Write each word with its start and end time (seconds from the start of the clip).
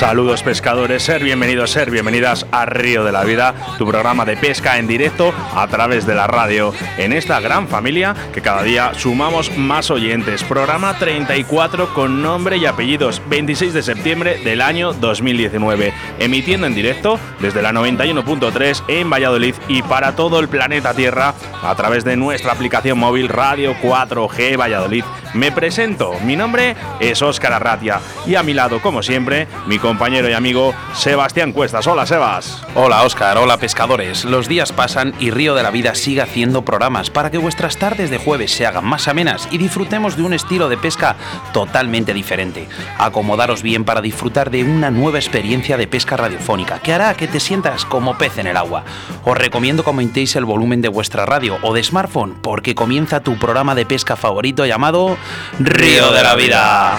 Saludos 0.00 0.42
pescadores, 0.42 1.02
ser 1.02 1.22
bienvenidos, 1.22 1.72
ser 1.72 1.90
bienvenidas 1.90 2.46
a 2.52 2.64
Río 2.64 3.04
de 3.04 3.12
la 3.12 3.22
Vida, 3.22 3.54
tu 3.76 3.86
programa 3.86 4.24
de 4.24 4.34
pesca 4.34 4.78
en 4.78 4.86
directo 4.86 5.34
a 5.54 5.66
través 5.68 6.06
de 6.06 6.14
la 6.14 6.26
radio, 6.26 6.72
en 6.96 7.12
esta 7.12 7.38
gran 7.38 7.68
familia 7.68 8.16
que 8.32 8.40
cada 8.40 8.62
día 8.62 8.92
sumamos 8.94 9.54
más 9.58 9.90
oyentes. 9.90 10.42
Programa 10.42 10.96
34 10.96 11.92
con 11.92 12.22
nombre 12.22 12.56
y 12.56 12.64
apellidos, 12.64 13.20
26 13.28 13.74
de 13.74 13.82
septiembre 13.82 14.38
del 14.42 14.62
año 14.62 14.94
2019, 14.94 15.92
emitiendo 16.18 16.66
en 16.66 16.74
directo 16.74 17.20
desde 17.38 17.60
la 17.60 17.70
91.3 17.72 18.84
en 18.88 19.10
Valladolid 19.10 19.54
y 19.68 19.82
para 19.82 20.16
todo 20.16 20.40
el 20.40 20.48
planeta 20.48 20.94
Tierra 20.94 21.34
a 21.62 21.74
través 21.74 22.04
de 22.04 22.16
nuestra 22.16 22.52
aplicación 22.52 22.98
móvil 22.98 23.28
Radio 23.28 23.76
4G 23.82 24.58
Valladolid. 24.58 25.04
Me 25.34 25.52
presento, 25.52 26.14
mi 26.24 26.36
nombre 26.36 26.74
es 27.00 27.20
Óscar 27.20 27.52
Arratia 27.52 28.00
y 28.26 28.34
a 28.34 28.42
mi 28.42 28.54
lado, 28.54 28.80
como 28.80 29.02
siempre, 29.02 29.46
mi 29.66 29.78
compañero 29.78 29.89
y 29.90 30.32
amigo 30.32 30.72
Sebastián 30.94 31.52
Cuestas. 31.52 31.86
Hola, 31.86 32.06
Sebas. 32.06 32.62
Hola, 32.74 33.02
Óscar. 33.02 33.36
Hola, 33.38 33.58
pescadores. 33.58 34.24
Los 34.24 34.46
días 34.46 34.70
pasan 34.70 35.14
y 35.18 35.30
Río 35.30 35.54
de 35.54 35.64
la 35.64 35.70
Vida 35.70 35.96
sigue 35.96 36.22
haciendo 36.22 36.64
programas 36.64 37.10
para 37.10 37.30
que 37.30 37.38
vuestras 37.38 37.76
tardes 37.76 38.08
de 38.08 38.18
jueves 38.18 38.52
se 38.52 38.66
hagan 38.66 38.84
más 38.84 39.08
amenas 39.08 39.48
y 39.50 39.58
disfrutemos 39.58 40.16
de 40.16 40.22
un 40.22 40.32
estilo 40.32 40.68
de 40.68 40.76
pesca 40.76 41.16
totalmente 41.52 42.14
diferente. 42.14 42.68
Acomodaros 42.98 43.62
bien 43.62 43.84
para 43.84 44.00
disfrutar 44.00 44.50
de 44.50 44.62
una 44.62 44.90
nueva 44.90 45.18
experiencia 45.18 45.76
de 45.76 45.88
pesca 45.88 46.16
radiofónica 46.16 46.78
que 46.78 46.92
hará 46.92 47.14
que 47.14 47.26
te 47.26 47.40
sientas 47.40 47.84
como 47.84 48.16
pez 48.16 48.38
en 48.38 48.46
el 48.46 48.56
agua. 48.56 48.84
Os 49.24 49.36
recomiendo 49.36 49.82
que 49.82 49.90
aumentéis 49.90 50.36
el 50.36 50.44
volumen 50.44 50.82
de 50.82 50.88
vuestra 50.88 51.26
radio 51.26 51.58
o 51.62 51.74
de 51.74 51.82
smartphone 51.82 52.36
porque 52.40 52.76
comienza 52.76 53.20
tu 53.20 53.38
programa 53.38 53.74
de 53.74 53.86
pesca 53.86 54.14
favorito 54.14 54.64
llamado 54.64 55.16
Río 55.58 56.12
de 56.12 56.22
la 56.22 56.36
Vida. 56.36 56.98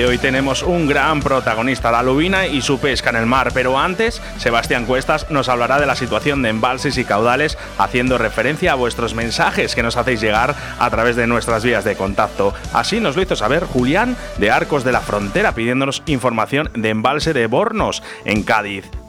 De 0.00 0.06
hoy 0.06 0.16
tenemos 0.16 0.62
un 0.62 0.86
gran 0.86 1.20
protagonista, 1.20 1.90
la 1.90 2.02
lubina 2.02 2.46
y 2.46 2.62
su 2.62 2.78
pesca 2.78 3.10
en 3.10 3.16
el 3.16 3.26
mar, 3.26 3.50
pero 3.52 3.78
antes 3.78 4.22
Sebastián 4.38 4.86
Cuestas 4.86 5.30
nos 5.30 5.50
hablará 5.50 5.78
de 5.78 5.84
la 5.84 5.94
situación 5.94 6.40
de 6.40 6.48
embalses 6.48 6.96
y 6.96 7.04
caudales 7.04 7.58
haciendo 7.76 8.16
referencia 8.16 8.72
a 8.72 8.76
vuestros 8.76 9.12
mensajes 9.14 9.74
que 9.74 9.82
nos 9.82 9.98
hacéis 9.98 10.22
llegar 10.22 10.54
a 10.78 10.88
través 10.88 11.16
de 11.16 11.26
nuestras 11.26 11.64
vías 11.64 11.84
de 11.84 11.96
contacto. 11.96 12.54
Así 12.72 12.98
nos 12.98 13.14
lo 13.14 13.20
hizo 13.20 13.36
saber 13.36 13.64
Julián 13.64 14.16
de 14.38 14.50
Arcos 14.50 14.84
de 14.84 14.92
la 14.92 15.00
Frontera 15.00 15.52
pidiéndonos 15.52 16.02
información 16.06 16.70
de 16.72 16.88
embalse 16.88 17.34
de 17.34 17.46
Bornos 17.46 18.02
en 18.24 18.42
Cádiz. 18.42 18.99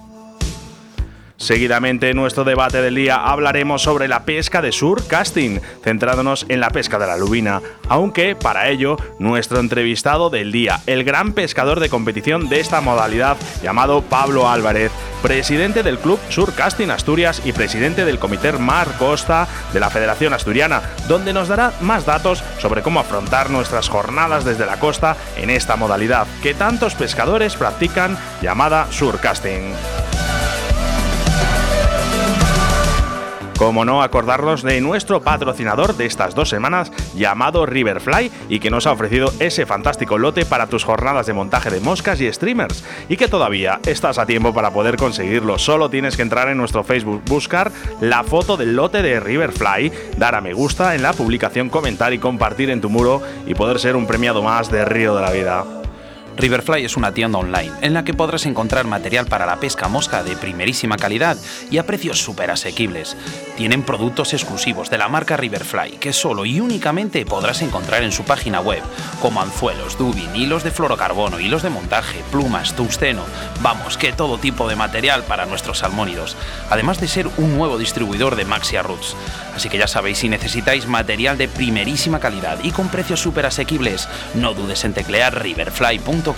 Seguidamente 1.41 2.12
en 2.12 2.18
nuestro 2.18 2.44
debate 2.44 2.84
del 2.84 2.94
día 2.94 3.16
hablaremos 3.16 3.81
sobre 3.81 4.07
la 4.07 4.25
pesca 4.25 4.62
de 4.62 4.72
surcasting, 4.72 5.59
centrándonos 5.84 6.46
en 6.50 6.59
la 6.59 6.69
pesca 6.69 7.00
de 7.00 7.07
la 7.07 7.18
lubina, 7.18 7.63
aunque 7.90 8.35
para 8.35 8.69
ello 8.69 8.96
nuestro 9.18 9.59
entrevistado 9.59 10.29
del 10.29 10.52
día, 10.52 10.81
el 10.85 11.03
gran 11.03 11.34
pescador 11.34 11.79
de 11.79 11.90
competición 11.90 12.47
de 12.47 12.59
esta 12.59 12.79
modalidad 12.79 13.38
llamado 13.63 14.03
Pablo 14.03 14.52
Álvarez, 14.52 14.91
presidente 15.24 15.81
del 15.81 15.97
Club 15.97 16.19
Surcasting 16.29 16.91
Asturias 16.91 17.41
y 17.44 17.53
presidente 17.53 18.06
del 18.06 18.19
Comité 18.19 18.52
Mar 18.52 18.90
Costa 19.00 19.47
de 19.73 19.79
la 19.79 19.90
Federación 19.90 20.35
Asturiana, 20.35 20.84
donde 21.08 21.34
nos 21.34 21.47
dará 21.47 21.73
más 21.81 22.06
datos 22.06 22.44
sobre 22.59 22.84
cómo 22.84 23.00
afrontar 23.00 23.50
nuestras 23.50 23.90
jornadas 23.90 24.46
desde 24.46 24.68
la 24.68 24.78
costa 24.78 25.18
en 25.38 25.50
esta 25.50 25.75
modalidad 25.75 26.28
que 26.44 26.53
tantos 26.53 26.94
pescadores 26.94 27.56
practican 27.56 28.16
llamada 28.44 28.91
surcasting. 28.91 29.73
Como 33.61 33.85
no 33.85 34.01
acordarnos 34.01 34.63
de 34.63 34.81
nuestro 34.81 35.22
patrocinador 35.22 35.95
de 35.95 36.07
estas 36.07 36.33
dos 36.33 36.49
semanas 36.49 36.91
llamado 37.13 37.67
Riverfly 37.67 38.31
y 38.49 38.59
que 38.59 38.72
nos 38.72 38.88
ha 38.88 38.91
ofrecido 38.91 39.31
ese 39.39 39.67
fantástico 39.67 40.17
lote 40.17 40.45
para 40.45 40.66
tus 40.66 40.83
jornadas 40.83 41.27
de 41.27 41.33
montaje 41.33 41.69
de 41.69 41.79
moscas 41.79 42.19
y 42.22 42.33
streamers 42.33 42.83
y 43.07 43.17
que 43.17 43.27
todavía 43.27 43.79
estás 43.85 44.17
a 44.17 44.25
tiempo 44.25 44.51
para 44.51 44.72
poder 44.72 44.97
conseguirlo. 44.97 45.59
Solo 45.59 45.91
tienes 45.91 46.16
que 46.17 46.23
entrar 46.23 46.49
en 46.49 46.57
nuestro 46.57 46.83
Facebook, 46.83 47.22
buscar 47.27 47.72
la 47.99 48.23
foto 48.23 48.57
del 48.57 48.75
lote 48.75 49.03
de 49.03 49.19
Riverfly, 49.19 49.91
dar 50.17 50.33
a 50.33 50.41
me 50.41 50.53
gusta 50.53 50.95
en 50.95 51.03
la 51.03 51.13
publicación, 51.13 51.69
comentar 51.69 52.14
y 52.14 52.17
compartir 52.17 52.72
en 52.72 52.81
tu 52.81 52.90
muro 52.90 53.22
y 53.46 53.53
poder 53.53 53.78
ser 53.78 53.96
un 53.96 54.07
premiado 54.07 54.41
más 54.41 54.72
de 54.72 54.85
Río 54.85 55.16
de 55.16 55.22
la 55.22 55.29
Vida. 55.29 55.80
Riverfly 56.41 56.84
es 56.84 56.97
una 56.97 57.14
tienda 57.14 57.38
online 57.38 57.72
en 57.82 57.93
la 57.93 58.03
que 58.03 58.16
podrás 58.16 58.47
encontrar 58.47 58.88
material 58.88 59.28
para 59.28 59.46
la 59.46 59.59
pesca 59.59 59.88
mosca 59.88 60.23
de 60.23 60.35
primerísima 60.35 60.97
calidad 60.97 61.38
y 61.70 61.78
a 61.78 61.85
precios 61.85 62.17
súper 62.17 62.49
asequibles. 62.49 63.16
Tienen 63.58 63.84
productos 63.84 64.34
exclusivos 64.34 64.90
de 64.90 64.97
la 64.97 65.08
marca 65.08 65.38
Riverfly 65.38 65.97
que 65.99 66.14
solo 66.14 66.43
y 66.46 66.59
únicamente 66.59 67.28
podrás 67.28 67.61
encontrar 67.61 68.02
en 68.02 68.11
su 68.11 68.23
página 68.23 68.59
web, 68.59 68.82
como 69.22 69.40
anzuelos, 69.40 69.99
dubin, 69.99 70.35
hilos 70.35 70.64
de 70.64 70.72
fluorocarbono, 70.72 71.40
hilos 71.40 71.61
de 71.61 71.70
montaje, 71.70 72.23
plumas, 72.32 72.76
tungsteno, 72.76 73.22
vamos, 73.61 73.99
que 73.99 74.11
todo 74.11 74.40
tipo 74.40 74.67
de 74.67 74.76
material 74.76 75.22
para 75.22 75.46
nuestros 75.46 75.78
salmónidos, 75.78 76.35
además 76.72 76.99
de 76.99 77.08
ser 77.08 77.28
un 77.38 77.55
nuevo 77.55 77.78
distribuidor 77.78 78.35
de 78.35 78.46
Maxia 78.46 78.82
Roots. 78.82 79.16
Así 79.55 79.70
que 79.70 79.78
ya 79.78 79.88
sabéis, 79.88 80.17
si 80.17 80.28
necesitáis 80.28 80.88
material 80.88 81.38
de 81.38 81.47
primerísima 81.47 82.20
calidad 82.20 82.58
y 82.64 82.72
con 82.72 82.90
precios 82.90 83.20
súper 83.20 83.46
asequibles, 83.46 84.09
no 84.34 84.55
dudes 84.55 84.84
en 84.85 84.93
teclear 84.93 85.40
riverfly.com. 85.40 86.30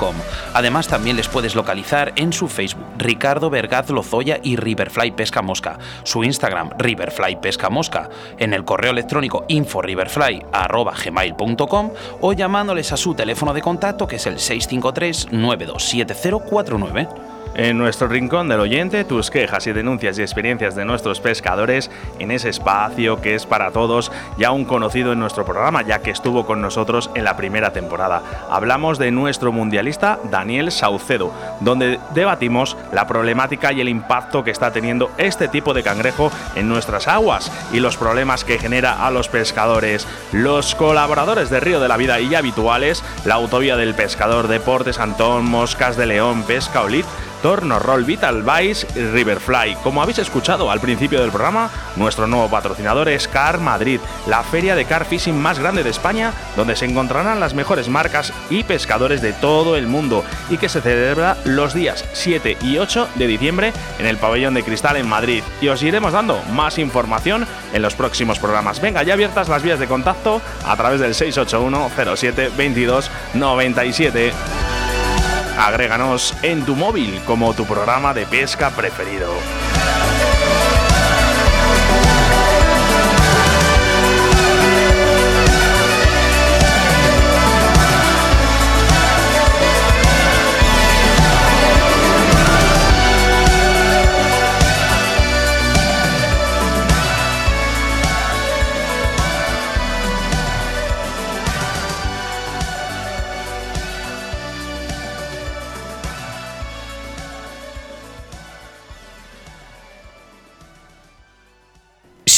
Además, 0.53 0.87
también 0.87 1.17
les 1.17 1.27
puedes 1.27 1.55
localizar 1.55 2.13
en 2.15 2.31
su 2.33 2.47
Facebook, 2.47 2.85
Ricardo 2.97 3.49
Vergaz 3.49 3.89
Lozoya 3.89 4.39
y 4.41 4.55
Riverfly 4.55 5.11
Pesca 5.11 5.41
Mosca, 5.41 5.77
su 6.03 6.23
Instagram, 6.23 6.69
Riverfly 6.77 7.35
Pesca 7.37 7.69
Mosca, 7.69 8.09
en 8.37 8.53
el 8.53 8.63
correo 8.65 8.91
electrónico 8.91 9.45
inforiverfly.gmail.com 9.47 11.91
o 12.21 12.33
llamándoles 12.33 12.91
a 12.91 12.97
su 12.97 13.13
teléfono 13.13 13.53
de 13.53 13.61
contacto 13.61 14.07
que 14.07 14.15
es 14.17 14.25
el 14.25 14.39
653 14.39 15.31
927049. 15.31 17.42
En 17.55 17.77
nuestro 17.77 18.07
rincón 18.07 18.47
del 18.47 18.59
oyente 18.59 19.03
tus 19.03 19.29
quejas 19.29 19.67
y 19.67 19.73
denuncias 19.73 20.17
y 20.17 20.21
experiencias 20.21 20.75
de 20.75 20.85
nuestros 20.85 21.19
pescadores 21.19 21.91
en 22.19 22.31
ese 22.31 22.49
espacio 22.49 23.21
que 23.21 23.35
es 23.35 23.45
para 23.45 23.71
todos, 23.71 24.11
ya 24.37 24.51
un 24.51 24.65
conocido 24.65 25.11
en 25.11 25.19
nuestro 25.19 25.45
programa, 25.45 25.81
ya 25.81 25.99
que 25.99 26.11
estuvo 26.11 26.45
con 26.45 26.61
nosotros 26.61 27.09
en 27.15 27.23
la 27.23 27.37
primera 27.37 27.73
temporada. 27.73 28.21
Hablamos 28.49 28.97
de 28.97 29.11
nuestro 29.11 29.51
mundialista 29.51 30.19
Daniel 30.29 30.71
Saucedo, 30.71 31.31
donde 31.59 31.99
debatimos 32.13 32.77
la 32.91 33.07
problemática 33.07 33.71
y 33.71 33.81
el 33.81 33.89
impacto 33.89 34.43
que 34.43 34.51
está 34.51 34.71
teniendo 34.71 35.11
este 35.17 35.47
tipo 35.47 35.73
de 35.73 35.83
cangrejo 35.83 36.31
en 36.55 36.69
nuestras 36.69 37.07
aguas 37.07 37.51
y 37.71 37.79
los 37.79 37.97
problemas 37.97 38.43
que 38.43 38.59
genera 38.59 39.05
a 39.05 39.11
los 39.11 39.29
pescadores. 39.29 40.07
Los 40.31 40.75
colaboradores 40.75 41.49
de 41.49 41.59
Río 41.59 41.79
de 41.79 41.87
la 41.87 41.97
Vida 41.97 42.19
y 42.19 42.35
habituales, 42.35 43.03
la 43.25 43.35
autovía 43.35 43.77
del 43.77 43.93
pescador, 43.93 44.47
Deportes 44.47 44.99
Antón, 44.99 45.45
Moscas 45.45 45.97
de 45.97 46.05
León, 46.05 46.43
Pesca 46.43 46.81
Olit, 46.81 47.05
Torno 47.43 47.77
Roll 47.77 48.05
Vital 48.05 48.41
Vice 48.41 48.87
Riverfly. 48.95 49.75
Como 49.83 50.01
habéis 50.01 50.19
escuchado 50.19 50.71
al 50.71 50.79
principio 50.79 51.19
del 51.19 51.29
programa, 51.29 51.69
nuestro 51.97 52.25
nuevo 52.25 52.49
patrocinador 52.49 53.09
es 53.09 53.27
Car 53.27 53.59
Madrid, 53.59 53.99
la 54.27 54.43
feria 54.43 54.75
de 54.75 54.85
car 54.85 55.03
fishing 55.03 55.37
más 55.39 55.59
grande 55.59 55.83
de 55.83 55.89
España, 55.89 56.31
donde 56.55 56.77
se 56.77 56.85
encontrarán 56.85 57.41
las 57.41 57.53
mejores 57.53 57.89
marcas 57.89 58.31
y 58.49 58.63
pescadores 58.63 59.21
de 59.21 59.33
todo 59.33 59.75
el 59.75 59.87
mundo 59.87 60.23
y 60.49 60.57
que 60.57 60.69
se 60.69 60.79
celebra 60.79 61.35
los 61.43 61.73
días 61.73 62.05
7 62.13 62.59
y 62.61 62.77
8 62.77 63.09
de 63.15 63.27
diciembre 63.27 63.73
en 63.99 64.05
el 64.05 64.17
pabellón 64.17 64.53
de 64.53 64.63
cristal 64.63 64.95
en 64.95 65.09
Madrid. 65.09 65.43
Y 65.59 65.67
os 65.67 65.83
iremos 65.83 66.13
dando 66.13 66.41
más 66.53 66.79
información 66.79 67.45
en 67.73 67.81
los 67.81 67.93
próximos 67.93 68.39
programas. 68.39 68.79
Venga, 68.79 69.03
ya 69.03 69.15
abiertas 69.15 69.49
las 69.49 69.63
vías 69.63 69.79
de 69.79 69.87
contacto 69.87 70.41
a 70.65 70.77
través 70.77 71.01
del 71.01 71.13
681 71.13 71.91
07 72.15 72.51
22 72.55 73.11
97. 73.33 74.31
Agréganos 75.57 76.33
en 76.41 76.65
tu 76.65 76.75
móvil 76.75 77.21
como 77.25 77.53
tu 77.53 77.65
programa 77.65 78.13
de 78.13 78.25
pesca 78.25 78.71
preferido. 78.71 79.31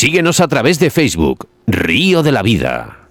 Síguenos 0.05 0.39
a 0.39 0.47
través 0.47 0.77
de 0.77 0.91
Facebook, 0.91 1.47
Río 1.65 2.21
de 2.21 2.31
la 2.31 2.43
Vida. 2.43 3.07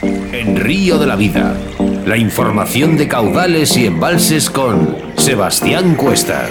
En 0.00 0.54
Río 0.54 0.96
de 0.96 1.08
la 1.08 1.16
Vida, 1.16 1.56
la 2.06 2.16
información 2.16 2.96
de 2.96 3.08
caudales 3.08 3.76
y 3.76 3.84
embalses 3.86 4.48
con 4.48 4.96
Sebastián 5.16 5.96
Cuestas. 5.96 6.50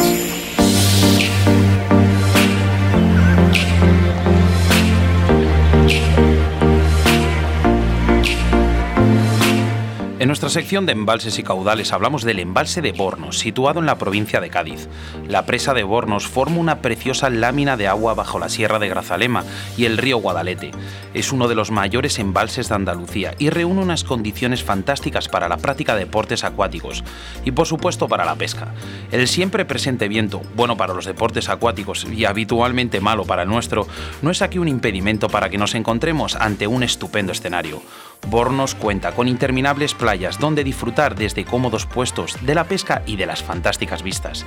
En 10.19 10.27
nuestra 10.27 10.49
sección 10.49 10.85
de 10.85 10.91
embalses 10.91 11.39
y 11.39 11.43
caudales 11.43 11.93
hablamos 11.93 12.25
del 12.25 12.39
embalse 12.39 12.81
de 12.81 12.91
Bornos, 12.91 13.39
situado 13.39 13.79
en 13.79 13.85
la 13.85 13.97
provincia 13.97 14.41
de 14.41 14.49
Cádiz. 14.49 14.89
La 15.29 15.45
presa 15.45 15.73
de 15.73 15.83
Bornos 15.83 16.27
forma 16.27 16.57
una 16.57 16.81
preciosa 16.81 17.29
lámina 17.29 17.77
de 17.77 17.87
agua 17.87 18.15
bajo 18.15 18.37
la 18.37 18.49
sierra 18.49 18.79
de 18.79 18.89
Grazalema 18.89 19.45
y 19.77 19.85
el 19.85 19.97
río 19.97 20.17
Guadalete. 20.17 20.71
Es 21.13 21.31
uno 21.31 21.47
de 21.47 21.55
los 21.55 21.71
mayores 21.71 22.19
embalses 22.19 22.67
de 22.67 22.75
Andalucía 22.75 23.33
y 23.39 23.49
reúne 23.49 23.81
unas 23.81 24.03
condiciones 24.03 24.61
fantásticas 24.61 25.29
para 25.29 25.47
la 25.47 25.55
práctica 25.55 25.93
de 25.93 26.01
deportes 26.01 26.43
acuáticos 26.43 27.01
y 27.45 27.51
por 27.51 27.65
supuesto 27.65 28.09
para 28.09 28.25
la 28.25 28.35
pesca. 28.35 28.73
El 29.13 29.25
siempre 29.25 29.63
presente 29.63 30.09
viento, 30.09 30.41
bueno 30.53 30.75
para 30.75 30.93
los 30.93 31.05
deportes 31.05 31.47
acuáticos 31.47 32.05
y 32.05 32.25
habitualmente 32.25 32.99
malo 32.99 33.23
para 33.23 33.43
el 33.43 33.49
nuestro, 33.49 33.87
no 34.21 34.31
es 34.31 34.41
aquí 34.41 34.59
un 34.59 34.67
impedimento 34.67 35.29
para 35.29 35.49
que 35.49 35.57
nos 35.57 35.75
encontremos 35.75 36.35
ante 36.35 36.67
un 36.67 36.83
estupendo 36.83 37.31
escenario. 37.31 37.81
Bornos 38.27 38.75
cuenta 38.75 39.13
con 39.13 39.27
interminables 39.27 39.95
playas 39.95 40.39
donde 40.39 40.63
disfrutar 40.63 41.15
desde 41.15 41.45
cómodos 41.45 41.85
puestos 41.85 42.37
de 42.41 42.53
la 42.53 42.65
pesca 42.65 43.01
y 43.05 43.15
de 43.15 43.25
las 43.25 43.41
fantásticas 43.41 44.03
vistas. 44.03 44.45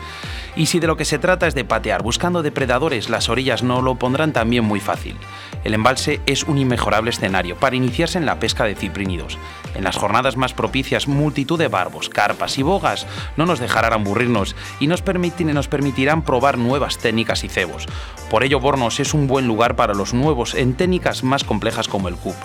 Y 0.54 0.66
si 0.66 0.78
de 0.78 0.86
lo 0.86 0.96
que 0.96 1.04
se 1.04 1.18
trata 1.18 1.46
es 1.48 1.54
de 1.54 1.64
patear 1.64 2.02
buscando 2.02 2.42
depredadores, 2.42 3.10
las 3.10 3.28
orillas 3.28 3.62
no 3.62 3.82
lo 3.82 3.96
pondrán 3.96 4.32
también 4.32 4.64
muy 4.64 4.78
fácil. 4.78 5.16
El 5.64 5.74
embalse 5.74 6.20
es 6.26 6.44
un 6.44 6.58
inmejorable 6.58 7.10
escenario 7.10 7.56
para 7.56 7.74
iniciarse 7.74 8.18
en 8.18 8.26
la 8.26 8.38
pesca 8.38 8.64
de 8.64 8.76
ciprínidos. 8.76 9.38
En 9.74 9.84
las 9.84 9.96
jornadas 9.96 10.36
más 10.36 10.52
propicias, 10.52 11.08
multitud 11.08 11.58
de 11.58 11.68
barbos, 11.68 12.08
carpas 12.08 12.58
y 12.58 12.62
bogas 12.62 13.06
no 13.36 13.46
nos 13.46 13.58
dejarán 13.58 13.94
aburrirnos 13.94 14.54
y 14.78 14.86
nos, 14.86 15.02
nos 15.04 15.68
permitirán 15.68 16.22
probar 16.22 16.58
nuevas 16.58 16.98
técnicas 16.98 17.42
y 17.42 17.48
cebos. 17.48 17.86
Por 18.30 18.44
ello, 18.44 18.60
Bornos 18.60 19.00
es 19.00 19.14
un 19.14 19.26
buen 19.26 19.46
lugar 19.46 19.74
para 19.76 19.94
los 19.94 20.14
nuevos 20.14 20.54
en 20.54 20.74
técnicas 20.74 21.24
más 21.24 21.42
complejas 21.42 21.88
como 21.88 22.08
el 22.08 22.16
CUP. 22.16 22.36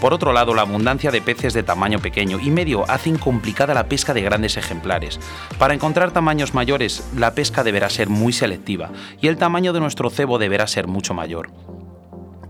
Por 0.00 0.12
otro 0.12 0.32
lado, 0.32 0.54
la 0.54 0.62
abundancia 0.62 1.10
de 1.10 1.22
peces 1.22 1.54
de 1.54 1.62
tamaño 1.62 1.98
pequeño 1.98 2.38
y 2.40 2.50
medio 2.50 2.84
hacen 2.90 3.16
complicada 3.16 3.74
la 3.74 3.88
pesca 3.88 4.12
de 4.14 4.22
grandes 4.22 4.56
ejemplares. 4.56 5.18
Para 5.58 5.74
encontrar 5.74 6.10
tamaños 6.10 6.54
mayores, 6.54 7.08
la 7.16 7.34
pesca 7.34 7.64
deberá 7.64 7.88
ser 7.88 8.08
muy 8.08 8.32
selectiva 8.32 8.90
y 9.20 9.28
el 9.28 9.36
tamaño 9.36 9.72
de 9.72 9.80
nuestro 9.80 10.10
cebo 10.10 10.38
deberá 10.38 10.66
ser 10.66 10.86
mucho 10.86 11.14
mayor 11.14 11.50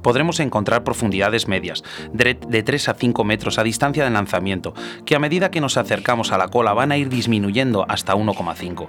podremos 0.07 0.39
encontrar 0.39 0.85
profundidades 0.85 1.49
medias, 1.49 1.83
de 2.13 2.63
3 2.63 2.89
a 2.91 2.95
5 2.95 3.25
metros 3.25 3.59
a 3.59 3.65
distancia 3.65 4.05
de 4.05 4.11
lanzamiento, 4.11 4.73
que 5.05 5.17
a 5.17 5.19
medida 5.19 5.51
que 5.51 5.61
nos 5.61 5.77
acercamos 5.77 6.31
a 6.31 6.39
la 6.39 6.47
cola 6.47 6.73
van 6.75 6.93
a 6.93 6.97
ir 6.97 7.09
disminuyendo 7.09 7.85
hasta 7.89 8.15
1,5. 8.15 8.87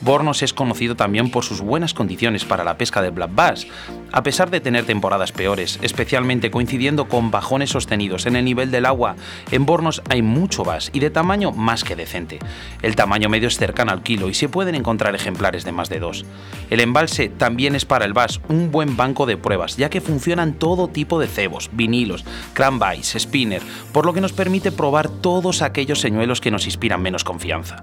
Bornos 0.00 0.42
es 0.42 0.52
conocido 0.52 0.96
también 0.96 1.30
por 1.30 1.44
sus 1.44 1.60
buenas 1.60 1.92
condiciones 1.94 2.44
para 2.44 2.64
la 2.64 2.76
pesca 2.76 3.02
del 3.02 3.12
black 3.12 3.34
bass, 3.34 3.66
a 4.12 4.22
pesar 4.22 4.50
de 4.50 4.60
tener 4.60 4.84
temporadas 4.84 5.32
peores, 5.32 5.78
especialmente 5.82 6.50
coincidiendo 6.50 7.08
con 7.08 7.30
bajones 7.30 7.70
sostenidos 7.70 8.26
en 8.26 8.36
el 8.36 8.44
nivel 8.44 8.70
del 8.70 8.86
agua. 8.86 9.16
En 9.50 9.66
Bornos 9.66 10.02
hay 10.10 10.22
mucho 10.22 10.64
bass 10.64 10.90
y 10.92 11.00
de 11.00 11.10
tamaño 11.10 11.52
más 11.52 11.84
que 11.84 11.96
decente. 11.96 12.38
El 12.82 12.96
tamaño 12.96 13.28
medio 13.28 13.48
es 13.48 13.56
cercano 13.56 13.92
al 13.92 14.02
kilo 14.02 14.28
y 14.28 14.34
se 14.34 14.48
pueden 14.48 14.74
encontrar 14.74 15.14
ejemplares 15.14 15.64
de 15.64 15.72
más 15.72 15.88
de 15.88 16.00
dos. 16.00 16.24
El 16.70 16.80
embalse 16.80 17.28
también 17.28 17.74
es 17.74 17.84
para 17.84 18.04
el 18.04 18.12
bass 18.12 18.40
un 18.48 18.70
buen 18.70 18.96
banco 18.96 19.26
de 19.26 19.36
pruebas, 19.36 19.76
ya 19.76 19.90
que 19.90 20.00
funcionan 20.00 20.53
todo 20.54 20.88
tipo 20.88 21.18
de 21.18 21.28
cebos, 21.28 21.70
vinilos, 21.72 22.24
cranberries, 22.52 23.14
spinner, 23.18 23.62
por 23.92 24.06
lo 24.06 24.12
que 24.12 24.20
nos 24.20 24.32
permite 24.32 24.72
probar 24.72 25.08
todos 25.08 25.62
aquellos 25.62 26.00
señuelos 26.00 26.40
que 26.40 26.50
nos 26.50 26.66
inspiran 26.66 27.02
menos 27.02 27.24
confianza. 27.24 27.82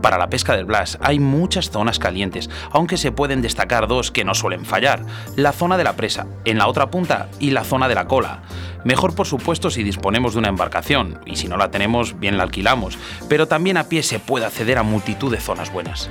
Para 0.00 0.18
la 0.18 0.28
pesca 0.28 0.56
del 0.56 0.64
blas 0.64 0.98
hay 1.00 1.20
muchas 1.20 1.70
zonas 1.70 1.98
calientes, 1.98 2.50
aunque 2.72 2.96
se 2.96 3.12
pueden 3.12 3.40
destacar 3.40 3.86
dos 3.86 4.10
que 4.10 4.24
no 4.24 4.34
suelen 4.34 4.64
fallar, 4.64 5.04
la 5.36 5.52
zona 5.52 5.76
de 5.76 5.84
la 5.84 5.94
presa, 5.94 6.26
en 6.44 6.58
la 6.58 6.66
otra 6.66 6.90
punta, 6.90 7.28
y 7.38 7.50
la 7.50 7.64
zona 7.64 7.88
de 7.88 7.94
la 7.94 8.06
cola. 8.06 8.42
Mejor 8.84 9.14
por 9.14 9.26
supuesto 9.26 9.70
si 9.70 9.84
disponemos 9.84 10.32
de 10.32 10.40
una 10.40 10.48
embarcación, 10.48 11.20
y 11.24 11.36
si 11.36 11.46
no 11.46 11.56
la 11.56 11.70
tenemos, 11.70 12.18
bien 12.18 12.36
la 12.36 12.42
alquilamos, 12.42 12.98
pero 13.28 13.46
también 13.46 13.76
a 13.76 13.84
pie 13.84 14.02
se 14.02 14.18
puede 14.18 14.44
acceder 14.44 14.78
a 14.78 14.82
multitud 14.82 15.30
de 15.30 15.40
zonas 15.40 15.72
buenas. 15.72 16.10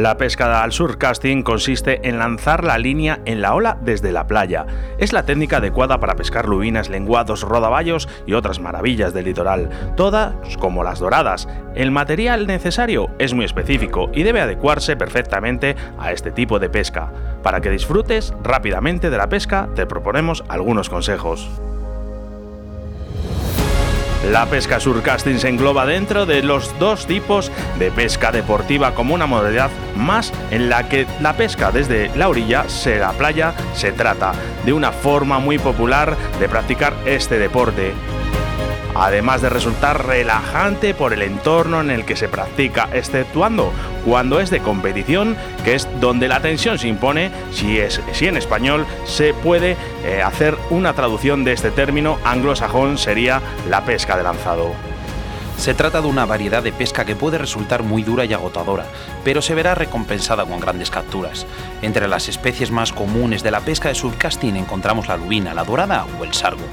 La 0.00 0.16
pesca 0.16 0.62
al 0.62 0.72
surcasting 0.72 1.42
consiste 1.42 2.08
en 2.08 2.16
lanzar 2.16 2.64
la 2.64 2.78
línea 2.78 3.20
en 3.26 3.42
la 3.42 3.54
ola 3.54 3.76
desde 3.82 4.12
la 4.12 4.26
playa. 4.26 4.64
Es 4.96 5.12
la 5.12 5.26
técnica 5.26 5.58
adecuada 5.58 6.00
para 6.00 6.16
pescar 6.16 6.48
lubinas, 6.48 6.88
lenguados, 6.88 7.42
rodaballos 7.42 8.08
y 8.26 8.32
otras 8.32 8.60
maravillas 8.60 9.12
del 9.12 9.26
litoral, 9.26 9.68
todas 9.98 10.56
como 10.56 10.84
las 10.84 11.00
doradas. 11.00 11.48
El 11.74 11.90
material 11.90 12.46
necesario 12.46 13.10
es 13.18 13.34
muy 13.34 13.44
específico 13.44 14.08
y 14.14 14.22
debe 14.22 14.40
adecuarse 14.40 14.96
perfectamente 14.96 15.76
a 15.98 16.12
este 16.12 16.30
tipo 16.30 16.58
de 16.58 16.70
pesca. 16.70 17.12
Para 17.42 17.60
que 17.60 17.68
disfrutes 17.68 18.32
rápidamente 18.42 19.10
de 19.10 19.18
la 19.18 19.28
pesca, 19.28 19.68
te 19.74 19.84
proponemos 19.84 20.44
algunos 20.48 20.88
consejos. 20.88 21.46
La 24.28 24.44
pesca 24.44 24.78
surcasting 24.78 25.38
se 25.38 25.48
engloba 25.48 25.86
dentro 25.86 26.26
de 26.26 26.42
los 26.42 26.78
dos 26.78 27.06
tipos 27.06 27.50
de 27.78 27.90
pesca 27.90 28.30
deportiva 28.30 28.94
como 28.94 29.14
una 29.14 29.26
modalidad 29.26 29.70
más 29.96 30.30
en 30.50 30.68
la 30.68 30.88
que 30.88 31.06
la 31.20 31.32
pesca 31.32 31.72
desde 31.72 32.14
la 32.16 32.28
orilla, 32.28 32.68
se 32.68 32.98
la 32.98 33.12
playa, 33.12 33.54
se 33.74 33.92
trata 33.92 34.32
de 34.66 34.74
una 34.74 34.92
forma 34.92 35.38
muy 35.38 35.58
popular 35.58 36.16
de 36.38 36.48
practicar 36.50 36.92
este 37.06 37.38
deporte 37.38 37.94
además 38.94 39.42
de 39.42 39.48
resultar 39.48 40.06
relajante 40.06 40.94
por 40.94 41.12
el 41.12 41.22
entorno 41.22 41.80
en 41.80 41.90
el 41.90 42.04
que 42.04 42.16
se 42.16 42.28
practica, 42.28 42.88
exceptuando 42.92 43.72
cuando 44.04 44.40
es 44.40 44.50
de 44.50 44.60
competición, 44.60 45.36
que 45.64 45.74
es 45.74 45.88
donde 46.00 46.28
la 46.28 46.40
tensión 46.40 46.78
se 46.78 46.88
impone, 46.88 47.30
si, 47.52 47.78
es, 47.78 48.00
si 48.12 48.26
en 48.26 48.36
español 48.36 48.86
se 49.04 49.34
puede 49.34 49.76
eh, 50.04 50.22
hacer 50.22 50.56
una 50.70 50.94
traducción 50.94 51.44
de 51.44 51.52
este 51.52 51.70
término 51.70 52.18
anglosajón, 52.24 52.98
sería 52.98 53.40
la 53.68 53.84
pesca 53.84 54.16
de 54.16 54.22
lanzado. 54.22 54.72
Se 55.56 55.74
trata 55.74 56.00
de 56.00 56.08
una 56.08 56.24
variedad 56.24 56.62
de 56.62 56.72
pesca 56.72 57.04
que 57.04 57.14
puede 57.14 57.36
resultar 57.36 57.82
muy 57.82 58.02
dura 58.02 58.24
y 58.24 58.32
agotadora, 58.32 58.86
pero 59.24 59.42
se 59.42 59.54
verá 59.54 59.74
recompensada 59.74 60.46
con 60.46 60.58
grandes 60.58 60.90
capturas. 60.90 61.46
Entre 61.82 62.08
las 62.08 62.30
especies 62.30 62.70
más 62.70 62.94
comunes 62.94 63.42
de 63.42 63.50
la 63.50 63.60
pesca 63.60 63.90
de 63.90 63.94
subcasting 63.94 64.56
encontramos 64.56 65.06
la 65.08 65.18
lubina, 65.18 65.52
la 65.52 65.64
dorada 65.64 66.06
o 66.18 66.24
el 66.24 66.32
sargo 66.32 66.64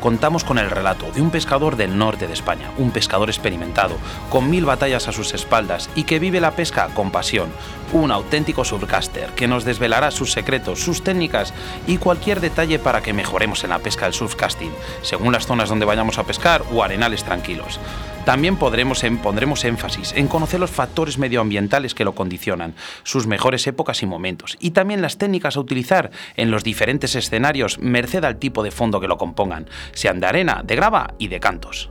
contamos 0.00 0.44
con 0.44 0.58
el 0.58 0.70
relato 0.70 1.10
de 1.12 1.22
un 1.22 1.30
pescador 1.30 1.76
del 1.76 1.96
norte 1.96 2.26
de 2.26 2.32
España, 2.32 2.70
un 2.78 2.90
pescador 2.90 3.28
experimentado, 3.28 3.96
con 4.30 4.50
mil 4.50 4.64
batallas 4.64 5.08
a 5.08 5.12
sus 5.12 5.34
espaldas 5.34 5.90
y 5.94 6.04
que 6.04 6.18
vive 6.18 6.40
la 6.40 6.52
pesca 6.52 6.88
con 6.94 7.10
pasión, 7.10 7.50
un 7.92 8.10
auténtico 8.10 8.64
surfcaster 8.64 9.30
que 9.30 9.48
nos 9.48 9.64
desvelará 9.64 10.10
sus 10.10 10.32
secretos, 10.32 10.80
sus 10.80 11.02
técnicas 11.02 11.52
y 11.86 11.98
cualquier 11.98 12.40
detalle 12.40 12.78
para 12.78 13.02
que 13.02 13.12
mejoremos 13.12 13.64
en 13.64 13.70
la 13.70 13.78
pesca 13.78 14.06
del 14.06 14.14
surfcasting, 14.14 14.72
según 15.02 15.32
las 15.32 15.46
zonas 15.46 15.68
donde 15.68 15.86
vayamos 15.86 16.18
a 16.18 16.24
pescar 16.24 16.62
o 16.72 16.82
arenales 16.82 17.24
tranquilos. 17.24 17.78
También 18.24 18.56
pondremos 18.56 19.64
énfasis 19.64 20.12
en 20.14 20.28
conocer 20.28 20.60
los 20.60 20.70
factores 20.70 21.16
medioambientales 21.18 21.94
que 21.94 22.04
lo 22.04 22.14
condicionan, 22.14 22.74
sus 23.02 23.26
mejores 23.26 23.66
épocas 23.66 24.02
y 24.02 24.06
momentos, 24.06 24.56
y 24.60 24.72
también 24.72 25.00
las 25.00 25.16
técnicas 25.16 25.56
a 25.56 25.60
utilizar 25.60 26.10
en 26.36 26.50
los 26.50 26.62
diferentes 26.62 27.14
escenarios 27.14 27.78
merced 27.78 28.22
al 28.24 28.36
tipo 28.36 28.62
de 28.62 28.70
fondo 28.70 29.00
que 29.00 29.08
lo 29.08 29.16
compongan, 29.16 29.66
sean 29.92 30.20
de 30.20 30.26
arena, 30.26 30.62
de 30.64 30.76
grava 30.76 31.14
y 31.18 31.28
de 31.28 31.40
cantos. 31.40 31.90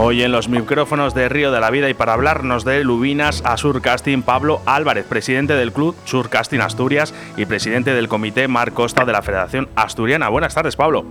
Hoy 0.00 0.22
en 0.22 0.30
los 0.30 0.48
micrófonos 0.48 1.12
de 1.12 1.28
Río 1.28 1.50
de 1.50 1.58
la 1.58 1.70
Vida 1.70 1.90
y 1.90 1.94
para 1.94 2.12
hablarnos 2.12 2.64
de 2.64 2.84
Lubinas 2.84 3.42
a 3.44 3.56
Surcasting, 3.56 4.22
Pablo 4.22 4.60
Álvarez, 4.64 5.04
presidente 5.04 5.54
del 5.54 5.72
club 5.72 5.96
Surcasting 6.04 6.60
Asturias 6.60 7.12
y 7.36 7.46
presidente 7.46 7.92
del 7.92 8.06
comité 8.06 8.46
Mar 8.46 8.70
Costa 8.70 9.04
de 9.04 9.10
la 9.10 9.22
Federación 9.22 9.68
Asturiana. 9.74 10.28
Buenas 10.28 10.54
tardes, 10.54 10.76
Pablo. 10.76 11.04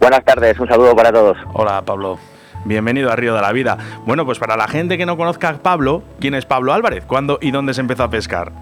Buenas 0.00 0.24
tardes, 0.24 0.60
un 0.60 0.68
saludo 0.68 0.94
para 0.94 1.10
todos. 1.10 1.36
Hola, 1.54 1.82
Pablo. 1.82 2.20
Bienvenido 2.64 3.10
a 3.10 3.16
Río 3.16 3.34
de 3.34 3.40
la 3.40 3.50
Vida. 3.50 3.76
Bueno, 4.06 4.24
pues 4.24 4.38
para 4.38 4.56
la 4.56 4.68
gente 4.68 4.96
que 4.96 5.04
no 5.04 5.16
conozca 5.16 5.48
a 5.48 5.54
Pablo, 5.54 6.04
¿quién 6.20 6.34
es 6.34 6.46
Pablo 6.46 6.72
Álvarez? 6.72 7.04
¿Cuándo 7.04 7.38
y 7.40 7.50
dónde 7.50 7.74
se 7.74 7.80
empezó 7.80 8.04
a 8.04 8.10
pescar? 8.10 8.52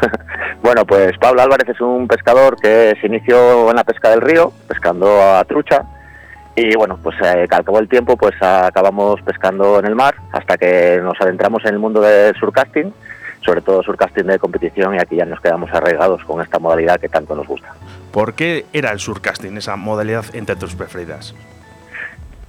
bueno, 0.62 0.84
pues 0.84 1.18
Pablo 1.18 1.42
Álvarez 1.42 1.68
es 1.70 1.80
un 1.80 2.06
pescador 2.06 2.54
que 2.62 2.94
se 3.00 3.08
inició 3.08 3.68
en 3.68 3.74
la 3.74 3.82
pesca 3.82 4.10
del 4.10 4.20
río, 4.20 4.52
pescando 4.68 5.08
a 5.20 5.42
trucha, 5.42 5.84
y 6.56 6.74
bueno, 6.76 6.98
pues 7.02 7.16
eh, 7.20 7.46
al 7.50 7.64
cabo 7.64 7.78
del 7.78 7.88
tiempo 7.88 8.16
pues 8.16 8.34
acabamos 8.40 9.20
pescando 9.22 9.78
en 9.80 9.86
el 9.86 9.94
mar 9.94 10.14
hasta 10.32 10.56
que 10.56 11.00
nos 11.02 11.20
adentramos 11.20 11.64
en 11.64 11.74
el 11.74 11.78
mundo 11.80 12.00
del 12.00 12.34
surcasting, 12.36 12.92
sobre 13.44 13.60
todo 13.60 13.82
surcasting 13.82 14.26
de 14.26 14.38
competición 14.38 14.94
y 14.94 14.98
aquí 14.98 15.16
ya 15.16 15.24
nos 15.24 15.40
quedamos 15.40 15.72
arraigados 15.72 16.22
con 16.24 16.40
esta 16.40 16.58
modalidad 16.58 17.00
que 17.00 17.08
tanto 17.08 17.34
nos 17.34 17.46
gusta. 17.46 17.74
¿Por 18.12 18.34
qué 18.34 18.66
era 18.72 18.92
el 18.92 19.00
surcasting 19.00 19.56
esa 19.56 19.74
modalidad 19.76 20.24
entre 20.32 20.54
tus 20.54 20.74
preferidas? 20.74 21.34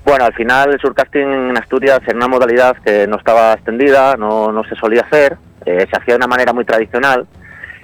Bueno, 0.06 0.26
al 0.26 0.34
final 0.34 0.74
el 0.74 0.80
surcasting 0.80 1.50
en 1.50 1.58
Asturias 1.58 2.00
era 2.06 2.16
una 2.16 2.28
modalidad 2.28 2.78
que 2.78 3.08
no 3.08 3.18
estaba 3.18 3.54
extendida, 3.54 4.16
no, 4.18 4.52
no 4.52 4.64
se 4.66 4.76
solía 4.76 5.02
hacer, 5.02 5.36
eh, 5.66 5.88
se 5.90 5.98
hacía 5.98 6.14
de 6.14 6.18
una 6.18 6.28
manera 6.28 6.54
muy 6.54 6.64
tradicional 6.64 7.26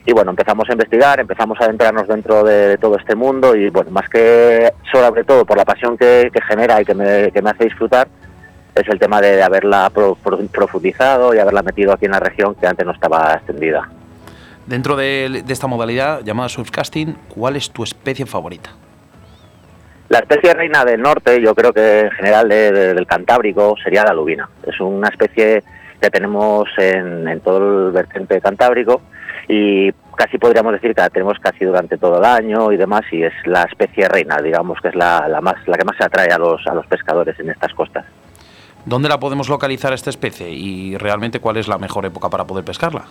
y 0.05 0.13
bueno, 0.13 0.31
empezamos 0.31 0.67
a 0.69 0.71
investigar, 0.71 1.19
empezamos 1.19 1.59
a 1.61 1.65
adentrarnos 1.65 2.07
dentro 2.07 2.43
de, 2.43 2.77
todo 2.77 2.97
este 2.97 3.15
mundo 3.15 3.55
y 3.55 3.69
bueno, 3.69 3.91
más 3.91 4.09
que 4.09 4.73
sobre 4.91 5.23
todo 5.23 5.45
por 5.45 5.57
la 5.57 5.65
pasión 5.65 5.97
que, 5.97 6.31
genera 6.47 6.81
y 6.81 6.85
que 6.85 6.95
me, 6.95 7.31
que 7.31 7.41
me, 7.41 7.51
hace 7.51 7.65
disfrutar, 7.65 8.07
es 8.73 8.87
el 8.87 8.97
tema 8.97 9.21
de, 9.21 9.43
haberla 9.43 9.91
profundizado 9.91 11.35
y 11.35 11.39
haberla 11.39 11.61
metido 11.61 11.93
aquí 11.93 12.05
en 12.05 12.11
la 12.11 12.19
región 12.19 12.55
que 12.55 12.65
antes 12.65 12.85
no 12.85 12.93
estaba 12.93 13.33
extendida. 13.35 13.87
Dentro 14.65 14.95
de, 14.95 15.43
esta 15.47 15.67
modalidad 15.67 16.21
llamada 16.23 16.49
surfcasting, 16.49 17.15
¿cuál 17.29 17.55
es 17.55 17.69
tu 17.69 17.83
especie 17.83 18.25
favorita? 18.25 18.71
La 20.09 20.19
especie 20.19 20.53
reina 20.53 20.83
del 20.83 21.01
norte, 21.01 21.41
yo 21.41 21.53
creo 21.53 21.71
que 21.71 22.01
en 22.01 22.11
general 22.11 22.49
del 22.49 23.07
Cantábrico, 23.07 23.75
sería 23.81 24.03
la 24.03 24.13
lubina. 24.13 24.49
Es 24.65 24.79
una 24.81 25.07
especie 25.07 25.63
que 26.01 26.09
tenemos 26.09 26.67
en, 26.77 27.27
en 27.27 27.39
todo 27.39 27.87
el 27.87 27.91
vertiente 27.91 28.41
cantábrico 28.41 29.01
y 29.47 29.91
casi 30.15 30.37
podríamos 30.37 30.73
decir 30.73 30.93
que 30.93 31.01
la 31.01 31.09
tenemos 31.09 31.39
casi 31.39 31.65
durante 31.65 31.97
todo 31.97 32.19
el 32.19 32.25
año 32.25 32.71
y 32.71 32.77
demás 32.77 33.01
y 33.11 33.23
es 33.23 33.33
la 33.45 33.63
especie 33.63 34.07
reina, 34.07 34.37
digamos 34.37 34.79
que 34.81 34.89
es 34.89 34.95
la, 34.95 35.39
más, 35.41 35.55
la 35.67 35.77
que 35.77 35.85
más 35.85 35.97
se 35.97 36.03
atrae 36.03 36.31
a 36.31 36.37
los, 36.37 36.65
a 36.67 36.73
los 36.73 36.85
pescadores 36.87 37.39
en 37.39 37.49
estas 37.49 37.73
costas. 37.73 38.05
¿Dónde 38.85 39.09
la 39.09 39.19
podemos 39.19 39.49
localizar 39.49 39.93
esta 39.93 40.09
especie 40.09 40.49
y 40.49 40.97
realmente 40.97 41.39
cuál 41.39 41.57
es 41.57 41.67
la 41.67 41.77
mejor 41.77 42.05
época 42.05 42.29
para 42.29 42.45
poder 42.45 42.65
pescarla? 42.65 43.05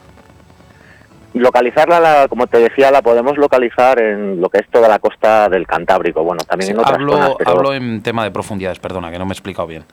Localizarla, 1.33 2.27
como 2.29 2.49
te 2.49 2.59
decía, 2.59 2.91
la 2.91 3.03
podemos 3.03 3.37
localizar 3.39 4.01
en 4.01 4.41
lo 4.41 4.49
que 4.49 4.59
es 4.59 4.69
toda 4.69 4.89
la 4.89 4.99
costa 4.99 5.49
del 5.49 5.65
Cantábrico. 5.65 6.25
Bueno, 6.25 6.43
también 6.43 6.73
en 6.73 6.81
otras 6.81 6.95
hablo, 6.95 7.13
zonas, 7.13 7.35
Hablo 7.47 7.73
en 7.73 8.03
tema 8.03 8.25
de 8.25 8.33
profundidades, 8.33 8.81
perdona, 8.81 9.13
que 9.13 9.19
no 9.19 9.27
me 9.27 9.31
he 9.31 9.35
explicado 9.35 9.69
bien. 9.69 9.85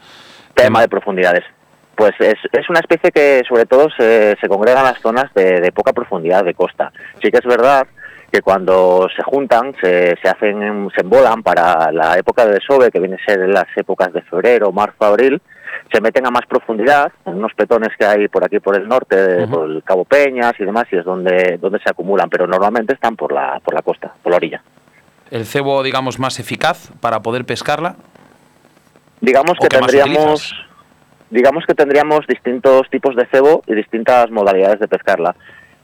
Tema 0.55 0.81
de 0.81 0.87
profundidades. 0.87 1.43
Pues 1.97 2.13
es, 2.19 2.37
es, 2.51 2.69
una 2.69 2.79
especie 2.79 3.11
que 3.11 3.41
sobre 3.49 3.65
todo 3.65 3.89
se, 3.89 4.37
se 4.39 4.47
congrega 4.47 4.81
en 4.81 4.85
las 4.85 5.01
zonas 5.01 5.33
de, 5.33 5.71
poca 5.71 5.93
profundidad 5.93 6.45
de 6.45 6.53
costa. 6.53 6.91
Sí 7.19 7.31
que 7.31 7.39
es 7.39 7.45
verdad 7.45 7.87
que 8.31 8.43
cuando 8.43 9.07
se 9.15 9.23
juntan, 9.23 9.73
se, 9.81 10.15
se 10.21 10.29
hacen, 10.29 10.89
se 10.93 11.01
embolan 11.01 11.41
para 11.41 11.91
la 11.91 12.15
época 12.15 12.45
de 12.45 12.53
desove, 12.53 12.91
que 12.91 12.99
viene 12.99 13.15
a 13.15 13.25
ser 13.25 13.49
las 13.49 13.65
épocas 13.75 14.13
de 14.13 14.21
febrero, 14.21 14.71
marzo, 14.71 15.05
abril, 15.05 15.41
se 15.91 15.99
meten 15.99 16.27
a 16.27 16.29
más 16.29 16.45
profundidad, 16.45 17.11
en 17.25 17.33
unos 17.33 17.55
petones 17.55 17.89
que 17.97 18.05
hay 18.05 18.27
por 18.27 18.43
aquí 18.45 18.59
por 18.59 18.75
el 18.75 18.87
norte, 18.87 19.47
por 19.47 19.67
el 19.67 19.81
Cabo 19.81 20.05
Peñas 20.05 20.53
y 20.59 20.65
demás, 20.65 20.85
y 20.91 20.97
es 20.97 21.05
donde, 21.05 21.57
donde 21.59 21.79
se 21.79 21.89
acumulan, 21.89 22.29
pero 22.29 22.45
normalmente 22.45 22.93
están 22.93 23.15
por 23.15 23.31
la, 23.31 23.59
por 23.63 23.73
la 23.73 23.81
costa, 23.81 24.13
por 24.21 24.31
la 24.31 24.37
orilla. 24.37 24.61
¿El 25.31 25.47
cebo, 25.47 25.81
digamos, 25.81 26.19
más 26.19 26.39
eficaz 26.39 26.91
para 27.01 27.23
poder 27.23 27.43
pescarla? 27.43 27.95
Digamos 29.19 29.53
que 29.59 29.67
tendríamos 29.67 30.53
digamos 31.29 31.65
que 31.65 31.73
tendríamos 31.73 32.25
distintos 32.27 32.89
tipos 32.89 33.15
de 33.15 33.25
cebo 33.27 33.63
y 33.67 33.75
distintas 33.75 34.29
modalidades 34.31 34.79
de 34.79 34.87
pescarla. 34.87 35.35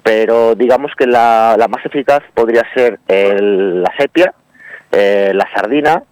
Pero 0.02 0.56
digamos 0.56 0.92
que 0.98 1.08
la, 1.08 1.56
más 1.70 1.86
eficaz 1.86 2.24
podría 2.34 2.64
ser 2.74 3.00
la 3.08 3.92
sepia, 3.98 4.34
eh, 4.92 5.32
la 5.34 5.48
sardina 5.54 6.04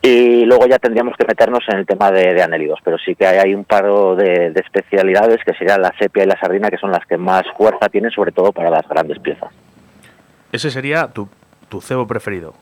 y 0.00 0.44
luego 0.44 0.66
ya 0.66 0.78
tendríamos 0.78 1.14
que 1.16 1.26
meternos 1.26 1.64
en 1.68 1.78
el 1.78 1.86
tema 1.86 2.10
de, 2.10 2.34
de 2.34 2.42
anélidos, 2.42 2.78
pero 2.84 2.98
sí 2.98 3.14
que 3.14 3.26
hay, 3.26 3.54
un 3.54 3.64
par 3.64 3.84
de, 3.84 4.50
de, 4.50 4.60
especialidades 4.60 5.38
que 5.44 5.54
serían 5.54 5.80
la 5.80 5.94
sepia 5.98 6.24
y 6.24 6.26
la 6.26 6.38
sardina, 6.38 6.68
que 6.68 6.76
son 6.76 6.90
las 6.90 7.06
que 7.06 7.16
más 7.16 7.44
fuerza 7.56 7.88
tienen, 7.88 8.10
sobre 8.10 8.32
todo 8.32 8.52
para 8.52 8.68
las 8.68 8.86
grandes 8.86 9.18
piezas. 9.18 9.50
Ese 10.52 10.70
sería 10.70 11.08
tu, 11.08 11.28
tu 11.70 11.80
cebo 11.80 12.06
preferido. 12.06 12.54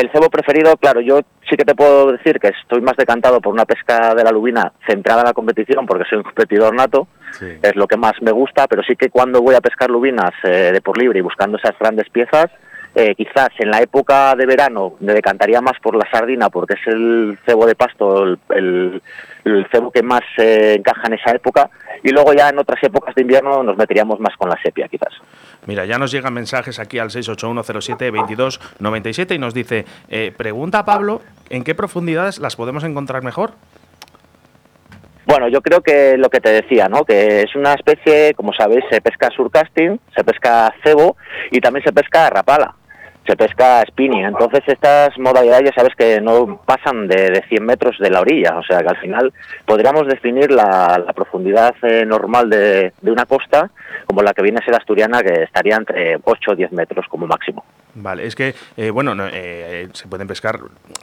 El 0.00 0.10
cebo 0.12 0.30
preferido, 0.30 0.74
claro, 0.78 1.02
yo 1.02 1.20
sí 1.46 1.56
que 1.58 1.64
te 1.66 1.74
puedo 1.74 2.12
decir 2.12 2.40
que 2.40 2.48
estoy 2.48 2.80
más 2.80 2.96
decantado 2.96 3.38
por 3.42 3.52
una 3.52 3.66
pesca 3.66 4.14
de 4.14 4.24
la 4.24 4.30
lubina 4.30 4.72
centrada 4.86 5.20
en 5.20 5.26
la 5.26 5.34
competición, 5.34 5.84
porque 5.84 6.08
soy 6.08 6.16
un 6.16 6.24
competidor 6.24 6.74
nato, 6.74 7.06
sí. 7.32 7.58
es 7.60 7.76
lo 7.76 7.86
que 7.86 7.98
más 7.98 8.14
me 8.22 8.32
gusta, 8.32 8.66
pero 8.66 8.82
sí 8.82 8.96
que 8.96 9.10
cuando 9.10 9.42
voy 9.42 9.56
a 9.56 9.60
pescar 9.60 9.90
lubinas 9.90 10.30
eh, 10.44 10.70
de 10.72 10.80
por 10.80 10.96
libre 10.96 11.18
y 11.18 11.22
buscando 11.22 11.58
esas 11.58 11.78
grandes 11.78 12.08
piezas, 12.08 12.46
eh, 12.94 13.14
quizás 13.14 13.48
en 13.58 13.70
la 13.70 13.80
época 13.80 14.34
de 14.34 14.44
verano 14.46 14.94
me 15.00 15.14
decantaría 15.14 15.60
más 15.60 15.78
por 15.80 15.94
la 15.96 16.10
sardina 16.10 16.48
porque 16.50 16.74
es 16.74 16.80
el 16.86 17.38
cebo 17.46 17.64
de 17.66 17.76
pasto, 17.76 18.24
el, 18.24 18.38
el, 18.50 19.00
el 19.44 19.66
cebo 19.70 19.92
que 19.92 20.02
más 20.02 20.22
eh, 20.38 20.74
encaja 20.78 21.06
en 21.06 21.14
esa 21.14 21.30
época 21.30 21.70
y 22.02 22.10
luego 22.10 22.32
ya 22.32 22.48
en 22.48 22.58
otras 22.58 22.82
épocas 22.82 23.14
de 23.14 23.22
invierno 23.22 23.62
nos 23.62 23.76
meteríamos 23.76 24.18
más 24.18 24.36
con 24.36 24.48
la 24.48 24.60
sepia 24.60 24.88
quizás. 24.88 25.14
Mira, 25.66 25.84
ya 25.84 25.98
nos 25.98 26.10
llegan 26.10 26.34
mensajes 26.34 26.80
aquí 26.80 26.98
al 26.98 27.10
681072297 27.10 29.36
y 29.36 29.38
nos 29.38 29.54
dice, 29.54 29.84
eh, 30.08 30.34
pregunta 30.36 30.84
Pablo, 30.84 31.22
¿en 31.48 31.62
qué 31.62 31.76
profundidades 31.76 32.40
las 32.40 32.56
podemos 32.56 32.82
encontrar 32.82 33.22
mejor? 33.22 33.52
Bueno, 35.26 35.46
yo 35.46 35.62
creo 35.62 35.80
que 35.80 36.16
lo 36.16 36.28
que 36.28 36.40
te 36.40 36.50
decía, 36.50 36.88
¿no? 36.88 37.04
Que 37.04 37.42
es 37.42 37.54
una 37.54 37.74
especie, 37.74 38.34
como 38.34 38.52
sabéis, 38.52 38.82
se 38.90 39.00
pesca 39.00 39.30
surcasting, 39.30 40.00
se 40.16 40.24
pesca 40.24 40.74
cebo 40.82 41.16
y 41.52 41.60
también 41.60 41.84
se 41.84 41.92
pesca 41.92 42.28
rapala 42.30 42.74
se 43.26 43.36
pesca 43.36 43.84
spinning. 43.86 44.24
Entonces 44.24 44.62
estas 44.66 45.18
modalidades 45.18 45.70
ya 45.70 45.74
sabes 45.74 45.94
que 45.96 46.20
no 46.20 46.60
pasan 46.64 47.06
de, 47.08 47.30
de, 47.30 47.42
100 47.48 47.64
metros 47.64 47.98
de 47.98 48.10
la 48.10 48.20
orilla, 48.20 48.56
o 48.58 48.62
sea 48.62 48.82
que 48.82 48.88
al 48.88 48.96
final 48.98 49.32
podríamos 49.66 50.06
definir 50.06 50.50
la, 50.50 51.02
la 51.04 51.12
profundidad 51.12 51.74
eh, 51.82 52.04
normal 52.06 52.50
de, 52.50 52.92
de, 53.00 53.10
una 53.10 53.26
costa 53.26 53.70
como 54.06 54.22
la 54.22 54.32
que 54.32 54.42
viene 54.42 54.58
a 54.60 54.64
ser 54.64 54.74
asturiana, 54.74 55.22
que 55.22 55.42
estaría 55.42 55.76
entre 55.76 56.18
8 56.22 56.50
o 56.50 56.56
10 56.56 56.72
metros 56.72 57.06
como 57.08 57.26
máximo. 57.26 57.64
Vale, 57.94 58.26
es 58.26 58.36
que, 58.36 58.54
eh, 58.76 58.90
bueno, 58.90 59.14
eh, 59.32 59.88
se 59.92 60.08
pueden 60.08 60.28
pescar, 60.28 60.60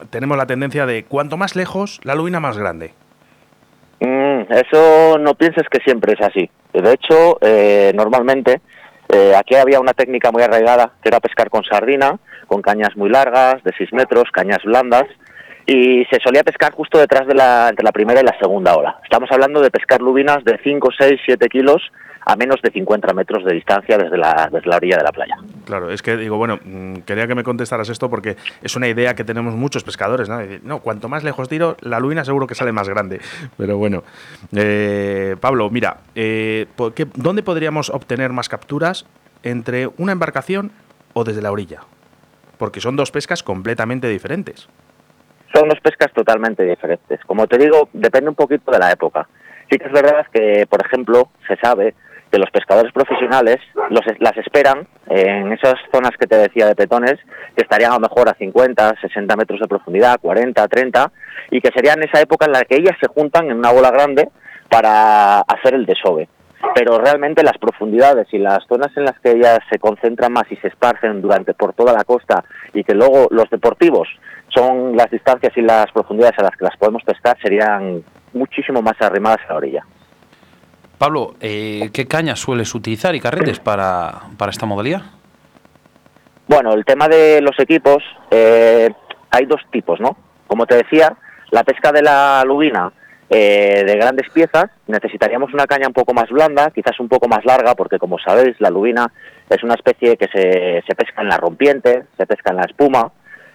tenemos 0.09 0.37
la 0.37 0.45
tendencia 0.45 0.85
de 0.85 1.03
cuanto 1.03 1.37
más 1.37 1.55
lejos, 1.55 1.99
la 2.03 2.15
lubina 2.15 2.39
más 2.39 2.57
grande. 2.57 2.93
Mm, 3.99 4.41
eso 4.49 5.17
no 5.17 5.33
pienses 5.35 5.67
que 5.69 5.79
siempre 5.79 6.13
es 6.13 6.21
así. 6.21 6.49
De 6.73 6.93
hecho, 6.93 7.37
eh, 7.41 7.91
normalmente 7.95 8.61
eh, 9.09 9.33
aquí 9.35 9.55
había 9.55 9.79
una 9.79 9.93
técnica 9.93 10.31
muy 10.31 10.43
arraigada, 10.43 10.93
que 11.01 11.09
era 11.09 11.19
pescar 11.19 11.49
con 11.49 11.63
sardina, 11.63 12.17
con 12.47 12.61
cañas 12.61 12.95
muy 12.95 13.09
largas, 13.09 13.63
de 13.63 13.71
6 13.77 13.93
metros, 13.93 14.25
cañas 14.31 14.63
blandas, 14.63 15.05
y 15.67 16.05
se 16.05 16.19
solía 16.23 16.43
pescar 16.43 16.73
justo 16.73 16.97
detrás 16.97 17.27
de 17.27 17.35
la, 17.35 17.67
entre 17.69 17.83
la 17.83 17.91
primera 17.91 18.21
y 18.21 18.23
la 18.23 18.37
segunda 18.39 18.75
ola. 18.75 18.99
Estamos 19.03 19.29
hablando 19.31 19.61
de 19.61 19.69
pescar 19.69 20.01
lubinas 20.01 20.43
de 20.45 20.57
5, 20.63 20.89
6, 20.97 21.19
7 21.25 21.49
kilos 21.49 21.91
a 22.25 22.35
menos 22.35 22.61
de 22.61 22.71
50 22.71 23.13
metros 23.13 23.45
de 23.45 23.53
distancia 23.53 23.97
desde 23.97 24.17
la, 24.17 24.49
desde 24.51 24.69
la 24.69 24.77
orilla 24.77 24.97
de 24.97 25.03
la 25.03 25.11
playa. 25.11 25.37
Claro, 25.65 25.89
es 25.91 26.01
que 26.01 26.17
digo, 26.17 26.37
bueno, 26.37 26.59
mmm, 26.63 26.97
quería 27.05 27.27
que 27.27 27.35
me 27.35 27.43
contestaras 27.43 27.87
esto 27.89 28.09
porque 28.09 28.35
es 28.61 28.75
una 28.75 28.87
idea 28.87 29.13
que 29.13 29.23
tenemos 29.23 29.55
muchos 29.55 29.83
pescadores, 29.83 30.27
¿no? 30.27 30.39
No, 30.63 30.79
cuanto 30.79 31.07
más 31.07 31.23
lejos 31.23 31.47
tiro, 31.47 31.77
la 31.81 31.99
lubina 31.99 32.25
seguro 32.25 32.47
que 32.47 32.55
sale 32.55 32.71
más 32.71 32.89
grande. 32.89 33.19
Pero 33.57 33.77
bueno, 33.77 34.03
eh, 34.53 35.35
Pablo, 35.39 35.69
mira, 35.69 35.97
eh, 36.15 36.67
¿qué, 36.95 37.07
¿dónde 37.15 37.43
podríamos 37.43 37.89
obtener 37.89 38.31
más 38.31 38.49
capturas 38.49 39.05
entre 39.43 39.87
una 39.97 40.13
embarcación 40.13 40.71
o 41.13 41.23
desde 41.23 41.41
la 41.41 41.51
orilla? 41.51 41.81
Porque 42.57 42.81
son 42.81 42.95
dos 42.95 43.11
pescas 43.11 43.41
completamente 43.43 44.09
diferentes. 44.09 44.67
Son 45.53 45.69
dos 45.69 45.79
pescas 45.81 46.11
totalmente 46.13 46.63
diferentes. 46.63 47.19
Como 47.25 47.47
te 47.47 47.57
digo, 47.57 47.89
depende 47.93 48.29
un 48.29 48.35
poquito 48.35 48.71
de 48.71 48.79
la 48.79 48.91
época. 48.91 49.27
Sí 49.69 49.77
que 49.77 49.85
es 49.85 49.91
verdad 49.91 50.25
que, 50.31 50.65
por 50.69 50.85
ejemplo, 50.85 51.29
se 51.47 51.55
sabe 51.57 51.93
que 52.31 52.37
los 52.37 52.49
pescadores 52.51 52.91
profesionales 52.91 53.57
los, 53.89 54.01
las 54.19 54.37
esperan 54.37 54.87
en 55.09 55.51
esas 55.53 55.75
zonas 55.91 56.11
que 56.19 56.27
te 56.27 56.37
decía 56.37 56.65
de 56.65 56.75
petones, 56.75 57.15
que 57.55 57.63
estarían 57.63 57.91
a 57.91 57.95
lo 57.95 58.01
mejor 58.01 58.29
a 58.29 58.33
50, 58.33 58.95
60 59.01 59.35
metros 59.35 59.59
de 59.59 59.67
profundidad, 59.67 60.19
40, 60.21 60.67
30, 60.67 61.11
y 61.51 61.61
que 61.61 61.71
serían 61.73 62.03
esa 62.03 62.21
época 62.21 62.45
en 62.45 62.51
la 62.51 62.63
que 62.63 62.75
ellas 62.75 62.97
se 62.99 63.07
juntan 63.07 63.49
en 63.49 63.57
una 63.57 63.71
bola 63.71 63.91
grande 63.91 64.29
para 64.69 65.39
hacer 65.39 65.73
el 65.73 65.85
desove. 65.85 66.27
Pero 66.73 66.97
realmente 66.99 67.43
las 67.43 67.57
profundidades 67.57 68.27
y 68.31 68.39
las 68.39 68.65
zonas 68.67 68.95
en 68.95 69.05
las 69.05 69.19
que 69.19 69.31
ellas 69.31 69.59
se 69.69 69.79
concentran 69.79 70.33
más 70.33 70.51
y 70.51 70.55
se 70.57 70.67
esparcen 70.67 71.21
durante 71.21 71.53
por 71.53 71.73
toda 71.73 71.93
la 71.93 72.03
costa 72.03 72.43
y 72.73 72.83
que 72.83 72.95
luego 72.95 73.27
los 73.29 73.49
deportivos 73.49 74.07
son 74.49 74.95
las 74.95 75.09
distancias 75.11 75.53
y 75.55 75.61
las 75.61 75.91
profundidades 75.91 76.39
a 76.39 76.43
las 76.43 76.55
que 76.57 76.65
las 76.65 76.77
podemos 76.77 77.03
pescar 77.03 77.37
serían 77.41 78.03
muchísimo 78.33 78.81
más 78.81 78.99
arrimadas 79.01 79.39
a 79.47 79.53
la 79.53 79.57
orilla. 79.57 79.85
Pablo, 80.97 81.35
eh, 81.41 81.89
¿qué 81.93 82.07
cañas 82.07 82.39
sueles 82.39 82.73
utilizar 82.73 83.13
y 83.13 83.19
carretes 83.19 83.59
para, 83.59 84.13
para, 84.37 84.49
esta 84.49 84.65
modalidad? 84.65 85.03
Bueno, 86.47 86.73
el 86.73 86.85
tema 86.85 87.07
de 87.07 87.39
los 87.41 87.59
equipos, 87.59 88.03
eh, 88.31 88.89
hay 89.29 89.45
dos 89.45 89.61
tipos, 89.71 89.99
¿no? 89.99 90.17
Como 90.47 90.65
te 90.65 90.75
decía, 90.75 91.15
la 91.51 91.63
pesca 91.63 91.91
de 91.91 92.01
la 92.01 92.43
lubina 92.45 92.91
eh, 93.29 93.83
de 93.85 93.95
grandes 93.95 94.29
piezas, 94.29 94.67
necesitaríamos 94.87 95.53
una 95.53 95.65
caña 95.65 95.87
un 95.87 95.93
poco 95.93 96.13
más 96.13 96.29
blanda, 96.29 96.71
quizás 96.71 96.99
un 96.99 97.09
poco 97.09 97.27
más 97.27 97.43
larga, 97.45 97.75
porque 97.75 97.99
como 97.99 98.17
sabéis, 98.19 98.55
la 98.59 98.69
lubina 98.69 99.11
es 99.49 99.63
una 99.63 99.73
especie 99.73 100.15
que 100.15 100.27
se, 100.27 100.81
se 100.87 100.95
pesca 100.95 101.21
en 101.21 101.29
la 101.29 101.37
rompiente, 101.37 102.05
se 102.17 102.25
pesca 102.25 102.51
en 102.51 102.57
la 102.57 102.63
espuma, 102.63 103.11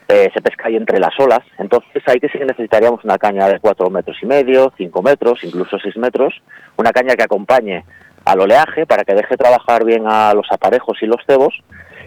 eh, 0.09 0.31
se 0.35 0.43
pesca 0.43 0.69
ahí 0.69 0.77
entre 0.77 0.99
las 0.99 1.19
olas, 1.19 1.41
entonces 1.59 2.03
ahí 2.07 2.21
que 2.21 2.29
sí 2.29 2.39
necesitaríamos 2.39 3.03
una 3.05 3.17
caña 3.17 3.49
de 3.49 3.61
cuatro 3.61 3.89
metros 3.89 4.19
y 4.23 4.27
medio, 4.27 4.73
cinco 4.77 5.01
metros, 5.01 5.43
incluso 5.43 5.79
seis 5.79 5.97
metros, 5.97 6.35
una 6.77 6.91
caña 6.91 7.15
que 7.15 7.23
acompañe 7.23 7.85
al 8.25 8.41
oleaje 8.41 8.85
para 8.85 9.05
que 9.05 9.15
deje 9.15 9.37
trabajar 9.37 9.85
bien 9.85 10.05
a 10.07 10.35
los 10.35 10.47
aparejos 10.51 10.99
y 11.03 11.07
los 11.07 11.25
cebos 11.27 11.63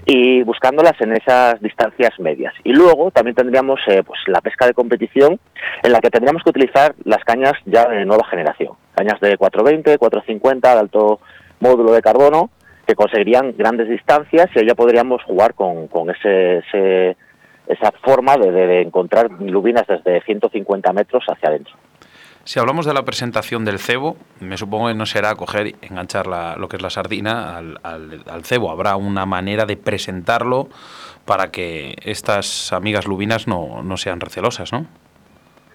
y 0.05 0.43
buscándolas 0.43 0.93
en 0.99 1.13
esas 1.13 1.59
distancias 1.61 2.11
medias. 2.19 2.53
Y 2.63 2.73
luego 2.73 3.11
también 3.11 3.35
tendríamos 3.35 3.79
eh, 3.87 4.03
pues 4.03 4.19
la 4.27 4.41
pesca 4.41 4.67
de 4.67 4.73
competición 4.73 5.39
en 5.83 5.91
la 5.91 5.99
que 5.99 6.11
tendríamos 6.11 6.43
que 6.43 6.51
utilizar 6.51 6.95
las 7.03 7.23
cañas 7.23 7.53
ya 7.65 7.87
de 7.87 8.05
nueva 8.05 8.25
generación, 8.27 8.73
cañas 8.93 9.19
de 9.19 9.37
420, 9.37 9.97
450 9.97 10.73
de 10.73 10.79
alto 10.79 11.19
módulo 11.59 11.91
de 11.93 12.01
carbono 12.01 12.49
que 12.85 12.95
conseguirían 12.95 13.55
grandes 13.57 13.89
distancias 13.89 14.47
y 14.55 14.65
ya 14.65 14.75
podríamos 14.75 15.23
jugar 15.23 15.55
con, 15.55 15.87
con 15.87 16.09
ese, 16.11 16.57
ese 16.59 17.17
esa 17.67 17.91
forma 18.03 18.37
de, 18.37 18.51
de, 18.51 18.81
encontrar 18.81 19.31
lubinas 19.31 19.85
desde 19.87 20.21
150 20.21 20.93
metros 20.93 21.23
hacia 21.27 21.49
adentro. 21.49 21.73
Si 22.45 22.59
hablamos 22.59 22.85
de 22.85 22.93
la 22.93 23.01
presentación 23.01 23.65
del 23.65 23.79
cebo, 23.79 24.17
me 24.39 24.55
supongo 24.55 24.87
que 24.87 24.93
no 24.93 25.07
será 25.07 25.33
coger 25.33 25.73
enganchar 25.81 26.27
la, 26.27 26.55
lo 26.57 26.67
que 26.67 26.75
es 26.75 26.81
la 26.83 26.91
sardina 26.91 27.57
al, 27.57 27.79
al, 27.81 28.23
al, 28.29 28.45
cebo. 28.45 28.69
Habrá 28.69 28.97
una 28.97 29.25
manera 29.25 29.65
de 29.65 29.77
presentarlo 29.77 30.69
para 31.25 31.49
que 31.49 31.95
estas 32.03 32.71
amigas 32.71 33.07
lubinas 33.07 33.47
no, 33.47 33.81
no 33.81 33.97
sean 33.97 34.19
recelosas, 34.19 34.71
¿no? 34.71 34.85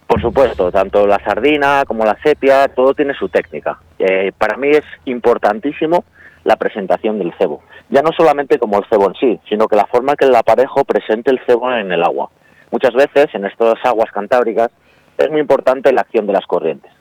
Por 0.06 0.20
supuesto, 0.20 0.70
tanto 0.70 1.08
la 1.08 1.18
sardina 1.24 1.82
como 1.88 2.04
la 2.04 2.16
sepia, 2.22 2.68
todo 2.68 2.94
tiene 2.94 3.14
su 3.14 3.28
técnica. 3.28 3.80
Eh, 3.98 4.30
para 4.38 4.56
mí 4.56 4.68
es 4.68 4.84
importantísimo 5.06 6.04
la 6.44 6.54
presentación 6.54 7.18
del 7.18 7.34
cebo. 7.36 7.64
Ya 7.88 8.02
no 8.02 8.12
solamente 8.16 8.60
como 8.60 8.78
el 8.78 8.84
cebo 8.88 9.08
en 9.08 9.14
sí, 9.14 9.40
sino 9.48 9.66
que 9.66 9.74
la 9.74 9.86
forma 9.86 10.14
que 10.14 10.26
el 10.26 10.36
aparejo 10.36 10.84
presente 10.84 11.32
el 11.32 11.40
cebo 11.46 11.72
en 11.72 11.90
el 11.90 12.04
agua. 12.04 12.30
Muchas 12.70 12.94
veces 12.94 13.26
en 13.34 13.44
estas 13.44 13.74
aguas 13.82 14.12
cantábricas 14.12 14.70
es 15.24 15.30
muy 15.30 15.40
importante 15.40 15.92
la 15.92 16.02
acción 16.02 16.26
de 16.26 16.32
las 16.32 16.46
corrientes. 16.46 16.92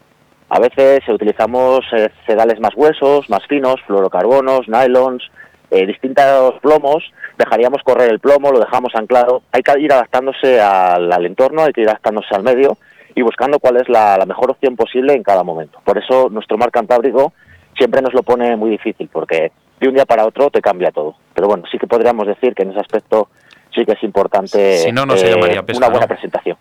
A 0.49 0.59
veces 0.59 1.07
utilizamos 1.07 1.81
eh, 1.91 2.09
sedales 2.25 2.59
más 2.59 2.75
huesos, 2.75 3.29
más 3.29 3.45
finos, 3.47 3.75
fluorocarbonos, 3.85 4.67
nylons, 4.67 5.29
eh, 5.69 5.85
distintos 5.85 6.55
plomos, 6.61 7.03
dejaríamos 7.37 7.83
correr 7.83 8.09
el 8.09 8.19
plomo, 8.19 8.51
lo 8.51 8.59
dejamos 8.59 8.95
anclado. 8.95 9.43
Hay 9.51 9.61
que 9.61 9.79
ir 9.79 9.93
adaptándose 9.93 10.59
al, 10.59 11.11
al 11.11 11.25
entorno, 11.25 11.63
hay 11.63 11.73
que 11.73 11.81
ir 11.81 11.89
adaptándose 11.89 12.33
al 12.33 12.41
medio 12.41 12.77
y 13.13 13.21
buscando 13.21 13.59
cuál 13.59 13.77
es 13.77 13.87
la, 13.89 14.17
la 14.17 14.25
mejor 14.25 14.49
opción 14.49 14.75
posible 14.75 15.13
en 15.13 15.23
cada 15.23 15.43
momento. 15.43 15.79
Por 15.83 15.99
eso 15.99 16.29
nuestro 16.29 16.57
mar 16.57 16.71
cantábrico 16.71 17.33
siempre 17.77 18.01
nos 18.01 18.13
lo 18.13 18.23
pone 18.23 18.55
muy 18.55 18.71
difícil 18.71 19.09
porque 19.11 19.51
de 19.79 19.87
un 19.87 19.93
día 19.93 20.05
para 20.05 20.25
otro 20.25 20.49
te 20.49 20.61
cambia 20.61 20.91
todo. 20.91 21.15
Pero 21.35 21.47
bueno, 21.47 21.63
sí 21.71 21.77
que 21.77 21.87
podríamos 21.87 22.25
decir 22.25 22.55
que 22.55 22.63
en 22.63 22.71
ese 22.71 22.79
aspecto 22.79 23.29
sí 23.73 23.85
que 23.85 23.93
es 23.93 24.03
importante 24.03 24.77
si 24.77 24.91
no, 24.91 25.05
no 25.05 25.15
se 25.15 25.29
llamaría 25.29 25.63
pesca, 25.63 25.85
una 25.85 25.89
buena 25.89 26.05
¿no? 26.05 26.07
presentación. 26.07 26.57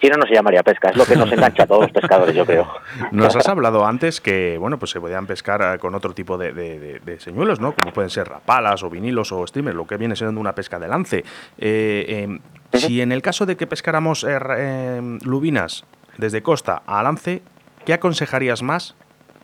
Si 0.00 0.08
no, 0.08 0.16
no 0.16 0.26
se 0.26 0.34
llamaría 0.34 0.62
pesca, 0.62 0.88
es 0.88 0.96
lo 0.96 1.04
que 1.04 1.14
nos 1.14 1.30
engancha 1.30 1.64
a 1.64 1.66
todos 1.66 1.82
los 1.82 1.92
pescadores, 1.92 2.34
yo 2.34 2.46
creo. 2.46 2.66
Nos 3.12 3.36
has 3.36 3.46
hablado 3.48 3.84
antes 3.84 4.20
que, 4.20 4.56
bueno, 4.58 4.78
pues 4.78 4.90
se 4.92 5.00
podían 5.00 5.26
pescar 5.26 5.60
eh, 5.62 5.78
con 5.78 5.94
otro 5.94 6.14
tipo 6.14 6.38
de, 6.38 6.52
de, 6.52 6.78
de, 6.78 7.00
de 7.00 7.20
señuelos, 7.20 7.60
¿no? 7.60 7.74
Como 7.74 7.92
pueden 7.92 8.08
ser 8.08 8.26
rapalas 8.28 8.82
o 8.82 8.88
vinilos 8.88 9.30
o 9.32 9.46
streamers, 9.46 9.76
lo 9.76 9.86
que 9.86 9.98
viene 9.98 10.16
siendo 10.16 10.40
una 10.40 10.54
pesca 10.54 10.78
de 10.78 10.88
lance. 10.88 11.24
Eh, 11.58 12.26
-huh. 12.28 12.78
Si 12.78 13.02
en 13.02 13.12
el 13.12 13.20
caso 13.20 13.44
de 13.44 13.56
que 13.56 13.66
pescáramos 13.66 14.24
eh, 14.26 15.18
lubinas 15.24 15.84
desde 16.16 16.42
costa 16.42 16.82
a 16.86 17.02
lance, 17.02 17.42
¿qué 17.84 17.92
aconsejarías 17.92 18.62
más 18.62 18.94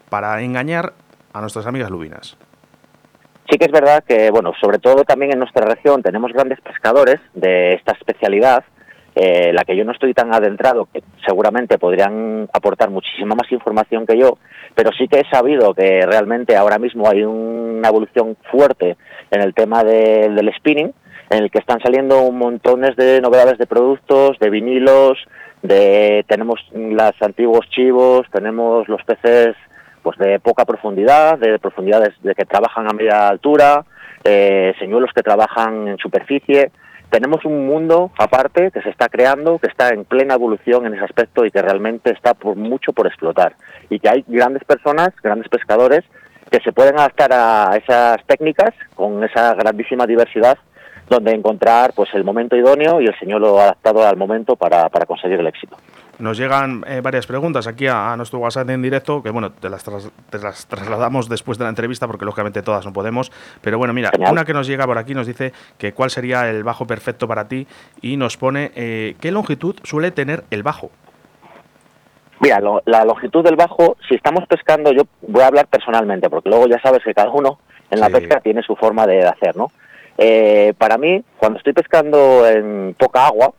para 0.09 0.40
engañar 0.40 0.95
a 1.33 1.40
nuestras 1.40 1.66
amigas 1.66 1.90
lubinas? 1.90 2.37
Sí 3.51 3.59
que 3.59 3.66
es 3.66 3.73
verdad 3.73 4.03
que, 4.07 4.31
bueno, 4.31 4.53
sobre 4.61 4.79
todo 4.79 5.05
también 5.05 5.33
en 5.33 5.38
nuestra 5.38 5.66
región 5.66 6.03
tenemos 6.03 6.33
grandes 6.33 6.61
pescadores 6.62 7.21
de 7.35 7.75
esta 7.75 7.92
especialidad 7.92 8.64
eh, 9.18 9.50
la 9.55 9.64
que 9.64 9.74
yo 9.74 9.83
no 9.83 9.92
estoy 9.92 10.12
tan 10.12 10.35
adentrado, 10.35 10.88
que 10.92 11.02
seguramente 11.26 11.79
podrían 11.79 12.50
aportar 12.52 12.90
muchísima 12.90 13.35
más 13.35 13.50
información 13.50 14.07
que 14.07 14.18
yo, 14.18 14.37
pero 14.74 14.90
sí 14.92 15.09
que 15.09 15.20
he 15.20 15.31
sabido 15.31 15.72
que 15.72 16.02
realmente 16.05 16.55
ahora 16.55 16.79
mismo 16.79 17.09
hay 17.09 17.22
una 17.22 17.88
evolución 17.88 18.37
fuerte 18.50 18.98
en 19.31 19.40
el 19.40 19.55
tema 19.55 19.83
del 19.85 20.52
spinning, 20.59 20.92
en 21.31 21.42
el 21.42 21.50
que 21.50 21.61
están 21.61 21.81
saliendo 21.81 22.31
montones 22.31 22.94
de 22.96 23.22
novedades 23.22 23.57
de 23.57 23.66
productos, 23.66 24.38
de 24.38 24.50
vinilos, 24.50 25.16
de 25.62 26.22
tenemos 26.29 26.61
los 26.74 27.14
antiguos 27.22 27.66
chivos, 27.70 28.26
tenemos 28.31 28.87
los 28.87 29.02
peces 29.05 29.57
pues 30.02 30.18
de 30.18 30.40
poca 30.40 30.66
profundidad, 30.66 31.38
de 31.38 31.59
profundidades 31.59 32.12
de 32.22 32.35
que 32.35 32.44
trabajan 32.44 32.87
a 32.87 32.92
media 32.92 33.29
altura, 33.29 33.83
eh, 34.24 34.74
señuelos 34.79 35.11
que 35.14 35.22
trabajan 35.22 35.88
en 35.88 35.96
superficie 35.96 36.70
tenemos 37.11 37.45
un 37.45 37.66
mundo 37.66 38.11
aparte 38.19 38.71
que 38.71 38.83
se 38.83 38.90
está 38.90 39.09
creando, 39.09 39.59
que 39.59 39.69
está 39.69 39.88
en 39.90 40.05
plena 40.05 40.35
evolución 40.35 40.87
en 40.87 40.95
ese 40.95 41.05
aspecto 41.05 41.45
y 41.45 41.51
que 41.51 41.62
realmente 41.62 42.11
está 42.11 42.35
por 42.35 42.57
mucho 42.57 42.92
por 42.92 43.07
explotar. 43.07 43.55
Y 43.90 43.99
que 44.01 44.09
hay 44.09 44.25
grandes 44.27 44.64
personas, 44.64 45.11
grandes 45.23 45.49
pescadores, 45.49 46.05
que 46.51 46.61
se 46.61 46.73
pueden 46.73 46.99
adaptar 46.99 47.33
a 47.33 47.77
esas 47.77 48.25
técnicas 48.27 48.75
con 48.95 49.23
esa 49.25 49.55
grandísima 49.55 50.07
diversidad 50.07 50.59
donde 51.09 51.33
encontrar 51.33 51.92
pues 51.95 52.12
el 52.14 52.25
momento 52.25 52.57
idóneo 52.57 53.01
y 53.01 53.07
el 53.07 53.19
señuelo 53.19 53.61
adaptado 53.61 54.07
al 54.07 54.16
momento 54.16 54.57
para 54.57 54.88
conseguir 55.07 55.38
el 55.38 55.47
éxito. 55.47 55.77
Nos 56.18 56.38
llegan 56.38 56.83
eh, 56.87 57.00
varias 57.02 57.26
preguntas 57.26 57.66
aquí 57.66 57.87
a, 57.87 58.14
nuestro 58.16 58.38
WhatsApp 58.38 58.70
en 58.70 58.81
directo, 58.81 59.22
que 59.22 59.31
bueno, 59.31 59.52
te 59.52 59.68
las, 59.68 59.85
trasladamos 60.66 61.29
después 61.29 61.59
de 61.59 61.64
la 61.64 61.70
entrevista 61.70 62.07
porque 62.07 62.24
lógicamente 62.24 62.62
todas 62.62 62.87
no 62.87 62.92
podemos. 62.92 63.31
Pero 63.61 63.76
bueno, 63.76 63.92
mira, 63.92 64.11
una 64.31 64.44
que 64.44 64.55
nos 64.55 64.66
llega 64.66 64.87
por 64.87 64.96
aquí 64.96 65.14
nos 65.14 65.26
dice 65.26 65.52
que 65.76 65.92
cuál 65.92 66.11
sería 66.11 66.48
el 66.48 66.64
bajo 66.64 66.87
perfecto 66.87 67.29
para 67.29 67.48
ti 67.48 67.66
y 68.00 68.16
nos 68.16 68.37
pone 68.38 68.72
eh, 68.74 69.16
qué 69.20 69.31
longitud 69.31 69.76
suele 69.83 70.11
tener 70.11 70.44
el 70.50 70.62
bajo. 70.62 70.90
Mira, 72.40 72.61
la 72.85 73.05
longitud 73.05 73.42
del 73.44 73.57
bajo, 73.57 73.96
si 74.09 74.14
estamos 74.14 74.46
pescando, 74.46 74.92
yo 74.92 75.02
voy 75.22 75.42
a 75.42 75.46
hablar 75.46 75.66
personalmente, 75.68 76.29
porque 76.29 76.50
luego 76.50 76.66
ya 76.66 76.81
sabes 76.81 77.02
que 77.02 77.14
cada 77.14 77.31
uno 77.31 77.59
en 77.90 78.00
la 78.00 78.09
pesca 78.09 78.40
tiene 78.40 78.62
su 78.62 78.76
forma 78.76 79.07
de 79.07 79.26
hacer, 79.26 79.57
¿no? 79.57 79.70
Eh, 80.18 80.74
para 80.79 80.98
mí, 80.98 81.22
cuando 81.38 81.59
estoy 81.59 81.72
pescando 81.72 82.46
en 82.46 82.94
poca 82.98 83.26
agua, 83.26 83.52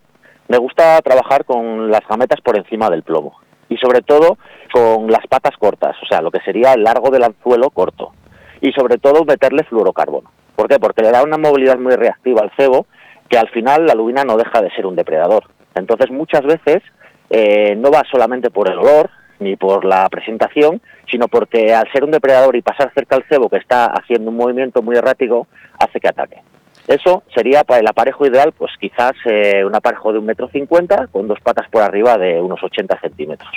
me 0.47 0.57
gusta 0.57 1.01
trabajar 1.01 1.45
con 1.45 1.91
las 1.91 2.01
gametas 2.07 2.41
por 2.41 2.57
encima 2.57 2.89
del 2.89 3.03
plomo 3.03 3.39
y 3.69 3.77
sobre 3.77 4.01
todo 4.01 4.37
con 4.71 5.11
las 5.11 5.25
patas 5.27 5.57
cortas, 5.57 5.95
o 6.01 6.05
sea, 6.05 6.21
lo 6.21 6.31
que 6.31 6.41
sería 6.41 6.73
el 6.73 6.83
largo 6.83 7.09
del 7.09 7.23
anzuelo 7.23 7.69
corto 7.69 8.13
y 8.61 8.71
sobre 8.71 8.97
todo 8.97 9.25
meterle 9.25 9.63
fluorocarbono. 9.63 10.31
¿Por 10.55 10.67
qué? 10.67 10.79
Porque 10.79 11.03
le 11.03 11.11
da 11.11 11.23
una 11.23 11.37
movilidad 11.37 11.77
muy 11.77 11.95
reactiva 11.95 12.41
al 12.41 12.51
cebo 12.57 12.87
que 13.29 13.37
al 13.37 13.49
final 13.49 13.85
la 13.85 13.93
lubina 13.93 14.23
no 14.23 14.37
deja 14.37 14.61
de 14.61 14.71
ser 14.71 14.85
un 14.85 14.95
depredador. 14.95 15.43
Entonces 15.75 16.09
muchas 16.09 16.41
veces 16.41 16.81
eh, 17.29 17.75
no 17.75 17.91
va 17.91 18.03
solamente 18.09 18.49
por 18.49 18.71
el 18.71 18.79
olor 18.79 19.09
ni 19.39 19.55
por 19.55 19.85
la 19.85 20.07
presentación, 20.09 20.81
sino 21.11 21.27
porque 21.27 21.73
al 21.73 21.91
ser 21.91 22.03
un 22.03 22.11
depredador 22.11 22.55
y 22.55 22.61
pasar 22.61 22.91
cerca 22.93 23.15
al 23.15 23.25
cebo 23.29 23.49
que 23.49 23.57
está 23.57 23.85
haciendo 23.87 24.31
un 24.31 24.37
movimiento 24.37 24.81
muy 24.81 24.95
errático, 24.95 25.47
hace 25.79 25.99
que 25.99 26.07
ataque. 26.07 26.41
Eso 26.87 27.23
sería 27.35 27.65
para 27.65 27.81
el 27.81 27.87
aparejo 27.87 28.25
ideal, 28.25 28.53
pues 28.57 28.71
quizás 28.79 29.11
eh, 29.25 29.63
un 29.65 29.75
aparejo 29.75 30.13
de 30.13 30.19
un 30.19 30.25
metro 30.25 30.47
cincuenta 30.47 31.07
con 31.07 31.27
dos 31.27 31.39
patas 31.41 31.67
por 31.69 31.81
arriba 31.81 32.17
de 32.17 32.39
unos 32.39 32.63
80 32.63 32.99
centímetros. 33.01 33.51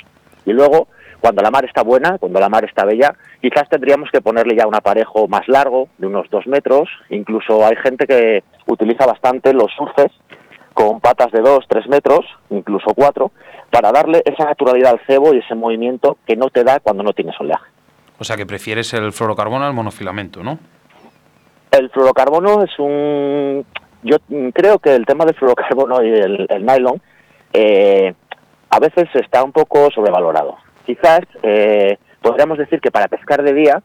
Y 0.44 0.52
luego, 0.52 0.88
cuando 1.20 1.40
la 1.40 1.50
mar 1.52 1.64
está 1.64 1.82
buena, 1.82 2.18
cuando 2.18 2.40
la 2.40 2.48
mar 2.48 2.64
está 2.64 2.84
bella, 2.84 3.14
quizás 3.40 3.68
tendríamos 3.68 4.10
que 4.10 4.20
ponerle 4.20 4.56
ya 4.56 4.66
un 4.66 4.74
aparejo 4.74 5.28
más 5.28 5.46
largo, 5.46 5.88
de 5.98 6.08
unos 6.08 6.28
dos 6.30 6.46
metros. 6.48 6.88
Incluso 7.10 7.64
hay 7.64 7.76
gente 7.76 8.06
que 8.06 8.42
utiliza 8.66 9.06
bastante 9.06 9.52
los 9.52 9.70
surfes 9.76 10.10
con 10.74 11.00
patas 11.00 11.30
de 11.30 11.40
dos, 11.40 11.64
tres 11.68 11.86
metros, 11.88 12.26
incluso 12.48 12.94
cuatro, 12.94 13.30
para 13.70 13.92
darle 13.92 14.22
esa 14.24 14.44
naturalidad 14.44 14.92
al 14.92 15.06
cebo 15.06 15.34
y 15.34 15.38
ese 15.38 15.54
movimiento 15.54 16.18
que 16.26 16.34
no 16.34 16.48
te 16.48 16.64
da 16.64 16.80
cuando 16.80 17.04
no 17.04 17.12
tienes 17.12 17.38
oleaje. 17.40 17.70
O 18.18 18.24
sea 18.24 18.36
que 18.36 18.46
prefieres 18.46 18.92
el 18.94 19.12
fluorocarbono 19.12 19.64
al 19.64 19.72
monofilamento, 19.72 20.42
¿no? 20.42 20.58
El 21.70 21.90
fluorocarbono 21.90 22.62
es 22.64 22.78
un... 22.78 23.64
Yo 24.02 24.16
creo 24.52 24.78
que 24.78 24.94
el 24.94 25.06
tema 25.06 25.24
del 25.24 25.34
fluorocarbono 25.34 26.02
y 26.02 26.08
el, 26.08 26.48
nylon 26.64 27.00
eh, 27.52 28.14
a 28.70 28.78
veces 28.78 29.08
está 29.14 29.44
un 29.44 29.52
poco 29.52 29.90
sobrevalorado. 29.90 30.56
Quizás 30.86 31.20
eh, 31.42 31.98
podríamos 32.22 32.58
decir 32.58 32.80
que 32.80 32.90
para 32.90 33.08
pescar 33.08 33.42
de 33.42 33.52
día 33.52 33.82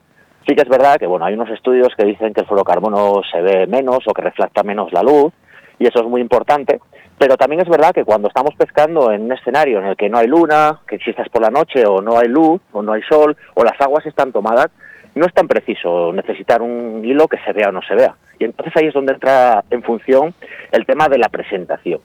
sí 0.47 0.55
que 0.55 0.61
es 0.61 0.69
verdad 0.69 0.97
que 0.97 1.07
bueno 1.07 1.25
hay 1.25 1.33
unos 1.33 1.49
estudios 1.49 1.89
que 1.97 2.05
dicen 2.05 2.33
que 2.33 2.41
el 2.41 2.47
fluorocarbono 2.47 3.21
se 3.29 3.41
ve 3.41 3.67
menos 3.67 3.99
o 4.05 4.13
que 4.13 4.21
refleja 4.21 4.63
menos 4.63 4.93
la 4.93 5.03
luz 5.03 5.33
y 5.79 5.87
eso 5.87 5.99
es 5.99 6.05
muy 6.05 6.21
importante. 6.21 6.79
Pero 7.17 7.37
también 7.37 7.61
es 7.61 7.69
verdad 7.69 7.93
que 7.93 8.03
cuando 8.03 8.27
estamos 8.27 8.53
pescando 8.55 9.11
en 9.11 9.23
un 9.23 9.31
escenario 9.31 9.79
en 9.79 9.85
el 9.85 9.95
que 9.95 10.09
no 10.09 10.17
hay 10.17 10.27
luna, 10.27 10.81
que 10.87 10.97
estás 10.97 11.29
por 11.29 11.41
la 11.41 11.49
noche 11.49 11.85
o 11.85 12.01
no 12.01 12.17
hay 12.17 12.27
luz 12.27 12.61
o 12.73 12.81
no 12.81 12.93
hay 12.93 13.01
sol 13.03 13.35
o 13.53 13.63
las 13.63 13.79
aguas 13.79 14.05
están 14.05 14.31
tomadas, 14.31 14.67
no 15.15 15.25
es 15.25 15.33
tan 15.33 15.47
preciso 15.47 16.11
necesitar 16.13 16.61
un 16.61 17.03
hilo 17.03 17.27
que 17.27 17.39
se 17.39 17.53
vea 17.53 17.69
o 17.69 17.71
no 17.71 17.81
se 17.81 17.95
vea. 17.95 18.15
Y 18.37 18.45
entonces 18.45 18.75
ahí 18.75 18.87
es 18.87 18.93
donde 18.93 19.13
entra 19.13 19.63
en 19.69 19.81
función 19.81 20.33
el 20.71 20.85
tema 20.85 21.07
de 21.07 21.17
la 21.17 21.29
presentación. 21.29 22.01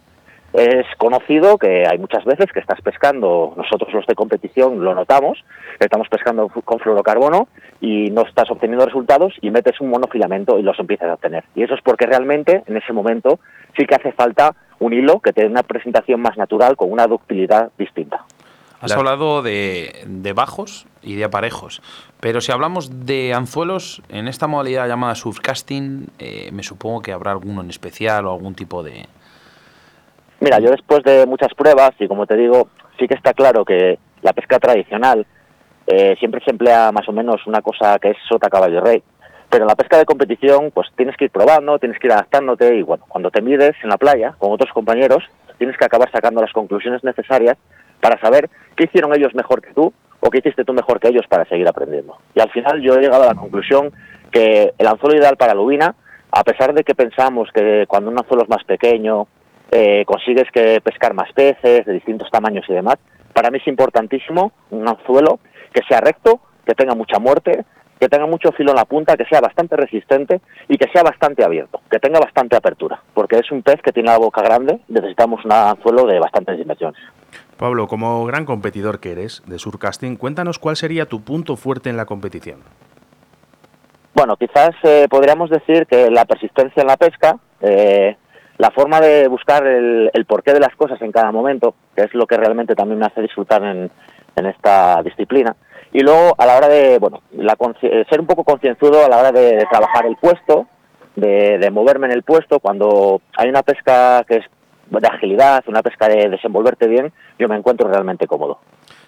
Es 0.52 0.84
conocido 0.98 1.58
que 1.58 1.86
hay 1.86 1.98
muchas 1.98 2.24
veces 2.24 2.50
que 2.52 2.58
estás 2.58 2.80
pescando, 2.80 3.54
nosotros 3.56 3.92
los 3.92 4.06
de 4.06 4.16
competición 4.16 4.82
lo 4.82 4.94
notamos, 4.96 5.44
estamos 5.78 6.08
pescando 6.08 6.48
con 6.48 6.80
fluorocarbono 6.80 7.46
y 7.80 8.10
no 8.10 8.22
estás 8.22 8.50
obteniendo 8.50 8.84
resultados 8.84 9.34
y 9.40 9.50
metes 9.50 9.80
un 9.80 9.90
monofilamento 9.90 10.58
y 10.58 10.62
los 10.62 10.78
empiezas 10.80 11.08
a 11.08 11.14
obtener. 11.14 11.44
Y 11.54 11.62
eso 11.62 11.74
es 11.74 11.80
porque 11.82 12.06
realmente 12.06 12.64
en 12.66 12.76
ese 12.76 12.92
momento 12.92 13.38
sí 13.76 13.86
que 13.86 13.94
hace 13.94 14.10
falta 14.10 14.54
un 14.80 14.92
hilo 14.92 15.20
que 15.20 15.32
tenga 15.32 15.50
una 15.50 15.62
presentación 15.62 16.20
más 16.20 16.36
natural 16.36 16.76
con 16.76 16.90
una 16.90 17.06
ductilidad 17.06 17.70
distinta. 17.78 18.24
Has 18.80 18.92
hablado 18.92 19.42
de, 19.42 20.32
bajos 20.34 20.86
y 21.02 21.14
de 21.14 21.24
aparejos, 21.24 21.82
pero 22.18 22.40
si 22.40 22.50
hablamos 22.50 23.04
de 23.04 23.34
anzuelos, 23.34 24.02
en 24.08 24.26
esta 24.26 24.46
modalidad 24.46 24.88
llamada 24.88 25.14
surfcasting, 25.14 26.08
eh, 26.18 26.48
me 26.52 26.62
supongo 26.62 27.02
que 27.02 27.12
habrá 27.12 27.32
alguno 27.32 27.60
en 27.60 27.68
especial 27.68 28.26
o 28.26 28.32
algún 28.32 28.54
tipo 28.54 28.82
de... 28.82 29.04
Mira, 30.40 30.58
yo 30.60 30.70
después 30.70 31.02
de 31.04 31.26
muchas 31.26 31.52
pruebas, 31.54 31.90
y 31.98 32.08
como 32.08 32.26
te 32.26 32.36
digo, 32.36 32.68
sí 32.98 33.06
que 33.06 33.14
está 33.14 33.34
claro 33.34 33.66
que 33.66 33.98
la 34.22 34.32
pesca 34.32 34.58
tradicional 34.58 35.26
eh, 35.86 36.16
siempre 36.18 36.42
se 36.42 36.50
emplea 36.50 36.90
más 36.90 37.06
o 37.06 37.12
menos 37.12 37.46
una 37.46 37.60
cosa 37.60 37.98
que 37.98 38.10
es 38.10 38.16
sota 38.26 38.48
caballo 38.48 38.80
rey, 38.80 39.02
pero 39.50 39.64
en 39.64 39.68
la 39.68 39.76
pesca 39.76 39.98
de 39.98 40.06
competición 40.06 40.70
pues 40.72 40.88
tienes 40.96 41.18
que 41.18 41.26
ir 41.26 41.30
probando, 41.30 41.78
tienes 41.78 41.98
que 41.98 42.06
ir 42.06 42.14
adaptándote 42.14 42.76
y 42.76 42.82
bueno, 42.82 43.04
cuando 43.08 43.30
te 43.30 43.42
mides 43.42 43.76
en 43.82 43.90
la 43.90 43.98
playa 43.98 44.34
con 44.38 44.52
otros 44.52 44.72
compañeros, 44.72 45.24
tienes 45.58 45.76
que 45.76 45.84
acabar 45.84 46.10
sacando 46.10 46.40
las 46.40 46.52
conclusiones 46.52 47.04
necesarias 47.04 47.58
para 48.00 48.20
saber 48.20 48.50
qué 48.76 48.84
hicieron 48.84 49.14
ellos 49.14 49.34
mejor 49.34 49.62
que 49.62 49.72
tú 49.72 49.92
o 50.20 50.30
qué 50.30 50.38
hiciste 50.38 50.64
tú 50.64 50.72
mejor 50.72 51.00
que 51.00 51.08
ellos 51.08 51.26
para 51.28 51.44
seguir 51.46 51.68
aprendiendo. 51.68 52.16
Y 52.34 52.40
al 52.40 52.50
final 52.50 52.80
yo 52.82 52.94
he 52.94 53.00
llegado 53.00 53.24
a 53.24 53.28
la 53.28 53.34
conclusión 53.34 53.92
que 54.30 54.74
el 54.76 54.86
anzuelo 54.86 55.18
ideal 55.18 55.36
para 55.36 55.54
lubina, 55.54 55.94
a 56.30 56.44
pesar 56.44 56.74
de 56.74 56.84
que 56.84 56.94
pensamos 56.94 57.48
que 57.52 57.86
cuando 57.88 58.10
un 58.10 58.18
anzuelo 58.18 58.44
es 58.44 58.48
más 58.48 58.64
pequeño 58.64 59.26
eh, 59.70 60.04
consigues 60.04 60.50
que 60.52 60.80
pescar 60.80 61.14
más 61.14 61.32
peces 61.32 61.86
de 61.86 61.92
distintos 61.92 62.30
tamaños 62.30 62.64
y 62.68 62.74
demás, 62.74 62.96
para 63.32 63.50
mí 63.50 63.58
es 63.58 63.66
importantísimo 63.66 64.52
un 64.70 64.88
anzuelo 64.88 65.40
que 65.72 65.82
sea 65.88 66.00
recto, 66.00 66.40
que 66.66 66.74
tenga 66.74 66.94
mucha 66.94 67.18
muerte, 67.18 67.64
que 68.00 68.08
tenga 68.08 68.26
mucho 68.26 68.50
filo 68.52 68.70
en 68.70 68.76
la 68.76 68.86
punta, 68.86 69.16
que 69.16 69.26
sea 69.26 69.40
bastante 69.40 69.76
resistente 69.76 70.40
y 70.68 70.78
que 70.78 70.90
sea 70.90 71.02
bastante 71.02 71.44
abierto, 71.44 71.80
que 71.90 71.98
tenga 71.98 72.18
bastante 72.18 72.56
apertura, 72.56 73.00
porque 73.14 73.38
es 73.38 73.50
un 73.52 73.62
pez 73.62 73.80
que 73.82 73.92
tiene 73.92 74.10
la 74.10 74.18
boca 74.18 74.42
grande, 74.42 74.80
necesitamos 74.88 75.44
un 75.44 75.52
anzuelo 75.52 76.06
de 76.06 76.18
bastantes 76.18 76.56
dimensiones. 76.56 77.00
Pablo, 77.60 77.88
como 77.88 78.24
gran 78.24 78.46
competidor 78.46 79.00
que 79.00 79.12
eres 79.12 79.42
de 79.46 79.58
surcasting, 79.58 80.16
cuéntanos 80.16 80.58
cuál 80.58 80.76
sería 80.76 81.04
tu 81.04 81.20
punto 81.20 81.56
fuerte 81.56 81.90
en 81.90 81.98
la 81.98 82.06
competición. 82.06 82.60
Bueno, 84.14 84.34
quizás 84.38 84.70
eh, 84.82 85.06
podríamos 85.10 85.50
decir 85.50 85.86
que 85.86 86.10
la 86.10 86.24
persistencia 86.24 86.80
en 86.80 86.86
la 86.86 86.96
pesca, 86.96 87.36
eh, 87.60 88.16
la 88.56 88.70
forma 88.70 88.98
de 89.02 89.28
buscar 89.28 89.66
el, 89.66 90.24
porqué 90.26 90.54
de 90.54 90.60
las 90.60 90.74
cosas 90.74 91.02
en 91.02 91.12
cada 91.12 91.30
momento, 91.32 91.74
que 91.94 92.04
es 92.04 92.14
lo 92.14 92.26
que 92.26 92.38
realmente 92.38 92.74
también 92.74 92.98
me 92.98 93.04
hace 93.04 93.20
disfrutar 93.20 93.62
en, 93.62 93.90
esta 94.36 95.02
disciplina, 95.02 95.54
y 95.92 96.00
luego 96.00 96.34
a 96.38 96.46
la 96.46 96.56
hora 96.56 96.68
de, 96.68 96.98
bueno, 96.98 97.20
eh, 97.82 98.06
ser 98.08 98.20
un 98.20 98.26
poco 98.26 98.42
concienzudo 98.42 99.04
a 99.04 99.08
la 99.10 99.18
hora 99.18 99.32
de, 99.32 99.66
trabajar 99.70 100.06
el 100.06 100.16
puesto, 100.16 100.66
de, 101.14 101.58
de, 101.58 101.70
moverme 101.70 102.06
en 102.06 102.14
el 102.14 102.22
puesto, 102.22 102.58
cuando 102.58 103.20
hay 103.36 103.50
una 103.50 103.62
pesca 103.62 104.24
que 104.26 104.36
es 104.36 104.46
de 104.98 105.08
agilidad, 105.08 105.62
una 105.68 105.82
pesca 105.82 106.08
de 106.08 106.28
desenvolverte 106.28 106.88
bien, 106.88 107.12
yo 107.38 107.48
me 107.48 107.56
encuentro 107.56 107.88
realmente 107.88 108.26
cómodo. 108.26 108.58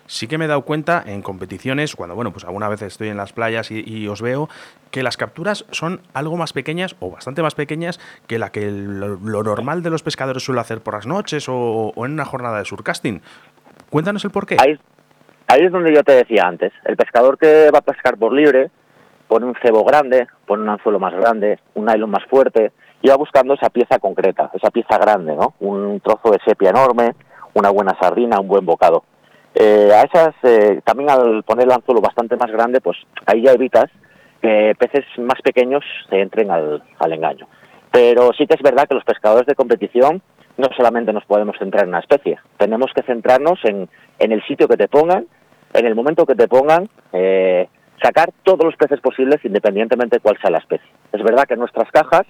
Sí 0.07 0.29
que 0.29 0.37
me 0.37 0.45
he 0.45 0.49
dado 0.49 0.63
cuenta 0.63 1.03
en 1.07 1.23
competiciones, 1.23 1.97
cuando 1.97 2.15
bueno, 2.15 2.33
pues 2.33 2.45
alguna 2.45 2.69
vez 2.69 2.83
estoy 2.83 3.09
en 3.09 3.17
las 3.17 3.33
playas 3.33 3.71
y, 3.71 4.09
os 4.09 4.21
veo, 4.21 4.49
que 4.91 5.03
las 5.03 5.17
capturas 5.17 5.65
son 5.71 6.01
algo 6.13 6.37
más 6.37 6.53
pequeñas 6.53 6.97
o 7.01 7.11
bastante 7.11 7.43
más 7.43 7.55
pequeñas 7.55 7.99
que 8.27 8.39
la 8.39 8.51
que 8.51 8.71
lo, 8.71 9.17
normal 9.43 9.83
de 9.83 9.91
los 9.91 10.03
pescadores 10.03 10.45
suele 10.45 10.61
hacer 10.61 10.81
por 10.81 10.95
las 10.95 11.07
noches 11.07 11.47
o, 11.49 11.93
en 11.97 12.13
una 12.13 12.25
jornada 12.25 12.59
de 12.59 12.65
surcasting. 12.65 13.23
Cuéntanos 13.91 14.25
el 14.25 14.31
porqué. 14.31 14.57
Ahí, 14.61 14.79
ahí 15.47 15.61
es 15.63 15.73
donde 15.73 15.95
yo 15.95 16.03
te 16.03 16.13
decía 16.13 16.45
antes. 16.47 16.73
El 16.85 16.97
pescador 16.97 17.39
que 17.39 17.71
va 17.71 17.79
a 17.79 17.83
pescar 17.83 18.17
por 18.19 18.33
libre 18.33 18.71
pone 19.29 19.47
un 19.47 19.55
cebo 19.63 19.85
grande, 19.85 20.27
pone 20.47 20.65
un 20.65 20.69
anzuelo 20.69 20.99
más 20.99 21.15
grande, 21.15 21.59
un 21.75 21.87
nylon 21.87 22.11
más 22.11 22.25
fuerte, 22.27 22.73
va 23.09 23.17
buscando 23.17 23.55
esa 23.55 23.71
pieza 23.71 23.99
concreta, 23.99 24.51
esa 24.55 24.71
pieza 24.71 24.99
grande, 24.99 25.35
¿no? 25.35 25.55
Un 25.61 26.01
trozo 26.01 26.31
de 26.31 26.39
sepia 26.45 26.71
enorme, 26.71 27.15
una 27.55 27.71
buena 27.71 27.97
sardina, 28.01 28.41
un 28.41 28.49
buen 28.49 28.65
bocado. 28.65 29.05
Eh, 29.55 29.91
a 29.93 30.03
esas, 30.03 30.35
eh, 30.43 30.81
también 30.85 31.11
al 31.11 31.43
poner 31.43 31.67
el 31.67 31.73
anzuelo 31.73 32.01
bastante 32.01 32.37
más 32.37 32.51
grande, 32.51 32.81
pues 32.81 32.97
ahí 33.27 33.43
ya 33.43 33.53
evitas 33.53 33.91
que 34.41 34.75
peces 34.79 35.05
más 35.19 35.41
pequeños 35.43 35.85
se 36.09 36.21
entren 36.21 36.51
al, 36.51 36.83
al 36.99 37.13
engaño. 37.13 37.47
Pero 37.91 38.33
sí 38.33 38.47
que 38.47 38.55
es 38.55 38.63
verdad 38.63 38.89
que 38.89 38.95
los 38.95 39.05
pescadores 39.05 39.47
de 39.47 39.55
competición 39.55 40.23
no 40.57 40.69
solamente 40.77 41.13
nos 41.13 41.25
podemos 41.25 41.57
centrar 41.59 41.85
en 41.85 41.91
una 41.91 42.01
especie, 42.01 42.39
tenemos 42.59 42.91
que 42.95 43.03
centrarnos 43.03 43.59
en, 43.65 43.89
en 44.19 44.33
el 44.33 44.43
sitio 44.45 44.69
que 44.69 44.77
te 44.77 44.89
pongan, 44.89 45.27
en 45.73 45.87
el 45.87 45.95
momento 45.95 46.27
que 46.27 46.35
te 46.35 46.49
pongan, 46.49 46.89
eh, 47.13 47.69
sacar 48.03 48.31
todos 48.43 48.65
los 48.65 48.77
peces 48.77 49.01
posibles 49.01 49.45
independientemente 49.45 50.17
de 50.17 50.21
cuál 50.21 50.39
sea 50.41 50.51
la 50.51 50.59
especie. 50.59 50.89
Es 51.13 51.23
verdad 51.23 51.45
que 51.45 51.57
nuestras 51.57 51.91
cajas 51.91 52.27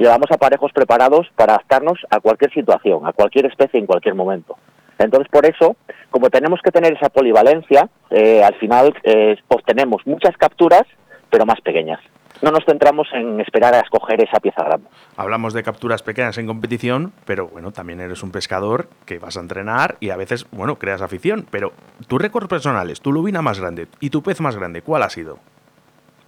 llevamos 0.00 0.30
aparejos 0.32 0.72
preparados 0.72 1.28
para 1.36 1.54
adaptarnos 1.54 1.98
a 2.10 2.18
cualquier 2.20 2.52
situación, 2.52 3.06
a 3.06 3.12
cualquier 3.12 3.46
especie 3.46 3.78
en 3.78 3.86
cualquier 3.86 4.14
momento. 4.14 4.56
Entonces, 4.98 5.28
por 5.30 5.46
eso, 5.46 5.76
como 6.10 6.30
tenemos 6.30 6.60
que 6.62 6.70
tener 6.70 6.94
esa 6.94 7.08
polivalencia, 7.08 7.88
eh, 8.10 8.42
al 8.42 8.54
final 8.54 8.92
eh, 9.04 9.36
obtenemos 9.48 10.02
muchas 10.06 10.36
capturas, 10.36 10.82
pero 11.30 11.46
más 11.46 11.60
pequeñas 11.60 12.00
no 12.42 12.50
nos 12.50 12.64
centramos 12.64 13.08
en 13.12 13.40
esperar 13.40 13.74
a 13.74 13.80
escoger 13.80 14.22
esa 14.22 14.40
pieza 14.40 14.64
grande. 14.64 14.88
Hablamos 15.16 15.52
de 15.52 15.62
capturas 15.62 16.02
pequeñas 16.02 16.38
en 16.38 16.46
competición, 16.46 17.12
pero 17.24 17.48
bueno, 17.48 17.72
también 17.72 18.00
eres 18.00 18.22
un 18.22 18.32
pescador 18.32 18.88
que 19.04 19.18
vas 19.18 19.36
a 19.36 19.40
entrenar 19.40 19.96
y 20.00 20.10
a 20.10 20.16
veces, 20.16 20.46
bueno, 20.50 20.76
creas 20.76 21.02
afición. 21.02 21.46
Pero 21.50 21.72
tus 22.08 22.20
récords 22.20 22.48
personales, 22.48 23.00
tu 23.00 23.12
lubina 23.12 23.42
más 23.42 23.60
grande 23.60 23.88
y 24.00 24.10
tu 24.10 24.22
pez 24.22 24.40
más 24.40 24.56
grande, 24.56 24.82
¿cuál 24.82 25.02
ha 25.02 25.10
sido? 25.10 25.38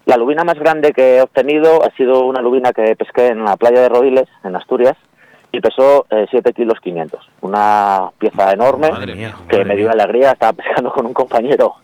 La 0.04 0.16
lubina 0.16 0.44
más 0.44 0.58
grande 0.58 0.92
que 0.92 1.16
he 1.16 1.22
obtenido 1.22 1.84
ha 1.84 1.90
sido 1.96 2.24
una 2.24 2.40
lubina 2.40 2.72
que 2.72 2.96
pesqué 2.96 3.28
en 3.28 3.44
la 3.44 3.56
playa 3.56 3.82
de 3.82 3.88
Rodiles, 3.88 4.28
en 4.42 4.56
Asturias, 4.56 4.96
y 5.52 5.60
pesó 5.60 6.06
7 6.08 6.26
eh, 6.36 6.52
kilos 6.52 6.80
500. 6.80 7.20
Una 7.42 8.10
pieza 8.18 8.52
enorme 8.52 8.90
que 9.48 9.64
me 9.64 9.76
dio 9.76 9.86
una 9.86 9.94
alegría. 9.94 10.32
Estaba 10.32 10.52
pescando 10.62 10.90
con 10.90 11.06
un 11.06 11.12
compañero, 11.12 11.74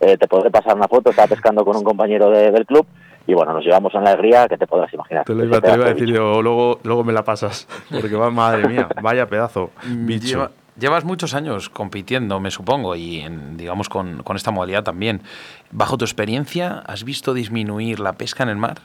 eh, 0.00 0.16
te 0.16 0.26
podré 0.26 0.50
pasar 0.50 0.76
una 0.76 0.88
foto, 0.88 1.10
estaba 1.10 1.28
pescando 1.28 1.64
con 1.64 1.76
un 1.76 1.84
compañero 1.84 2.30
del 2.30 2.64
club 2.64 2.86
y 3.26 3.34
bueno, 3.34 3.52
nos 3.52 3.64
llevamos 3.64 3.92
una 3.94 4.10
alegría 4.10 4.46
que 4.48 4.56
te 4.56 4.66
podrás 4.66 4.92
imaginar. 4.94 5.24
Te 5.24 5.34
lo 5.34 5.44
iba, 5.44 5.60
te 5.60 5.74
iba 5.74 5.86
a 5.86 5.88
decir, 5.88 6.08
yo, 6.08 6.40
luego, 6.42 6.78
luego 6.84 7.02
me 7.02 7.12
la 7.12 7.24
pasas, 7.24 7.66
porque 7.90 8.14
va, 8.14 8.30
madre 8.30 8.68
mía, 8.68 8.88
vaya 9.02 9.26
pedazo, 9.26 9.70
bicho. 9.84 10.48
Llevas 10.78 11.04
muchos 11.04 11.34
años 11.34 11.68
compitiendo, 11.68 12.40
me 12.40 12.50
supongo, 12.50 12.94
y 12.96 13.20
en, 13.20 13.56
digamos 13.56 13.88
con, 13.88 14.22
con, 14.22 14.36
esta 14.36 14.50
modalidad 14.50 14.84
también. 14.84 15.22
Bajo 15.70 15.98
tu 15.98 16.04
experiencia, 16.04 16.82
¿has 16.86 17.04
visto 17.04 17.34
disminuir 17.34 18.00
la 18.00 18.14
pesca 18.14 18.42
en 18.42 18.48
el 18.48 18.56
mar? 18.56 18.78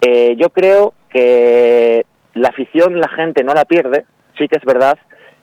Eh, 0.00 0.36
yo 0.36 0.50
creo 0.50 0.94
que 1.08 2.04
la 2.34 2.48
afición 2.48 3.00
la 3.00 3.08
gente 3.08 3.42
no 3.42 3.54
la 3.54 3.64
pierde. 3.64 4.04
Sí 4.36 4.48
que 4.48 4.58
es 4.58 4.64
verdad 4.64 4.98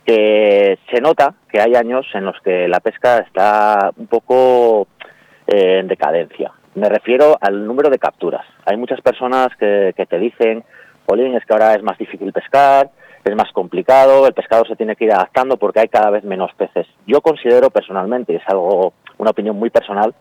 que 0.06 0.78
se 0.92 1.02
nota 1.02 1.34
que 1.50 1.62
hay 1.62 1.76
años 1.76 2.06
en 2.14 2.26
los 2.26 2.40
que 2.42 2.68
la 2.68 2.80
pesca 2.80 3.20
está 3.20 3.92
un 3.96 4.08
poco 4.08 4.88
eh, 5.48 5.80
en 5.80 5.88
decadencia. 5.88 6.52
Me 6.76 6.90
refiero 6.90 7.38
al 7.42 7.66
número 7.66 7.90
de 7.90 8.00
capturas. 8.00 8.46
Hay 8.66 8.78
muchas 8.78 9.02
personas 9.02 9.50
que, 9.58 9.94
te 10.10 10.20
dicen, 10.20 10.64
Es 11.20 11.46
que 11.46 11.54
ahora 11.54 11.76
es 11.76 11.84
más 11.84 11.98
difícil 11.98 12.32
pescar, 12.32 12.90
es 13.24 13.36
más 13.36 13.52
complicado, 13.52 14.26
el 14.26 14.34
pescador 14.34 14.68
se 14.68 14.76
tiene 14.76 14.96
que 14.96 15.06
ir 15.06 15.14
adaptando 15.14 15.58
porque 15.58 15.82
hay 15.82 15.88
cada 15.88 16.10
vez 16.10 16.24
menos 16.24 16.52
peces. 16.56 16.88
Yo 17.06 17.22
considero 17.22 17.70
personalmente, 17.70 18.34
y 18.34 18.38
es 18.38 18.44
algo, 18.48 18.94
una 19.18 19.32
opinión 19.32 19.58
muy 19.58 19.70
personal, 19.70 20.14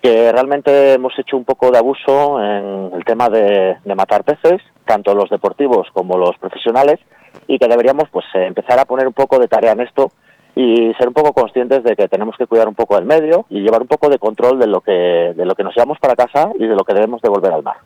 que 0.00 0.30
realmente 0.30 0.92
hemos 0.94 1.12
hecho 1.18 1.36
un 1.36 1.44
poco 1.44 1.70
de 1.70 1.78
abuso 1.78 2.40
en 2.42 2.92
el 2.94 3.04
tema 3.04 3.28
de, 3.28 3.76
de 3.84 3.94
matar 3.94 4.22
peces, 4.24 4.62
tanto 4.86 5.14
los 5.14 5.28
deportivos 5.28 5.88
como 5.92 6.16
los 6.16 6.36
profesionales, 6.38 7.00
y 7.46 7.58
que 7.58 7.68
deberíamos 7.68 8.08
pues 8.10 8.24
empezar 8.34 8.78
a 8.78 8.84
poner 8.84 9.06
un 9.06 9.12
poco 9.12 9.38
de 9.38 9.48
tarea 9.48 9.72
en 9.72 9.80
esto 9.80 10.12
y 10.54 10.92
ser 10.94 11.08
un 11.08 11.14
poco 11.14 11.32
conscientes 11.32 11.84
de 11.84 11.94
que 11.94 12.08
tenemos 12.08 12.36
que 12.36 12.46
cuidar 12.46 12.68
un 12.68 12.74
poco 12.74 12.96
del 12.96 13.04
medio 13.04 13.46
y 13.50 13.60
llevar 13.60 13.82
un 13.82 13.88
poco 13.88 14.08
de 14.08 14.18
control 14.18 14.58
de 14.58 14.66
lo 14.66 14.80
que, 14.80 14.92
de 15.36 15.44
lo 15.44 15.54
que 15.54 15.62
nos 15.62 15.74
llevamos 15.74 15.98
para 15.98 16.16
casa 16.16 16.50
y 16.58 16.66
de 16.66 16.74
lo 16.74 16.84
que 16.84 16.94
debemos 16.94 17.20
devolver 17.22 17.52
al 17.52 17.62
mar. 17.62 17.76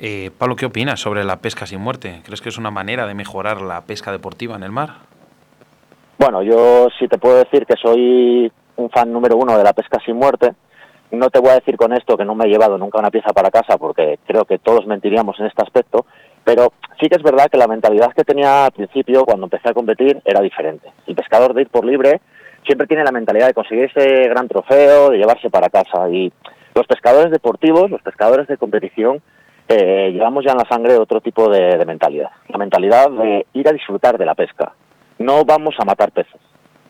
Eh, 0.00 0.30
Pablo, 0.38 0.54
¿qué 0.54 0.66
opinas 0.66 1.00
sobre 1.00 1.24
la 1.24 1.38
pesca 1.38 1.66
sin 1.66 1.80
muerte? 1.80 2.20
¿Crees 2.24 2.40
que 2.40 2.50
es 2.50 2.58
una 2.58 2.70
manera 2.70 3.06
de 3.06 3.14
mejorar 3.14 3.60
la 3.60 3.80
pesca 3.80 4.12
deportiva 4.12 4.54
en 4.54 4.62
el 4.62 4.70
mar? 4.70 4.90
Bueno, 6.18 6.42
yo 6.42 6.88
sí 6.98 7.08
te 7.08 7.18
puedo 7.18 7.36
decir 7.36 7.66
que 7.66 7.74
soy 7.82 8.50
un 8.76 8.90
fan 8.90 9.12
número 9.12 9.36
uno 9.36 9.58
de 9.58 9.64
la 9.64 9.72
pesca 9.72 9.98
sin 10.04 10.16
muerte. 10.16 10.54
No 11.10 11.30
te 11.30 11.40
voy 11.40 11.50
a 11.50 11.54
decir 11.54 11.76
con 11.76 11.92
esto 11.92 12.16
que 12.16 12.24
no 12.24 12.36
me 12.36 12.44
he 12.44 12.48
llevado 12.48 12.78
nunca 12.78 12.98
una 12.98 13.10
pieza 13.10 13.32
para 13.32 13.50
casa 13.50 13.76
porque 13.76 14.18
creo 14.26 14.44
que 14.44 14.58
todos 14.58 14.86
mentiríamos 14.86 15.38
en 15.40 15.46
este 15.46 15.62
aspecto, 15.62 16.06
pero 16.44 16.72
sí 17.00 17.08
que 17.08 17.16
es 17.16 17.22
verdad 17.22 17.48
que 17.50 17.56
la 17.56 17.66
mentalidad 17.66 18.12
que 18.12 18.24
tenía 18.24 18.66
al 18.66 18.72
principio 18.72 19.24
cuando 19.24 19.46
empecé 19.46 19.70
a 19.70 19.74
competir 19.74 20.20
era 20.24 20.40
diferente. 20.40 20.92
El 21.06 21.16
pescador 21.16 21.54
de 21.54 21.62
ir 21.62 21.70
por 21.70 21.84
libre 21.84 22.20
siempre 22.64 22.86
tiene 22.86 23.04
la 23.04 23.12
mentalidad 23.12 23.48
de 23.48 23.54
conseguir 23.54 23.84
ese 23.84 24.28
gran 24.28 24.46
trofeo, 24.46 25.10
de 25.10 25.18
llevarse 25.18 25.50
para 25.50 25.70
casa. 25.70 26.08
Y 26.10 26.32
los 26.74 26.86
pescadores 26.86 27.32
deportivos, 27.32 27.90
los 27.90 28.02
pescadores 28.02 28.46
de 28.46 28.58
competición, 28.58 29.22
eh, 29.68 30.10
llevamos 30.12 30.44
ya 30.44 30.52
en 30.52 30.58
la 30.58 30.68
sangre 30.68 30.96
otro 30.96 31.20
tipo 31.20 31.50
de, 31.50 31.84
mentalidad. 31.84 32.30
La 32.48 32.58
mentalidad 32.58 33.10
de 33.10 33.46
ir 33.52 33.68
a 33.68 33.72
disfrutar 33.72 34.16
de 34.16 34.24
la 34.24 34.34
pesca. 34.34 34.72
No 35.18 35.44
vamos 35.44 35.74
a 35.78 35.84
matar 35.84 36.10
peces. 36.10 36.40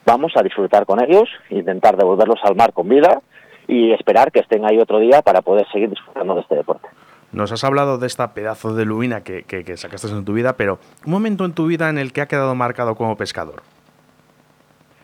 Vamos 0.07 0.33
a 0.37 0.43
disfrutar 0.43 0.87
con 0.87 1.03
ellos, 1.03 1.29
intentar 1.51 1.97
devolverlos 1.97 2.39
al 2.45 2.57
mar 2.57 2.73
con 2.73 2.89
vida 2.89 3.21
y 3.67 3.93
esperar 3.93 4.33
que 4.33 4.41
estén 4.41 4.65
ahí 4.65 4.79
otro 4.79 5.01
día 5.01 5.23
para 5.23 5.43
poder 5.43 5.67
seguir 5.71 5.91
disfrutando 5.91 6.35
de 6.35 6.41
este 6.43 6.55
deporte. 6.55 6.89
Nos 7.33 7.53
has 7.53 7.63
hablado 7.65 7.99
de 7.99 8.07
esta 8.07 8.33
pedazo 8.33 8.75
de 8.75 8.87
lubina 8.87 9.23
que, 9.23 9.43
que, 9.43 9.77
sacaste 9.77 10.09
en 10.09 10.25
tu 10.25 10.33
vida, 10.33 10.57
pero 10.57 10.79
un 11.05 11.13
momento 11.13 11.45
en 11.45 11.53
tu 11.53 11.67
vida 11.67 11.91
en 11.91 11.99
el 11.99 12.13
que 12.13 12.23
ha 12.23 12.27
quedado 12.27 12.55
marcado 12.55 12.95
como 12.95 13.17
pescador. 13.17 13.63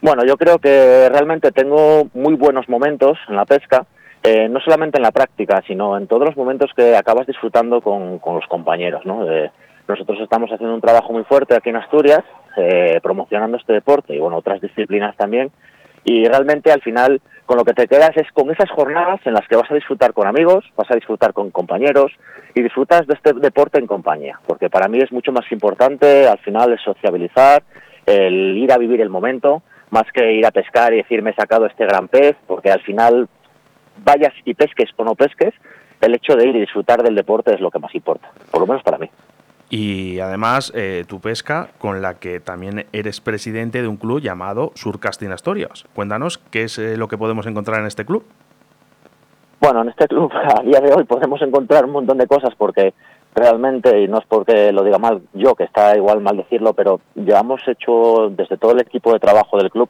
Bueno, 0.00 0.22
yo 0.24 0.36
creo 0.36 0.58
que 0.58 1.08
realmente 1.10 1.52
tengo 1.52 2.08
muy 2.14 2.34
buenos 2.34 2.68
momentos 2.68 3.18
en 3.28 3.36
la 3.36 3.44
pesca, 3.44 3.86
eh, 4.26 4.48
no 4.48 4.58
solamente 4.60 4.96
en 4.96 5.02
la 5.02 5.12
práctica, 5.12 5.62
sino 5.66 5.98
en 5.98 6.06
todos 6.06 6.24
los 6.26 6.36
momentos 6.36 6.70
que 6.74 6.96
acabas 6.96 7.26
disfrutando 7.26 7.82
con, 7.82 8.20
los 8.24 8.46
compañeros. 8.48 9.04
¿no? 9.04 9.30
Eh, 9.30 9.50
nosotros 9.86 10.18
estamos 10.20 10.50
haciendo 10.50 10.74
un 10.74 10.80
trabajo 10.80 11.12
muy 11.12 11.24
fuerte 11.24 11.54
aquí 11.54 11.68
en 11.68 11.76
Asturias, 11.76 12.22
eh, 12.56 13.00
promocionando 13.02 13.58
este 13.58 13.74
deporte 13.74 14.14
y 14.14 14.18
bueno, 14.18 14.38
otras 14.38 14.62
disciplinas 14.62 15.14
también, 15.18 15.50
y 16.04 16.24
realmente 16.24 16.72
al 16.72 16.80
final 16.80 17.20
con 17.44 17.58
lo 17.58 17.64
que 17.64 17.74
te 17.74 17.86
quedas 17.86 18.12
es 18.16 18.30
con 18.32 18.50
esas 18.50 18.70
jornadas 18.70 19.20
en 19.26 19.34
las 19.34 19.46
que 19.46 19.56
vas 19.56 19.70
a 19.70 19.74
disfrutar 19.74 20.14
con 20.14 20.26
amigos, 20.26 20.64
vas 20.74 20.90
a 20.90 20.94
disfrutar 20.94 21.34
con 21.34 21.50
compañeros 21.50 22.10
y 22.54 22.62
disfrutas 22.62 23.06
de 23.06 23.14
este 23.14 23.34
deporte 23.34 23.78
en 23.78 23.86
compañía, 23.86 24.40
porque 24.46 24.70
para 24.70 24.88
mí 24.88 25.00
es 25.00 25.12
mucho 25.12 25.32
más 25.32 25.44
importante 25.52 26.26
al 26.26 26.38
final 26.38 26.72
el 26.72 26.78
sociabilizar, 26.78 27.62
el 28.06 28.56
ir 28.56 28.72
a 28.72 28.78
vivir 28.78 29.02
el 29.02 29.10
momento, 29.10 29.62
más 29.90 30.04
que 30.14 30.32
ir 30.32 30.46
a 30.46 30.50
pescar 30.50 30.94
y 30.94 30.98
decir 30.98 31.20
me 31.20 31.32
he 31.32 31.34
sacado 31.34 31.66
este 31.66 31.84
gran 31.84 32.08
pez, 32.08 32.36
porque 32.46 32.70
al 32.70 32.80
final 32.80 33.28
vayas 34.04 34.32
y 34.44 34.54
pesques 34.54 34.90
o 34.96 35.04
no 35.04 35.14
pesques, 35.14 35.54
el 36.00 36.14
hecho 36.14 36.36
de 36.36 36.48
ir 36.48 36.56
y 36.56 36.60
disfrutar 36.60 37.02
del 37.02 37.14
deporte 37.14 37.54
es 37.54 37.60
lo 37.60 37.70
que 37.70 37.78
más 37.78 37.94
importa, 37.94 38.30
por 38.50 38.60
lo 38.60 38.66
menos 38.66 38.82
para 38.82 38.98
mí. 38.98 39.10
Y 39.70 40.20
además, 40.20 40.72
eh, 40.74 41.04
tu 41.08 41.20
pesca, 41.20 41.68
con 41.78 42.02
la 42.02 42.14
que 42.14 42.38
también 42.38 42.86
eres 42.92 43.20
presidente 43.20 43.82
de 43.82 43.88
un 43.88 43.96
club 43.96 44.20
llamado 44.20 44.72
Surcasting 44.74 45.32
Asturias. 45.32 45.86
Cuéntanos 45.94 46.38
qué 46.38 46.64
es 46.64 46.78
eh, 46.78 46.96
lo 46.96 47.08
que 47.08 47.18
podemos 47.18 47.46
encontrar 47.46 47.80
en 47.80 47.86
este 47.86 48.04
club. 48.04 48.24
Bueno, 49.60 49.82
en 49.82 49.88
este 49.88 50.06
club 50.06 50.30
a 50.58 50.62
día 50.62 50.80
de 50.80 50.92
hoy 50.92 51.04
podemos 51.04 51.40
encontrar 51.42 51.86
un 51.86 51.92
montón 51.92 52.18
de 52.18 52.26
cosas 52.26 52.54
porque 52.56 52.92
realmente, 53.34 54.00
y 54.02 54.08
no 54.08 54.18
es 54.18 54.26
porque 54.26 54.70
lo 54.72 54.84
diga 54.84 54.98
mal 54.98 55.22
yo, 55.32 55.54
que 55.54 55.64
está 55.64 55.96
igual 55.96 56.20
mal 56.20 56.36
decirlo, 56.36 56.74
pero 56.74 57.00
ya 57.14 57.40
hemos 57.40 57.66
hecho 57.66 58.30
desde 58.30 58.56
todo 58.56 58.72
el 58.72 58.80
equipo 58.80 59.12
de 59.12 59.18
trabajo 59.18 59.58
del 59.58 59.70
club, 59.70 59.88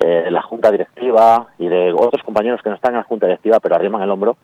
eh, 0.00 0.28
la 0.30 0.42
junta 0.42 0.70
directiva 0.70 1.48
y 1.58 1.68
de 1.68 1.92
otros 1.92 2.22
compañeros 2.22 2.60
que 2.62 2.68
no 2.68 2.76
están 2.76 2.92
en 2.92 2.98
la 2.98 3.04
junta 3.04 3.26
directiva 3.26 3.60
pero 3.60 3.74
arriman 3.74 4.02
el 4.02 4.10
hombro, 4.10 4.36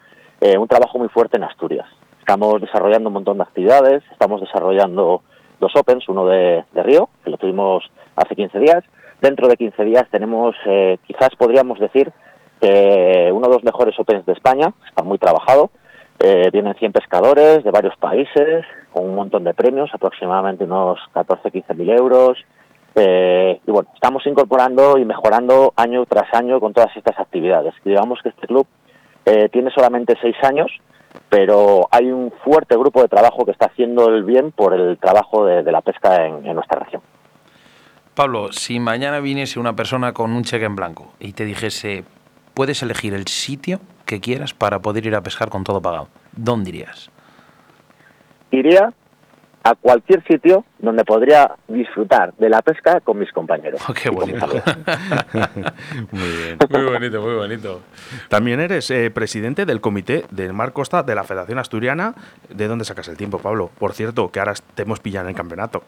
un 0.59 0.67
trabajo 0.67 0.99
muy 0.99 1.09
fuerte 1.09 1.37
en 1.37 1.45
Asturias. 1.45 1.87
Estamos 2.19 2.61
desarrollando 2.61 3.11
un 3.11 3.15
montón 3.15 3.37
de 3.37 3.45
actividades, 3.45 4.03
estamos 4.11 4.41
desarrollando 4.41 5.23
dos 5.61 5.73
Opens, 5.77 6.09
uno 6.09 6.27
de, 6.27 6.65
Río, 6.75 7.09
que 7.23 7.31
lo 7.31 7.37
tuvimos 7.37 7.85
hace 8.17 8.35
15 8.35 8.59
días. 8.59 8.83
Dentro 9.21 9.47
de 9.47 9.57
15 9.57 9.85
días 9.85 10.05
tenemos, 10.11 10.57
eh, 10.67 10.99
quizás 11.07 11.31
podríamos 11.39 11.79
decir, 11.79 12.13
uno 12.61 13.49
de 13.49 13.55
los 13.55 13.63
mejores 13.63 13.97
Opens 14.01 14.27
de 14.27 14.33
España, 14.33 14.73
está 14.89 15.05
muy 15.05 15.19
trabajado. 15.19 15.71
Eh, 16.25 16.51
vienen 16.53 16.75
100 16.75 16.93
pescadores 16.93 17.65
de 17.65 17.71
varios 17.73 17.97
países, 17.97 18.65
con 18.93 19.05
un 19.05 19.17
montón 19.17 19.43
de 19.43 19.55
premios, 19.55 19.91
aproximadamente 19.93 20.63
unos 20.63 21.01
14-15 21.15 21.75
mil 21.75 21.91
euros. 21.91 22.39
Eh, 22.95 23.61
y 23.67 23.71
bueno, 23.71 23.89
estamos 23.95 24.27
incorporando 24.27 24.99
y 24.99 25.05
mejorando 25.05 25.73
año 25.77 26.05
tras 26.07 26.33
año 26.35 26.61
con 26.61 26.73
todas 26.73 26.97
estas 26.97 27.19
actividades. 27.19 27.75
Digamos 27.85 28.21
que 28.23 28.31
este 28.31 28.47
club 28.47 28.67
tiene 29.53 29.71
solamente 29.71 30.17
seis 30.21 30.35
años, 30.43 30.69
pero 31.29 31.89
hay 31.91 32.11
un 32.11 32.33
fuerte 32.45 32.77
grupo 32.77 33.03
de 33.03 33.09
trabajo 33.09 33.45
que 33.45 33.53
está 33.53 33.67
haciendo 33.67 34.09
el 34.09 34.25
bien 34.25 34.53
por 34.53 34.75
el 34.75 34.99
trabajo 34.99 35.47
de, 35.47 35.63
la 35.71 35.81
pesca 35.81 36.27
en, 36.27 36.43
nuestra 36.55 36.81
región. 36.81 37.03
Pablo, 38.15 38.53
si 38.53 38.79
mañana 38.79 39.21
viniese 39.21 39.59
una 39.59 39.75
persona 39.75 40.13
con 40.13 40.33
un 40.33 40.45
cheque 40.45 40.67
en 40.67 40.77
blanco 40.77 41.13
y 41.19 41.33
te 41.33 41.45
dijese, 41.45 42.05
puedes 42.55 42.83
elegir 42.83 43.15
el 43.15 43.27
sitio 43.27 43.81
que 44.05 44.21
quieras 44.21 44.53
para 44.53 44.81
poder 44.81 45.07
ir 45.07 45.15
a 45.15 45.23
pescar 45.23 45.49
con 45.49 45.65
todo 45.65 45.81
pagado, 45.81 46.09
¿dónde 46.33 46.71
irías? 46.71 47.11
Iría 48.51 48.93
a 49.65 49.75
cualquier 49.75 50.25
sitio 50.25 50.65
donde 50.79 51.05
podría 51.05 51.53
disfrutar 51.69 52.35
de 52.35 52.49
la 52.49 52.63
pesca 52.63 53.01
con 53.01 53.19
mis 53.19 53.31
compañeros. 53.33 53.81
Oh, 53.89 53.95
qué 53.95 54.11
bonito. 54.11 54.47
muy 56.11 56.29
bien, 56.37 56.59
muy 56.69 56.85
bonito, 56.85 57.23
muy 57.23 57.35
bonito. 57.35 57.81
También 58.29 58.61
eres 58.61 58.91
eh, 58.91 59.11
presidente 59.11 59.65
del 59.65 59.81
comité 59.81 60.25
del 60.31 60.53
Mar 60.53 60.73
Costa 60.73 61.03
de 61.03 61.15
la 61.15 61.25
Federación 61.25 61.59
Asturiana. 61.59 62.15
¿De 62.49 62.67
dónde 62.67 62.85
sacas 62.85 63.09
el 63.09 63.17
tiempo, 63.17 63.39
Pablo? 63.39 63.71
Por 63.79 63.93
cierto, 63.93 64.31
que 64.31 64.41
ahora 64.41 64.55
te 64.75 64.83
hemos 64.83 65.01
pillado 65.01 65.27
en 65.27 65.31
el 65.31 65.37
campeonato. 65.37 65.85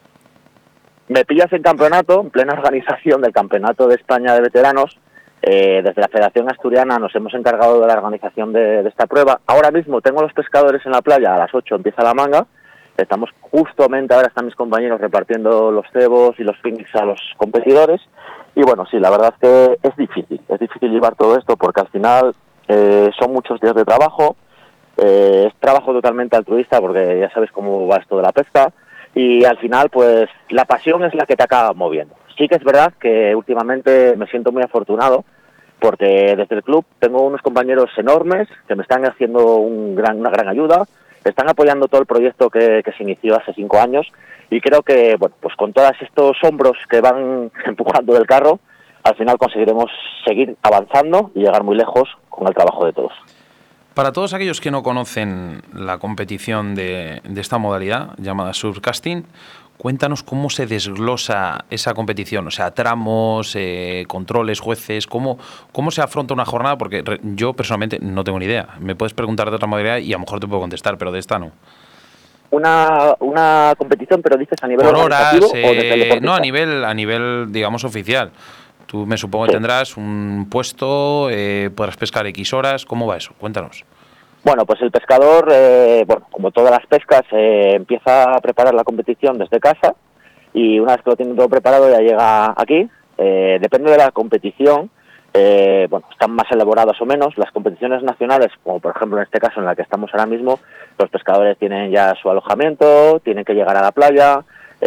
Me 1.07 1.25
pillas 1.25 1.51
en 1.51 1.61
campeonato, 1.61 2.21
en 2.21 2.29
plena 2.29 2.53
organización 2.57 3.21
del 3.21 3.33
Campeonato 3.33 3.87
de 3.87 3.95
España 3.95 4.33
de 4.33 4.41
Veteranos. 4.41 4.97
Eh, 5.41 5.81
desde 5.83 6.01
la 6.01 6.07
Federación 6.07 6.49
Asturiana 6.49 6.97
nos 6.97 7.13
hemos 7.13 7.33
encargado 7.35 7.79
de 7.79 7.85
la 7.85 7.93
organización 7.93 8.51
de, 8.51 8.81
de 8.81 8.89
esta 8.89 9.05
prueba. 9.05 9.41
Ahora 9.45 9.69
mismo 9.69 10.01
tengo 10.01 10.21
a 10.21 10.23
los 10.23 10.33
pescadores 10.33 10.83
en 10.85 10.91
la 10.91 11.01
playa, 11.01 11.35
a 11.35 11.37
las 11.37 11.53
8 11.53 11.75
empieza 11.75 12.01
la 12.01 12.15
manga 12.15 12.47
Estamos 12.97 13.29
justamente 13.41 14.13
ahora 14.13 14.27
están 14.27 14.45
mis 14.45 14.55
compañeros 14.55 15.01
repartiendo 15.01 15.71
los 15.71 15.85
cebos 15.91 16.39
y 16.39 16.43
los 16.43 16.57
picnics 16.59 16.95
a 16.95 17.05
los 17.05 17.19
competidores. 17.37 18.01
Y 18.55 18.61
bueno, 18.63 18.85
sí, 18.89 18.99
la 18.99 19.09
verdad 19.09 19.33
es 19.33 19.39
que 19.39 19.87
es 19.87 19.95
difícil, 19.97 20.39
es 20.47 20.59
difícil 20.59 20.91
llevar 20.91 21.15
todo 21.15 21.37
esto 21.37 21.57
porque 21.57 21.81
al 21.81 21.89
final 21.89 22.33
eh, 22.67 23.09
son 23.19 23.33
muchos 23.33 23.59
días 23.59 23.75
de 23.75 23.83
trabajo, 23.83 24.37
eh, 24.97 25.45
es 25.47 25.59
trabajo 25.59 25.91
totalmente 25.91 26.37
altruista 26.37 26.79
porque 26.79 27.19
ya 27.19 27.29
sabes 27.31 27.51
cómo 27.51 27.85
va 27.87 27.97
esto 27.97 28.15
de 28.15 28.23
la 28.23 28.31
pesca 28.31 28.71
y 29.13 29.43
al 29.43 29.57
final 29.57 29.89
pues 29.89 30.29
la 30.49 30.65
pasión 30.65 31.03
es 31.03 31.13
la 31.13 31.25
que 31.25 31.35
te 31.35 31.43
acaba 31.43 31.73
moviendo. 31.73 32.15
Sí 32.37 32.47
que 32.47 32.55
es 32.55 32.63
verdad 32.63 32.93
que 32.99 33.35
últimamente 33.35 34.15
me 34.15 34.27
siento 34.27 34.51
muy 34.51 34.63
afortunado 34.63 35.25
porque 35.79 36.35
desde 36.37 36.55
el 36.55 36.63
club 36.63 36.85
tengo 36.99 37.21
unos 37.21 37.41
compañeros 37.41 37.89
enormes 37.97 38.47
que 38.67 38.75
me 38.75 38.83
están 38.83 39.05
haciendo 39.05 39.57
un 39.57 39.95
gran, 39.95 40.19
una 40.19 40.29
gran 40.29 40.47
ayuda, 40.47 40.85
están 41.25 41.49
apoyando 41.49 41.87
todo 41.87 42.01
el 42.01 42.07
proyecto 42.07 42.49
que, 42.49 42.83
se 42.97 43.03
inició 43.03 43.35
hace 43.35 43.53
cinco 43.53 43.79
años 43.79 44.07
y 44.49 44.61
creo 44.61 44.83
que, 44.83 45.15
bueno, 45.17 45.35
pues 45.41 45.55
con 45.55 45.73
todos 45.73 45.93
estos 46.01 46.37
hombros 46.43 46.77
que 46.89 47.01
van 47.01 47.51
empujando 47.65 48.13
del 48.13 48.27
carro, 48.27 48.59
al 49.03 49.15
final 49.15 49.37
conseguiremos 49.37 49.91
seguir 50.25 50.55
avanzando 50.61 51.31
y 51.35 51.39
llegar 51.39 51.63
muy 51.63 51.75
lejos 51.75 52.09
con 52.29 52.47
el 52.47 52.53
trabajo 52.53 52.85
de 52.85 52.93
todos. 52.93 53.13
Para 53.93 54.11
todos 54.11 54.33
aquellos 54.33 54.59
que 54.59 54.71
no 54.71 54.83
conocen 54.83 55.61
la 55.73 55.99
competición 55.99 56.75
de, 56.75 57.21
de 57.23 57.41
esta 57.41 57.57
modalidad 57.57 58.09
llamada 58.17 58.53
surfcasting, 58.53 59.25
Cuéntanos 59.77 60.23
cómo 60.23 60.49
se 60.49 60.65
desglosa 60.67 61.65
esa 61.69 61.93
competición, 61.93 62.47
o 62.47 62.51
sea, 62.51 62.71
tramos, 62.71 63.55
eh, 63.55 64.05
controles, 64.07 64.61
jueces, 64.61 65.05
cómo, 65.05 65.37
cómo 65.73 65.91
se 65.91 66.01
afronta 66.01 66.33
una 66.33 66.45
jornada, 66.45 66.77
porque 66.77 67.03
yo 67.23 67.53
personalmente 67.53 67.99
no 67.99 68.23
tengo 68.23 68.39
ni 68.39 68.45
idea. 68.45 68.69
Me 68.79 68.95
puedes 68.95 69.13
preguntar 69.13 69.49
de 69.49 69.55
otra 69.57 69.67
modalidad 69.67 69.97
y 69.97 70.13
a 70.13 70.15
lo 70.15 70.21
mejor 70.21 70.39
te 70.39 70.47
puedo 70.47 70.61
contestar, 70.61 70.97
pero 70.97 71.11
de 71.11 71.19
esta 71.19 71.39
no. 71.39 71.51
Una, 72.51 73.15
una 73.19 73.73
competición, 73.77 74.21
pero 74.21 74.37
dices 74.37 74.57
a 74.61 74.67
nivel 74.67 74.85
organizativo 74.85 75.47
o 75.47 75.51
de 75.51 76.13
eh, 76.13 76.21
No, 76.21 76.33
a 76.33 76.39
nivel, 76.39 76.85
a 76.85 76.93
nivel, 76.93 77.51
digamos, 77.51 77.83
oficial. 77.83 78.31
Tú 78.85 79.05
me 79.05 79.17
supongo 79.17 79.47
que 79.47 79.53
tendrás 79.53 79.97
un 79.97 80.47
puesto, 80.49 81.29
eh, 81.31 81.69
podrás 81.75 81.97
pescar 81.97 82.25
X 82.27 82.53
horas. 82.53 82.85
¿Cómo 82.85 83.07
va 83.07 83.17
eso? 83.17 83.33
Cuéntanos. 83.37 83.83
Bueno, 84.45 84.63
pues 84.67 84.79
el 84.83 84.91
pescador, 84.91 85.49
eh, 85.51 86.03
bueno, 86.05 86.27
como 86.29 86.51
todas 86.51 86.69
las 86.69 86.85
pescas, 86.85 87.23
eh, 87.31 87.71
empieza 87.73 88.35
a 88.35 88.39
preparar 88.41 88.75
la 88.75 88.83
competición 88.83 89.39
desde 89.39 89.59
casa 89.59 89.95
y 90.53 90.79
una 90.79 90.91
vez 90.91 91.01
que 91.01 91.09
lo 91.09 91.15
tiene 91.15 91.33
todo 91.33 91.49
preparado 91.49 91.89
ya 91.89 91.97
llega 91.97 92.53
aquí. 92.55 92.87
Eh, 93.17 93.57
depende 93.59 93.89
de 93.89 93.97
la 93.97 94.11
competición, 94.11 94.91
bueno, 95.33 96.05
están 96.11 96.29
más 96.29 96.45
elaboradas 96.51 97.01
o 97.01 97.07
menos. 97.07 97.35
Las 97.39 97.51
competiciones 97.51 98.03
nacionales, 98.03 98.51
como 98.61 98.79
por 98.79 98.95
ejemplo 98.95 99.17
en 99.17 99.23
este 99.23 99.39
caso 99.39 99.59
en 99.59 99.65
la 99.65 99.75
que 99.75 99.81
estamos 99.81 100.11
ahora 100.13 100.27
mismo, 100.27 100.59
los 100.99 101.09
pescadores 101.09 101.57
tienen 101.57 101.89
ya 101.89 102.13
su 102.21 102.29
alojamiento, 102.29 103.19
tienen 103.21 103.45
que 103.45 103.55
llegar 103.55 103.75
a 103.75 103.81
la 103.81 103.93
playa. 103.93 104.45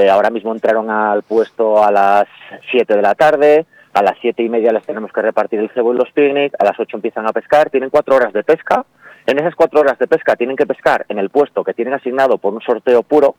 ahora 0.08 0.30
mismo 0.30 0.52
entraron 0.52 0.88
al 0.88 1.24
puesto 1.24 1.82
a 1.82 1.90
las 1.90 2.28
7 2.70 2.94
de 2.94 3.02
la 3.02 3.16
tarde, 3.16 3.66
a 3.92 4.04
las 4.04 4.14
siete 4.20 4.44
y 4.44 4.48
media 4.48 4.70
les 4.70 4.86
tenemos 4.86 5.10
que 5.10 5.20
repartir 5.20 5.58
el 5.58 5.70
cebo 5.70 5.92
y 5.92 5.96
los 5.96 6.12
picnic, 6.12 6.54
a 6.60 6.64
las 6.64 6.78
8 6.78 6.96
empiezan 6.96 7.26
a 7.26 7.32
pescar, 7.32 7.70
tienen 7.70 7.90
cuatro 7.90 8.14
horas 8.14 8.32
de 8.32 8.44
pesca 8.44 8.84
en 9.28 9.38
esas 9.38 9.54
cuatro 9.54 9.80
horas 9.80 9.98
de 9.98 10.06
pesca 10.06 10.36
tienen 10.36 10.56
que 10.56 10.66
pescar 10.66 11.04
en 11.10 11.18
el 11.18 11.28
puesto 11.28 11.62
que 11.62 11.74
tienen 11.74 11.92
asignado 11.92 12.38
por 12.38 12.54
un 12.54 12.62
sorteo 12.62 13.02
puro 13.02 13.34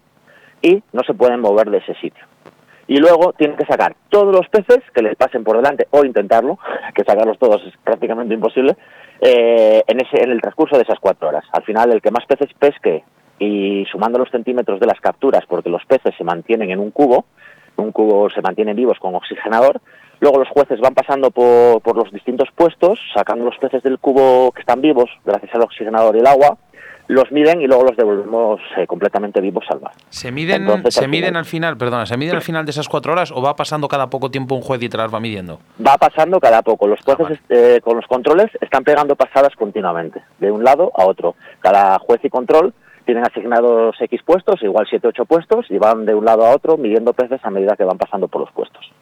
y 0.61 0.83
no 0.93 1.01
se 1.03 1.15
pueden 1.15 1.39
mover 1.39 1.71
de 1.71 1.79
ese 1.79 1.95
sitio. 1.95 2.23
Y 2.87 2.97
luego 2.97 3.33
tienen 3.33 3.57
que 3.57 3.65
sacar 3.65 3.95
todos 4.09 4.31
los 4.35 4.47
peces 4.49 4.83
que 4.93 5.01
les 5.01 5.15
pasen 5.15 5.43
por 5.43 5.55
delante 5.55 5.87
o 5.89 6.05
intentarlo, 6.05 6.59
que 6.93 7.03
sacarlos 7.03 7.39
todos 7.39 7.63
es 7.65 7.73
prácticamente 7.83 8.35
imposible, 8.35 8.77
eh, 9.19 9.81
en, 9.87 9.99
ese, 9.99 10.23
en 10.23 10.29
el 10.29 10.41
transcurso 10.41 10.77
de 10.77 10.83
esas 10.83 10.99
cuatro 10.99 11.29
horas. 11.29 11.43
Al 11.53 11.63
final, 11.63 11.91
el 11.91 12.03
que 12.03 12.11
más 12.11 12.25
peces 12.27 12.53
pesque 12.59 13.03
y 13.39 13.83
sumando 13.91 14.19
los 14.19 14.29
centímetros 14.29 14.79
de 14.79 14.85
las 14.85 14.99
capturas, 15.01 15.43
porque 15.47 15.71
los 15.71 15.83
peces 15.85 16.13
se 16.15 16.23
mantienen 16.23 16.69
en 16.69 16.79
un 16.79 16.91
cubo, 16.91 17.25
un 17.79 17.91
cubo 17.91 18.29
se 18.29 18.41
mantienen 18.41 18.75
vivos 18.75 18.97
con 18.99 19.15
oxigenador, 19.15 19.81
Luego 20.21 20.39
los 20.39 20.49
jueces 20.49 20.79
van 20.81 20.93
pasando 20.93 21.31
por, 21.31 21.95
los 21.95 22.11
distintos 22.11 22.49
puestos, 22.53 22.99
sacando 23.13 23.45
los 23.45 23.57
peces 23.57 23.81
del 23.83 23.99
cubo 23.99 24.51
que 24.51 24.61
están 24.61 24.81
vivos, 24.81 25.09
gracias 25.25 25.53
al 25.55 25.61
oxigenador 25.61 26.15
y 26.15 26.19
el 26.19 26.27
agua, 26.27 26.57
los 27.07 27.31
miden 27.31 27.61
y 27.61 27.67
luego 27.67 27.85
los 27.85 27.97
devolvemos 27.97 28.59
eh, 28.77 28.85
completamente 28.85 29.41
vivos 29.41 29.63
al 29.69 29.81
mar. 29.81 29.93
¿Se 30.09 30.31
miden, 30.31 30.67
¿se 30.91 31.05
al, 31.05 31.09
miden 31.09 31.29
final, 31.29 31.39
al 31.39 31.45
final, 31.45 31.77
perdona, 31.77 32.05
se 32.05 32.17
miden 32.17 32.35
al 32.35 32.41
final 32.41 32.65
de 32.65 32.71
esas 32.71 32.87
cuatro 32.87 33.13
horas 33.13 33.31
o 33.31 33.41
va 33.41 33.55
pasando 33.55 33.87
cada 33.87 34.09
poco 34.09 34.29
tiempo 34.29 34.53
un 34.53 34.61
juez 34.61 34.83
y 34.83 34.89
te 34.89 34.97
las 34.97 35.11
va 35.11 35.19
midiendo? 35.19 35.59
Va 35.85 35.97
pasando 35.97 36.39
cada 36.39 36.61
poco. 36.61 36.85
Los 36.85 36.99
ah, 37.07 37.15
jueces 37.15 37.39
eh, 37.49 37.79
con 37.83 37.95
los 37.95 38.05
controles 38.05 38.51
están 38.61 38.83
pegando 38.83 39.15
pasadas 39.15 39.55
continuamente, 39.55 40.21
de 40.37 40.51
un 40.51 40.63
lado 40.63 40.91
a 40.95 41.05
otro. 41.05 41.35
Cada 41.61 41.97
juez 41.97 42.19
y 42.23 42.29
control 42.29 42.73
tienen 43.09 43.25
asignados 43.25 43.95
X 43.99 44.21
puestos, 44.23 44.61
igual 44.61 44.85
7 44.87 45.07
8 45.07 45.25
puestos, 45.25 45.65
y 45.71 45.79
van 45.79 46.05
de 46.05 46.13
un 46.13 46.25
lado 46.25 46.45
a 46.45 46.53
otro 46.53 46.77
midiendo 46.77 47.11
peces 47.11 47.43
a 47.43 47.49
medida 47.49 47.75
que 47.75 47.83
van 47.83 47.97
pasando 47.97 48.27
por 48.27 48.41
los 48.41 48.51
puestos. 48.51 48.93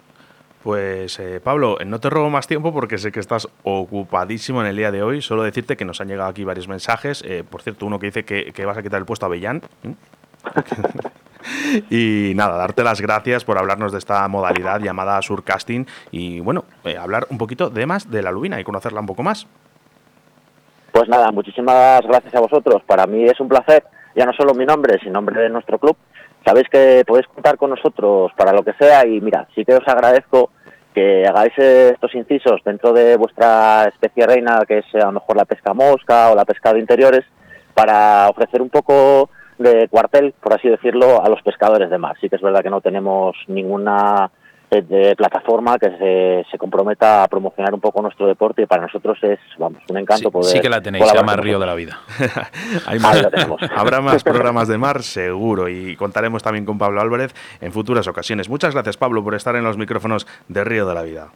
Pues 0.64 1.20
eh, 1.20 1.42
Pablo, 1.44 1.76
no 1.86 2.00
te 2.00 2.10
robo 2.10 2.30
más 2.30 2.48
tiempo 2.48 2.72
porque 2.72 3.00
sé 3.00 3.12
que 3.12 3.20
estás 3.20 3.50
ocupadísimo 3.64 4.62
en 4.62 4.68
el 4.68 4.78
día 4.78 4.92
de 4.92 5.04
hoy. 5.04 5.22
Solo 5.22 5.44
decirte 5.44 5.76
que 5.76 5.84
nos 5.84 6.00
han 6.00 6.08
llegado 6.08 6.30
aquí 6.30 6.46
varios 6.46 6.70
mensajes. 6.70 7.22
Eh, 7.28 7.44
por 7.44 7.62
cierto, 7.62 7.86
uno 7.86 8.00
que 8.00 8.06
dice 8.06 8.24
que, 8.24 8.66
vas 8.66 8.78
a 8.78 8.82
quitar 8.82 9.00
el 9.00 9.06
puesto 9.06 9.26
a 9.26 9.30
Bellán. 9.30 9.62
y 11.90 12.32
nada, 12.34 12.56
darte 12.56 12.86
las 12.86 13.02
gracias 13.02 13.44
por 13.44 13.58
hablarnos 13.58 13.92
de 13.92 13.98
esta 13.98 14.26
modalidad 14.30 14.80
llamada 14.80 15.22
surcasting 15.22 15.86
y 16.12 16.40
bueno, 16.40 16.64
eh, 16.86 16.96
hablar 16.96 17.28
un 17.30 17.38
poquito 17.38 17.70
de 17.70 17.86
más 17.86 18.10
de 18.10 18.22
la 18.22 18.32
lubina 18.32 18.58
y 18.58 18.64
conocerla 18.64 19.02
un 19.02 19.08
poco 19.08 19.22
más. 19.24 19.48
Pues 20.98 21.10
nada, 21.10 21.30
muchísimas 21.32 22.02
gracias 22.08 22.34
a 22.34 22.40
vosotros. 22.40 22.82
Para 22.88 23.06
mí 23.06 23.26
es 23.26 23.40
un 23.40 23.48
placer, 23.48 23.84
ya 24.18 24.26
no 24.26 24.34
solo 24.34 24.56
mi 24.56 24.66
nombre, 24.66 24.98
sino 25.00 25.14
nombre 25.14 25.40
de 25.40 25.50
nuestro 25.50 25.78
club. 25.78 25.96
Sabéis 26.44 26.68
que 26.70 27.04
podéis 27.06 27.28
contar 27.28 27.56
con 27.58 27.70
nosotros 27.70 28.32
para 28.36 28.52
lo 28.52 28.64
que 28.64 28.74
sea 28.74 29.06
y 29.06 29.22
mira, 29.22 29.48
sí 29.54 29.64
que 29.64 29.76
os 29.76 29.88
agradezco 29.88 30.50
que 30.94 31.24
hagáis 31.28 31.54
estos 31.58 32.16
incisos 32.16 32.62
dentro 32.66 32.92
de 32.94 33.16
vuestra 33.16 33.86
especie 33.86 34.26
reina, 34.26 34.62
que 34.68 34.80
es 34.80 34.96
a 34.96 35.06
lo 35.06 35.12
mejor 35.12 35.38
la 35.38 35.46
pesca 35.46 35.76
mosca 35.76 36.32
o 36.32 36.36
la 36.36 36.46
pesca 36.46 36.74
de 36.74 36.80
interiores, 36.80 37.26
para 37.76 38.28
ofrecer 38.30 38.64
un 38.64 38.70
poco 38.70 39.30
de 39.60 39.88
cuartel, 39.90 40.34
por 40.42 40.54
así 40.54 40.68
decirlo, 40.68 41.24
a 41.24 41.30
los 41.30 41.44
pescadores 41.44 41.92
de 41.92 42.00
mar. 42.00 42.16
Sí 42.20 42.30
que 42.30 42.38
es 42.38 42.42
verdad 42.42 42.64
que 42.64 42.72
no 42.72 42.82
tenemos 42.82 43.36
ninguna 43.48 44.32
de 44.70 45.16
plataforma 45.16 45.80
que 45.80 46.44
se, 46.52 46.58
comprometa 46.58 47.24
a 47.24 47.28
promocionar 47.28 47.74
un 47.74 47.80
poco 47.80 48.02
nuestro 48.02 48.28
deporte 48.28 48.64
y 48.64 48.66
para 48.66 48.82
nosotros 48.82 49.18
es 49.22 49.40
vamos 49.58 49.82
un 49.90 49.98
encanto 49.98 50.30
poder 50.30 50.52
sí 50.52 50.60
que 50.60 50.70
la 50.70 50.82
tenéis 50.82 51.06
se 51.08 51.16
llama 51.16 51.36
Río 51.38 51.60
de 51.60 51.66
la 51.66 51.74
Vida. 51.74 52.00
Habrá 53.76 54.02
más 54.02 54.24
programas 54.26 54.68
de 54.68 54.78
mar 54.78 55.04
seguro 55.04 55.70
y 55.70 55.96
contaremos 55.96 56.44
también 56.44 56.66
con 56.66 56.78
Pablo 56.78 57.00
Álvarez 57.00 57.34
en 57.62 57.72
futuras 57.72 58.08
ocasiones. 58.08 58.50
Muchas 58.50 58.74
gracias 58.74 58.98
Pablo 58.98 59.24
por 59.24 59.36
estar 59.36 59.56
en 59.56 59.64
los 59.64 59.78
micrófonos 59.78 60.28
de 60.50 60.64
Río 60.64 60.86
de 60.86 60.94
la 60.94 61.04
Vida. 61.04 61.28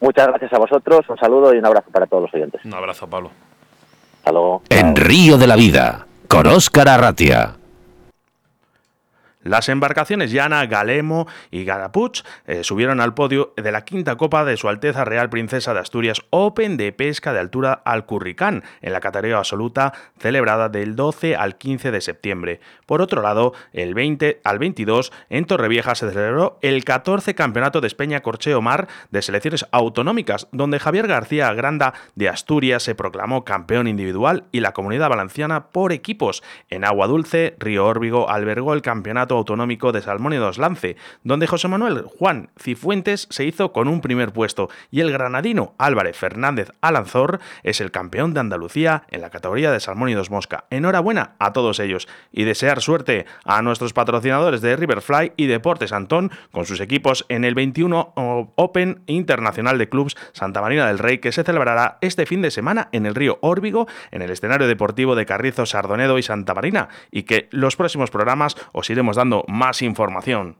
Muchas 0.00 0.26
gracias 0.26 0.52
a 0.52 0.58
vosotros 0.58 1.00
un 1.08 1.16
saludo 1.16 1.54
y 1.54 1.58
un 1.58 1.66
abrazo 1.66 1.90
para 1.90 2.06
todos 2.06 2.24
los 2.24 2.34
oyentes. 2.34 2.62
Un 2.64 2.74
abrazo 2.74 3.08
Pablo. 3.08 3.30
Hasta 4.18 4.32
luego. 4.32 4.62
En 4.68 4.96
Río 4.96 5.38
de 5.38 5.46
la 5.46 5.56
Vida 5.56 6.06
con 6.28 6.46
Óscar 6.46 6.88
Arratia 6.88 7.54
las 9.46 9.68
embarcaciones 9.68 10.32
Yana, 10.32 10.66
Galemo 10.66 11.26
y 11.50 11.64
Garapuch 11.64 12.22
eh, 12.46 12.64
subieron 12.64 13.00
al 13.00 13.14
podio 13.14 13.54
de 13.56 13.72
la 13.72 13.84
quinta 13.84 14.16
copa 14.16 14.44
de 14.44 14.56
Su 14.56 14.68
Alteza 14.68 15.04
Real 15.04 15.30
Princesa 15.30 15.72
de 15.72 15.80
Asturias 15.80 16.22
Open 16.30 16.76
de 16.76 16.92
pesca 16.92 17.32
de 17.32 17.40
altura 17.40 17.72
al 17.84 18.06
Curricán, 18.06 18.64
en 18.82 18.92
la 18.92 19.00
categoría 19.00 19.38
absoluta 19.38 19.92
celebrada 20.18 20.68
del 20.68 20.96
12 20.96 21.36
al 21.36 21.56
15 21.58 21.90
de 21.90 22.00
septiembre. 22.00 22.60
Por 22.86 23.00
otro 23.00 23.22
lado, 23.22 23.52
el 23.72 23.94
20 23.94 24.40
al 24.44 24.58
22 24.58 25.12
en 25.30 25.44
Torrevieja 25.44 25.94
se 25.94 26.10
celebró 26.10 26.58
el 26.62 26.84
14 26.84 27.34
Campeonato 27.34 27.80
de 27.80 27.86
Espeña 27.86 28.20
Corcheo 28.22 28.60
Mar 28.60 28.88
de 29.10 29.22
selecciones 29.22 29.66
autonómicas, 29.70 30.48
donde 30.52 30.80
Javier 30.80 31.06
García 31.06 31.52
Granda 31.52 31.94
de 32.14 32.28
Asturias 32.28 32.82
se 32.82 32.94
proclamó 32.94 33.44
campeón 33.44 33.86
individual 33.86 34.44
y 34.52 34.60
la 34.60 34.72
comunidad 34.72 35.08
valenciana 35.08 35.68
por 35.68 35.92
equipos. 35.92 36.42
En 36.68 36.84
Agua 36.84 37.06
Dulce, 37.06 37.56
Río 37.58 37.86
Órbigo 37.86 38.28
albergó 38.30 38.74
el 38.74 38.82
campeonato 38.82 39.35
autonómico 39.36 39.92
de 39.92 40.02
Salmónidos 40.02 40.58
Lance, 40.58 40.96
donde 41.24 41.46
José 41.46 41.68
Manuel 41.68 42.02
Juan 42.02 42.50
Cifuentes 42.58 43.26
se 43.30 43.44
hizo 43.44 43.72
con 43.72 43.88
un 43.88 44.00
primer 44.00 44.32
puesto 44.32 44.68
y 44.90 45.00
el 45.00 45.12
granadino 45.12 45.74
Álvarez 45.78 46.16
Fernández 46.16 46.72
Alanzor 46.80 47.40
es 47.62 47.80
el 47.80 47.90
campeón 47.90 48.34
de 48.34 48.40
Andalucía 48.40 49.04
en 49.10 49.20
la 49.20 49.30
categoría 49.30 49.70
de 49.70 49.80
Salmónidos 49.80 50.30
Mosca. 50.30 50.64
Enhorabuena 50.70 51.32
a 51.38 51.52
todos 51.52 51.80
ellos 51.80 52.08
y 52.32 52.44
desear 52.44 52.80
suerte 52.80 53.26
a 53.44 53.62
nuestros 53.62 53.92
patrocinadores 53.92 54.60
de 54.60 54.76
Riverfly 54.76 55.32
y 55.36 55.46
Deportes 55.46 55.92
Antón 55.92 56.30
con 56.52 56.66
sus 56.66 56.80
equipos 56.80 57.26
en 57.28 57.44
el 57.44 57.54
21 57.54 58.12
Open 58.54 59.02
Internacional 59.06 59.78
de 59.78 59.88
Clubs 59.88 60.16
Santa 60.32 60.60
Marina 60.60 60.86
del 60.86 60.98
Rey 60.98 61.18
que 61.18 61.32
se 61.32 61.44
celebrará 61.44 61.98
este 62.00 62.26
fin 62.26 62.42
de 62.42 62.50
semana 62.50 62.88
en 62.92 63.06
el 63.06 63.14
río 63.14 63.38
Órbigo 63.40 63.86
en 64.10 64.22
el 64.22 64.30
escenario 64.30 64.68
deportivo 64.68 65.14
de 65.14 65.26
Carrizo, 65.26 65.66
Sardonedo 65.66 66.18
y 66.18 66.22
Santa 66.22 66.54
Marina 66.54 66.88
y 67.10 67.24
que 67.24 67.48
los 67.50 67.76
próximos 67.76 68.10
programas 68.10 68.56
os 68.72 68.88
iremos 68.90 69.16
dando 69.16 69.25
más 69.48 69.82
información. 69.82 70.56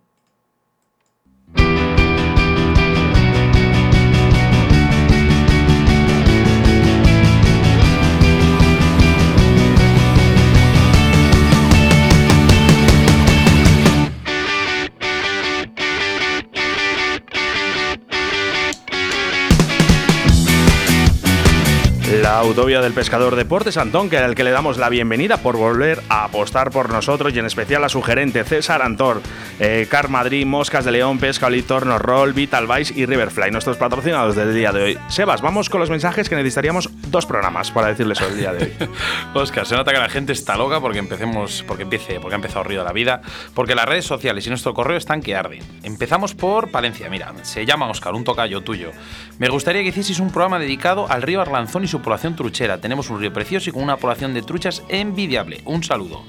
La 22.27 22.41
autovía 22.41 22.81
del 22.81 22.93
pescador 22.93 23.37
Deportes 23.37 23.77
Antón, 23.77 24.11
que 24.11 24.19
al 24.19 24.35
que 24.35 24.43
le 24.43 24.51
damos 24.51 24.79
la 24.79 24.89
bienvenida 24.89 25.37
por 25.37 25.57
volver 25.57 26.03
a 26.09 26.25
apostar 26.25 26.73
por 26.73 26.91
nosotros 26.91 27.33
y 27.33 27.39
en 27.39 27.47
especial 27.47 27.85
a 27.85 27.89
su 27.89 28.03
gerente 28.03 28.43
César 28.43 28.83
Antor, 28.83 29.23
eh, 29.61 29.87
Car 29.89 30.09
Madrid, 30.09 30.45
Moscas 30.45 30.85
de 30.85 30.91
León, 30.91 31.21
Pesca 31.21 31.49
Torno 31.69 32.01
Roll, 32.01 32.33
Vital 32.33 32.67
Vice 32.67 32.93
y 32.97 33.07
Riverfly, 33.07 33.53
nuestros 33.53 33.77
patrocinados 33.77 34.35
del 34.35 34.53
día 34.53 34.73
de 34.73 34.83
hoy. 34.83 34.99
Sebas, 35.07 35.41
vamos 35.41 35.71
con 35.71 35.79
los 35.79 35.89
mensajes 35.89 36.29
que 36.29 36.35
necesitaríamos 36.35 36.91
dos 37.13 37.27
programas 37.27 37.71
para 37.71 37.87
decirles 37.87 38.21
el 38.21 38.37
día 38.37 38.53
de 38.53 38.65
hoy. 38.65 38.89
Oscar, 39.35 39.65
se 39.65 39.77
nota 39.77 39.93
que 39.93 39.99
la 39.99 40.09
gente 40.09 40.33
está 40.33 40.57
loca 40.57 40.81
porque 40.81 40.99
empecemos, 40.99 41.65
porque 41.65 41.85
empiece, 41.85 42.19
porque 42.19 42.35
ha 42.35 42.43
empezado 42.43 42.65
Río 42.65 42.83
la 42.83 42.93
Vida, 42.93 43.23
porque 43.55 43.77
las 43.77 43.87
redes 43.87 44.05
sociales 44.05 44.45
y 44.47 44.49
nuestro 44.49 44.75
correo 44.75 44.97
están 44.97 45.23
que 45.23 45.37
arden. 45.37 45.63
Empezamos 45.85 46.35
por 46.35 46.73
Palencia, 46.73 47.09
mira, 47.09 47.33
se 47.43 47.65
llama 47.65 47.89
Oscar, 47.89 48.15
un 48.15 48.25
tocayo 48.25 48.63
tuyo. 48.63 48.91
Me 49.39 49.49
gustaría 49.49 49.83
que 49.83 49.91
hicieseis 49.91 50.19
un 50.19 50.33
programa 50.33 50.59
dedicado 50.59 51.09
al 51.09 51.23
río 51.23 51.41
Arlanzón 51.41 51.85
y 51.85 51.87
su 51.87 52.01
población 52.01 52.16
truchera. 52.37 52.81
Tenemos 52.81 53.11
un 53.11 53.21
río 53.21 53.33
precioso 53.33 53.71
y 53.71 53.73
con 53.73 53.83
una 53.83 53.97
población 53.97 54.35
de 54.35 54.43
truchas 54.43 54.83
envidiable. 54.89 55.61
Un 55.65 55.83
saludo. 55.83 56.25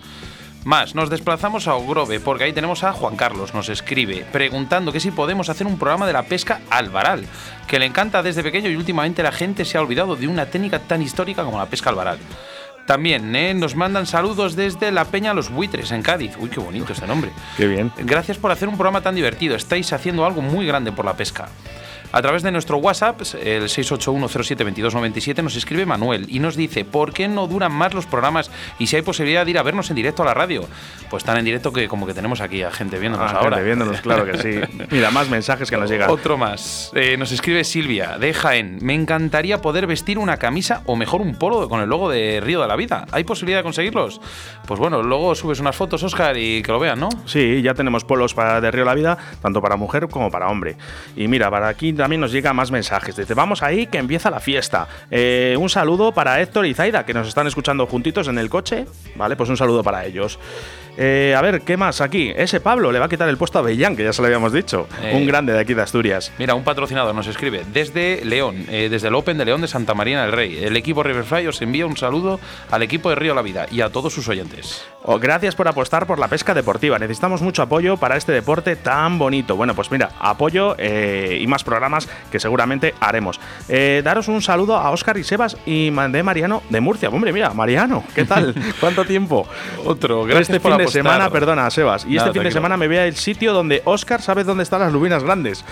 Más, 0.64 0.96
nos 0.96 1.10
desplazamos 1.10 1.68
a 1.68 1.76
Ogrove 1.76 2.20
porque 2.20 2.44
ahí 2.44 2.52
tenemos 2.52 2.84
a 2.84 2.92
Juan 2.92 3.16
Carlos, 3.16 3.54
nos 3.54 3.70
escribe 3.70 4.26
preguntando 4.34 4.92
que 4.92 5.00
si 5.00 5.12
podemos 5.12 5.48
hacer 5.48 5.66
un 5.66 5.80
programa 5.80 6.06
de 6.06 6.12
la 6.12 6.24
pesca 6.24 6.60
al 6.70 6.90
varal, 6.90 7.26
que 7.68 7.80
le 7.80 7.86
encanta 7.86 8.22
desde 8.22 8.44
pequeño 8.44 8.70
y 8.70 8.76
últimamente 8.76 9.24
la 9.24 9.32
gente 9.32 9.64
se 9.64 9.78
ha 9.78 9.82
olvidado 9.82 10.18
de 10.18 10.28
una 10.28 10.48
técnica 10.48 10.80
tan 10.80 11.02
histórica 11.02 11.46
como 11.46 11.58
la 11.58 11.68
pesca 11.68 11.90
al 11.90 11.96
varal. 11.96 12.20
También 12.86 13.36
¿eh? 13.36 13.54
nos 13.54 13.76
mandan 13.76 14.06
saludos 14.08 14.56
desde 14.56 14.92
la 14.92 15.06
Peña 15.06 15.34
Los 15.34 15.50
Buitres 15.50 15.92
en 15.92 16.02
Cádiz. 16.02 16.36
Uy, 16.38 16.50
qué 16.50 16.60
bonito 16.60 16.94
este 16.94 17.06
nombre. 17.06 17.32
Qué 17.56 17.68
bien. 17.68 17.92
Gracias 18.00 18.38
por 18.38 18.52
hacer 18.52 18.70
un 18.70 18.76
programa 18.76 19.02
tan 19.02 19.16
divertido. 19.16 19.56
Estáis 19.56 19.92
haciendo 19.94 20.26
algo 20.26 20.42
muy 20.42 20.66
grande 20.66 20.92
por 20.92 21.04
la 21.04 21.14
pesca. 21.14 21.50
A 22.14 22.22
través 22.22 22.42
de 22.42 22.52
nuestro 22.52 22.78
WhatsApp, 22.78 23.22
el 23.44 23.64
681072297, 23.64 25.44
nos 25.44 25.56
escribe 25.56 25.86
Manuel 25.86 26.26
y 26.30 26.40
nos 26.40 26.56
dice, 26.56 26.86
¿por 26.86 27.14
qué 27.14 27.28
no 27.28 27.48
duran 27.48 27.72
más 27.72 27.94
los 27.94 28.06
programas 28.06 28.50
y 28.80 28.88
si 28.88 28.96
hay 28.96 29.02
posibilidad 29.02 29.44
de 29.46 29.52
ir 29.52 29.58
a 29.60 29.64
vernos 29.64 29.90
en 29.90 29.98
directo 29.98 30.24
a 30.24 30.26
la 30.26 30.34
radio? 30.34 30.66
Pues 31.10 31.24
tan 31.24 31.38
en 31.38 31.46
directo 31.46 31.72
que 31.74 31.88
como 31.88 32.08
que 32.08 32.14
tenemos 32.14 32.42
aquí 32.42 32.64
a 32.64 32.72
gente 32.72 32.98
viéndonos 32.98 33.32
Ah, 33.32 33.38
ahora. 33.40 33.58
gente 33.58 33.64
viéndonos, 33.66 34.02
claro 34.02 34.26
que 34.26 34.38
sí. 34.38 34.60
Mira, 34.90 35.12
más 35.12 35.30
mensajes 35.30 35.70
que 35.70 35.78
nos 35.78 35.90
llegan. 35.90 36.10
Otro 36.10 36.38
más. 36.38 36.92
Eh, 36.96 37.18
nos 37.18 37.32
escribe 37.32 37.64
Silvia, 37.64 38.18
de 38.18 38.34
Jaén. 38.34 38.80
Me 38.82 38.94
encantaría 38.94 39.62
poder 39.62 39.86
vestir 39.86 40.18
una 40.18 40.38
camisa 40.38 40.82
o 40.86 40.96
mejor 40.96 41.22
un 41.22 41.36
polo 41.36 41.68
con 41.70 41.82
el 41.82 41.90
logo 41.90 42.10
de 42.10 42.40
Río 42.42 42.62
de 42.62 42.68
la 42.68 42.76
Vida. 42.78 43.06
¿Hay 43.12 43.26
posibilidad 43.26 43.60
de 43.60 43.64
conseguirlos? 43.64 44.22
Pues 44.66 44.80
bueno, 44.80 45.04
luego 45.04 45.36
subes 45.36 45.60
unas 45.60 45.76
fotos, 45.76 46.04
Oscar, 46.04 46.38
y 46.38 46.62
que 46.62 46.72
lo 46.72 46.80
vean, 46.80 47.00
¿no? 47.00 47.10
Sí, 47.26 47.62
ya 47.62 47.74
tenemos 47.74 48.06
polos 48.06 48.34
para 48.34 48.62
de 48.62 48.72
Río 48.72 48.86
la 48.86 48.94
Vida, 48.96 49.18
tanto 49.42 49.62
para 49.62 49.76
mujer 49.76 50.08
como 50.08 50.32
para 50.32 50.48
hombre. 50.48 50.78
Y 51.16 51.28
mira, 51.28 51.50
para 51.52 51.68
aquí 51.68 51.94
también 51.98 52.22
nos 52.22 52.32
llega 52.32 52.54
más 52.54 52.72
mensajes. 52.72 53.16
Dice, 53.16 53.34
vamos 53.34 53.64
ahí 53.64 53.88
que 53.88 53.98
empieza 53.98 54.30
la 54.30 54.40
fiesta. 54.40 54.88
Eh, 55.12 55.56
un 55.60 55.70
saludo 55.70 56.14
para 56.14 56.42
Héctor 56.42 56.66
y 56.66 56.74
Zaida, 56.74 57.06
que 57.06 57.14
nos 57.14 57.28
están 57.28 57.48
escuchando 57.48 57.86
juntitos 57.88 58.28
en 58.28 58.38
el 58.38 58.50
coche. 58.50 58.86
Vale, 59.16 59.36
pues 59.36 59.50
un 59.50 59.58
saludo 59.58 59.84
para 59.84 60.06
ellos. 60.06 60.40
Eh, 60.98 61.36
a 61.38 61.42
ver, 61.42 61.62
¿qué 61.62 61.78
más 61.78 62.02
aquí? 62.02 62.34
Ese 62.36 62.60
Pablo 62.60 62.92
le 62.92 62.98
va 62.98 63.06
a 63.06 63.10
quitar 63.10 63.30
el 63.30 63.38
puesto 63.38 63.60
a 63.60 63.62
Bellán, 63.62 63.96
que 63.96 64.04
ya 64.04 64.14
se 64.14 64.22
lo 64.22 64.26
habíamos 64.26 64.52
dicho. 64.52 64.88
Eh. 65.04 65.14
Un 65.16 65.28
grande 65.28 65.54
de 65.54 65.60
aquí 65.60 65.76
de 65.76 65.84
Asturias. 65.84 66.32
Mira, 66.40 66.56
un 66.56 66.64
patrocinador 66.64 67.14
nos 67.14 67.28
escribe 67.28 67.64
desde 67.72 68.26
León, 68.26 68.66
eh, 68.70 68.88
desde 68.90 69.10
el 69.10 69.16
Open 69.16 69.38
de 69.38 69.46
León 69.46 69.62
de 69.62 69.68
Santa 69.68 69.94
María 69.94 70.24
del 70.24 70.32
Rey. 70.32 70.58
El 70.64 70.76
equipo 70.76 71.04
Riverfly 71.04 71.46
os 71.46 71.62
envía 71.62 71.86
un 71.86 71.98
saludo 71.98 72.40
al 72.72 72.82
equipo 72.82 73.10
de 73.10 73.16
Río 73.16 73.36
La 73.36 73.44
Vida 73.44 73.68
y 73.70 73.82
a 73.82 73.90
todos 73.90 74.12
sus 74.12 74.28
oyentes. 74.28 74.86
Oh, 75.04 75.20
gracias 75.20 75.56
por 75.56 75.68
apostar 75.68 76.08
por 76.08 76.18
la 76.18 76.28
pesca 76.28 76.56
deportiva. 76.56 76.98
Necesitamos 76.98 77.42
mucho 77.42 77.62
apoyo 77.62 77.98
para 77.98 78.18
este 78.18 78.32
deporte 78.32 78.76
tan 78.76 79.20
bonito. 79.20 79.56
Bueno, 79.56 79.76
pues 79.76 79.92
mira, 79.92 80.10
apoyo 80.20 80.76
y 80.78 81.46
más 81.48 81.64
programas 81.64 82.10
que 82.32 82.40
seguramente 82.40 82.94
haremos. 83.00 83.40
Daros 84.04 84.28
un 84.28 84.42
saludo 84.42 84.76
a 84.76 84.90
Óscar 84.92 85.18
y 85.18 85.24
Sebas 85.24 85.58
y 85.66 85.90
de 85.90 86.24
Mariano 86.24 86.64
de 86.70 86.82
Murcia. 86.82 87.10
Hombre, 87.10 87.32
mira, 87.32 87.54
Mariano, 87.54 88.04
¿qué 88.14 88.26
tal? 88.26 88.54
¿Cuánto 88.80 89.06
tiempo? 89.06 89.48
Otro, 89.86 90.28
este 90.28 90.60
fin 90.60 90.87
de 90.88 91.00
semana, 91.00 91.30
perdona, 91.30 91.70
Sebas. 91.70 92.06
Y 92.06 92.16
Nada, 92.16 92.18
este 92.18 92.24
fin 92.24 92.26
de 92.26 92.32
tranquilo. 92.34 92.52
semana 92.52 92.78
me 92.78 92.88
voy 92.88 92.98
al 92.98 93.16
sitio 93.16 93.54
donde 93.54 93.82
Óscar 93.86 94.22
sabe 94.22 94.44
dónde 94.44 94.64
están 94.64 94.80
las 94.82 94.92
lubinas 94.92 95.24
grandes. 95.24 95.64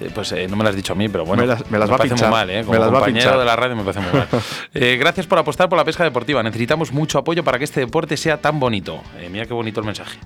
Sí, 0.00 0.06
pues 0.14 0.32
eh, 0.32 0.48
no 0.48 0.56
me 0.56 0.64
lo 0.64 0.70
has 0.70 0.74
dicho 0.76 0.94
a 0.94 0.96
mí, 0.96 1.08
pero 1.08 1.24
bueno. 1.26 1.42
Me 1.42 1.46
las- 1.46 1.70
me 1.70 1.78
las 1.78 1.88
va 1.90 1.94
a 1.94 1.98
parece 1.98 2.14
pinchar. 2.14 2.30
muy 2.30 2.38
mal, 2.38 2.50
¿eh? 2.50 2.60
Como 2.62 2.72
Me 2.72 2.78
las 2.78 2.88
va 2.88 2.96
a 2.98 3.00
compañero 3.02 3.38
de 3.38 3.44
la 3.44 3.54
radio 3.54 3.76
me 3.76 3.82
parece 3.84 4.00
muy 4.00 4.18
mal. 4.18 4.28
Eh, 4.74 4.96
gracias 4.98 5.26
por 5.26 5.38
apostar 5.38 5.68
por 5.68 5.76
la 5.78 5.84
pesca 5.84 6.02
deportiva. 6.04 6.42
Necesitamos 6.42 6.90
mucho 6.92 7.18
apoyo 7.18 7.44
para 7.44 7.58
que 7.58 7.64
este 7.64 7.80
deporte 7.80 8.16
sea 8.16 8.38
tan 8.40 8.58
bonito. 8.58 9.02
Eh, 9.18 9.28
mira 9.30 9.44
qué 9.46 9.52
bonito 9.54 9.80
el 9.80 9.86
mensaje. 9.86 10.18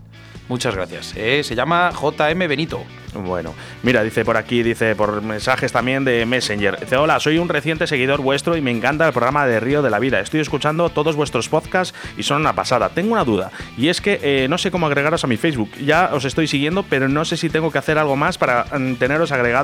Muchas 0.48 0.74
gracias. 0.74 1.14
Eh, 1.16 1.42
se 1.42 1.54
llama 1.54 1.90
JM 1.90 2.46
Benito. 2.46 2.82
Bueno, 3.14 3.54
mira, 3.82 4.02
dice 4.02 4.24
por 4.24 4.36
aquí, 4.36 4.62
dice 4.62 4.94
por 4.96 5.22
mensajes 5.22 5.72
también 5.72 6.04
de 6.04 6.26
Messenger. 6.26 6.80
Dice, 6.80 6.96
hola, 6.96 7.18
soy 7.20 7.38
un 7.38 7.48
reciente 7.48 7.86
seguidor 7.86 8.20
vuestro 8.20 8.56
y 8.56 8.60
me 8.60 8.70
encanta 8.72 9.06
el 9.06 9.12
programa 9.12 9.46
de 9.46 9.60
Río 9.60 9.80
de 9.82 9.88
la 9.88 10.00
Vida. 10.00 10.18
Estoy 10.20 10.40
escuchando 10.40 10.90
todos 10.90 11.14
vuestros 11.16 11.48
podcasts 11.48 11.94
y 12.18 12.24
son 12.24 12.40
una 12.42 12.54
pasada. 12.54 12.88
Tengo 12.90 13.12
una 13.12 13.24
duda, 13.24 13.52
y 13.78 13.88
es 13.88 14.00
que 14.00 14.18
eh, 14.20 14.48
no 14.50 14.58
sé 14.58 14.70
cómo 14.72 14.86
agregaros 14.86 15.22
a 15.22 15.28
mi 15.28 15.36
Facebook. 15.36 15.70
Ya 15.82 16.10
os 16.12 16.24
estoy 16.24 16.48
siguiendo, 16.48 16.82
pero 16.82 17.08
no 17.08 17.24
sé 17.24 17.36
si 17.36 17.48
tengo 17.48 17.70
que 17.70 17.78
hacer 17.78 17.98
algo 17.98 18.16
más 18.16 18.36
para 18.36 18.66
mm, 18.76 18.94
teneros 18.96 19.30
agregados 19.32 19.63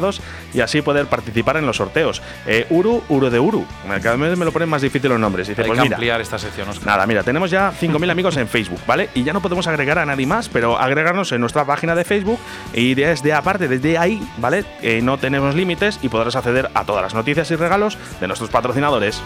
y 0.54 0.60
así 0.60 0.82
poder 0.82 1.06
participar 1.06 1.56
en 1.56 1.66
los 1.66 1.76
sorteos. 1.76 2.22
Eh, 2.46 2.66
Uru, 2.70 3.02
Uru 3.08 3.30
de 3.30 3.38
Uru. 3.38 3.66
Cada 4.02 4.16
vez 4.16 4.36
me 4.36 4.44
lo 4.44 4.52
ponen 4.52 4.68
más 4.68 4.82
difícil 4.82 5.10
los 5.10 5.20
nombres. 5.20 5.48
Dice, 5.48 5.62
Hay 5.62 5.68
pues 5.68 5.78
que 5.78 5.84
mira, 5.84 5.96
ampliar 5.96 6.20
esta 6.20 6.38
sección, 6.38 6.68
Oscar. 6.68 6.86
Nada, 6.86 7.06
mira, 7.06 7.22
tenemos 7.22 7.50
ya 7.50 7.72
5.000 7.72 8.10
amigos 8.10 8.36
en 8.36 8.48
Facebook, 8.48 8.80
¿vale? 8.86 9.10
Y 9.14 9.22
ya 9.22 9.32
no 9.32 9.40
podemos 9.40 9.66
agregar 9.66 9.98
a 9.98 10.06
nadie 10.06 10.26
más, 10.26 10.48
pero 10.48 10.78
agregarnos 10.78 11.32
en 11.32 11.40
nuestra 11.40 11.64
página 11.64 11.94
de 11.94 12.04
Facebook 12.04 12.38
y 12.72 12.94
desde 12.94 13.32
aparte, 13.32 13.68
desde 13.68 13.98
ahí, 13.98 14.22
¿vale? 14.38 14.64
Eh, 14.82 15.00
no 15.02 15.18
tenemos 15.18 15.54
límites 15.54 15.98
y 16.02 16.08
podrás 16.08 16.36
acceder 16.36 16.70
a 16.74 16.84
todas 16.84 17.02
las 17.02 17.14
noticias 17.14 17.50
y 17.50 17.56
regalos 17.56 17.98
de 18.20 18.26
nuestros 18.26 18.50
patrocinadores. 18.50 19.20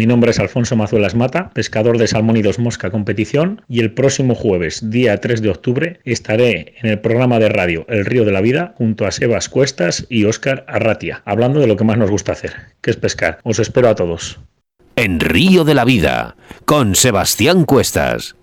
Mi 0.00 0.06
nombre 0.06 0.30
es 0.30 0.38
Alfonso 0.38 0.76
Mazuelas 0.76 1.14
Mata, 1.14 1.50
pescador 1.50 1.98
de 1.98 2.06
salmónidos 2.06 2.58
mosca 2.58 2.90
competición 2.90 3.60
y 3.68 3.80
el 3.80 3.92
próximo 3.92 4.34
jueves, 4.34 4.88
día 4.88 5.20
3 5.20 5.42
de 5.42 5.50
octubre, 5.50 6.00
estaré 6.06 6.76
en 6.80 6.88
el 6.88 7.00
programa 7.00 7.38
de 7.38 7.50
radio 7.50 7.84
El 7.86 8.06
Río 8.06 8.24
de 8.24 8.32
la 8.32 8.40
Vida 8.40 8.72
junto 8.78 9.04
a 9.04 9.10
Sebas 9.10 9.50
Cuestas 9.50 10.06
y 10.08 10.24
Óscar 10.24 10.64
Arratia, 10.68 11.20
hablando 11.26 11.60
de 11.60 11.66
lo 11.66 11.76
que 11.76 11.84
más 11.84 11.98
nos 11.98 12.10
gusta 12.10 12.32
hacer, 12.32 12.54
que 12.80 12.92
es 12.92 12.96
pescar. 12.96 13.40
Os 13.42 13.58
espero 13.58 13.90
a 13.90 13.94
todos. 13.94 14.40
En 14.96 15.20
Río 15.20 15.64
de 15.64 15.74
la 15.74 15.84
Vida, 15.84 16.34
con 16.64 16.94
Sebastián 16.94 17.66
Cuestas. 17.66 18.36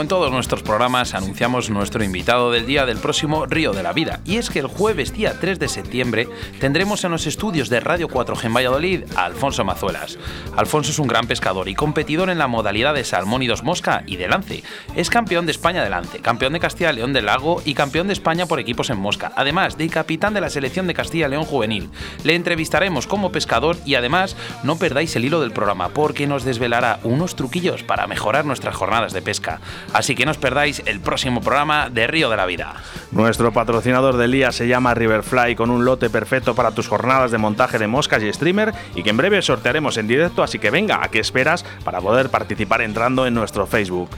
Como 0.00 0.06
en 0.06 0.08
todos 0.08 0.32
nuestros 0.32 0.62
programas, 0.62 1.12
anunciamos 1.12 1.68
nuestro 1.68 2.02
invitado 2.02 2.50
del 2.50 2.64
día 2.64 2.86
del 2.86 2.96
próximo 2.96 3.44
Río 3.44 3.72
de 3.74 3.82
la 3.82 3.92
Vida. 3.92 4.20
Y 4.24 4.38
es 4.38 4.48
que 4.48 4.60
el 4.60 4.66
jueves 4.66 5.12
día 5.12 5.36
3 5.38 5.58
de 5.58 5.68
septiembre 5.68 6.26
tendremos 6.58 7.04
en 7.04 7.10
los 7.10 7.26
estudios 7.26 7.68
de 7.68 7.80
Radio 7.80 8.08
4G 8.08 8.46
en 8.46 8.54
Valladolid 8.54 9.04
a 9.14 9.26
Alfonso 9.26 9.62
Mazuelas. 9.62 10.16
Alfonso 10.56 10.90
es 10.90 10.98
un 10.98 11.06
gran 11.06 11.26
pescador 11.26 11.68
y 11.68 11.74
competidor 11.74 12.30
en 12.30 12.38
la 12.38 12.46
modalidad 12.46 12.94
de 12.94 13.04
salmón 13.04 13.42
y 13.42 13.46
dos 13.46 13.62
mosca 13.62 14.02
y 14.06 14.16
de 14.16 14.26
lance. 14.26 14.64
Es 14.96 15.10
campeón 15.10 15.44
de 15.44 15.52
España 15.52 15.84
de 15.84 15.90
lance, 15.90 16.20
campeón 16.20 16.54
de 16.54 16.60
Castilla 16.60 16.92
y 16.92 16.96
León 16.96 17.12
del 17.12 17.26
Lago 17.26 17.60
y 17.66 17.74
campeón 17.74 18.06
de 18.06 18.14
España 18.14 18.46
por 18.46 18.58
equipos 18.58 18.88
en 18.88 18.98
mosca, 18.98 19.32
además 19.36 19.76
de 19.76 19.90
capitán 19.90 20.32
de 20.32 20.40
la 20.40 20.48
selección 20.48 20.86
de 20.86 20.94
Castilla 20.94 21.26
y 21.26 21.30
León 21.32 21.44
juvenil. 21.44 21.90
Le 22.24 22.36
entrevistaremos 22.36 23.06
como 23.06 23.32
pescador 23.32 23.76
y 23.84 23.96
además 23.96 24.34
no 24.62 24.76
perdáis 24.76 25.14
el 25.16 25.26
hilo 25.26 25.42
del 25.42 25.52
programa 25.52 25.90
porque 25.90 26.26
nos 26.26 26.44
desvelará 26.44 27.00
unos 27.02 27.36
truquillos 27.36 27.82
para 27.82 28.06
mejorar 28.06 28.46
nuestras 28.46 28.74
jornadas 28.74 29.12
de 29.12 29.20
pesca. 29.20 29.60
Así 29.92 30.14
que 30.14 30.24
no 30.24 30.30
os 30.30 30.38
perdáis 30.38 30.82
el 30.86 31.00
próximo 31.00 31.40
programa 31.40 31.90
de 31.90 32.06
Río 32.06 32.30
de 32.30 32.36
la 32.36 32.46
Vida. 32.46 32.74
Nuestro 33.10 33.52
patrocinador 33.52 34.16
del 34.16 34.32
día 34.32 34.52
se 34.52 34.68
llama 34.68 34.94
Riverfly 34.94 35.56
con 35.56 35.70
un 35.70 35.84
lote 35.84 36.10
perfecto 36.10 36.54
para 36.54 36.70
tus 36.70 36.88
jornadas 36.88 37.30
de 37.30 37.38
montaje 37.38 37.78
de 37.78 37.86
moscas 37.86 38.22
y 38.22 38.32
streamer 38.32 38.72
y 38.94 39.02
que 39.02 39.10
en 39.10 39.16
breve 39.16 39.42
sortearemos 39.42 39.96
en 39.96 40.06
directo, 40.06 40.42
así 40.42 40.58
que 40.58 40.70
venga, 40.70 41.00
¿a 41.02 41.08
qué 41.08 41.18
esperas 41.18 41.64
para 41.84 42.00
poder 42.00 42.30
participar 42.30 42.82
entrando 42.82 43.26
en 43.26 43.34
nuestro 43.34 43.66
Facebook? 43.66 44.10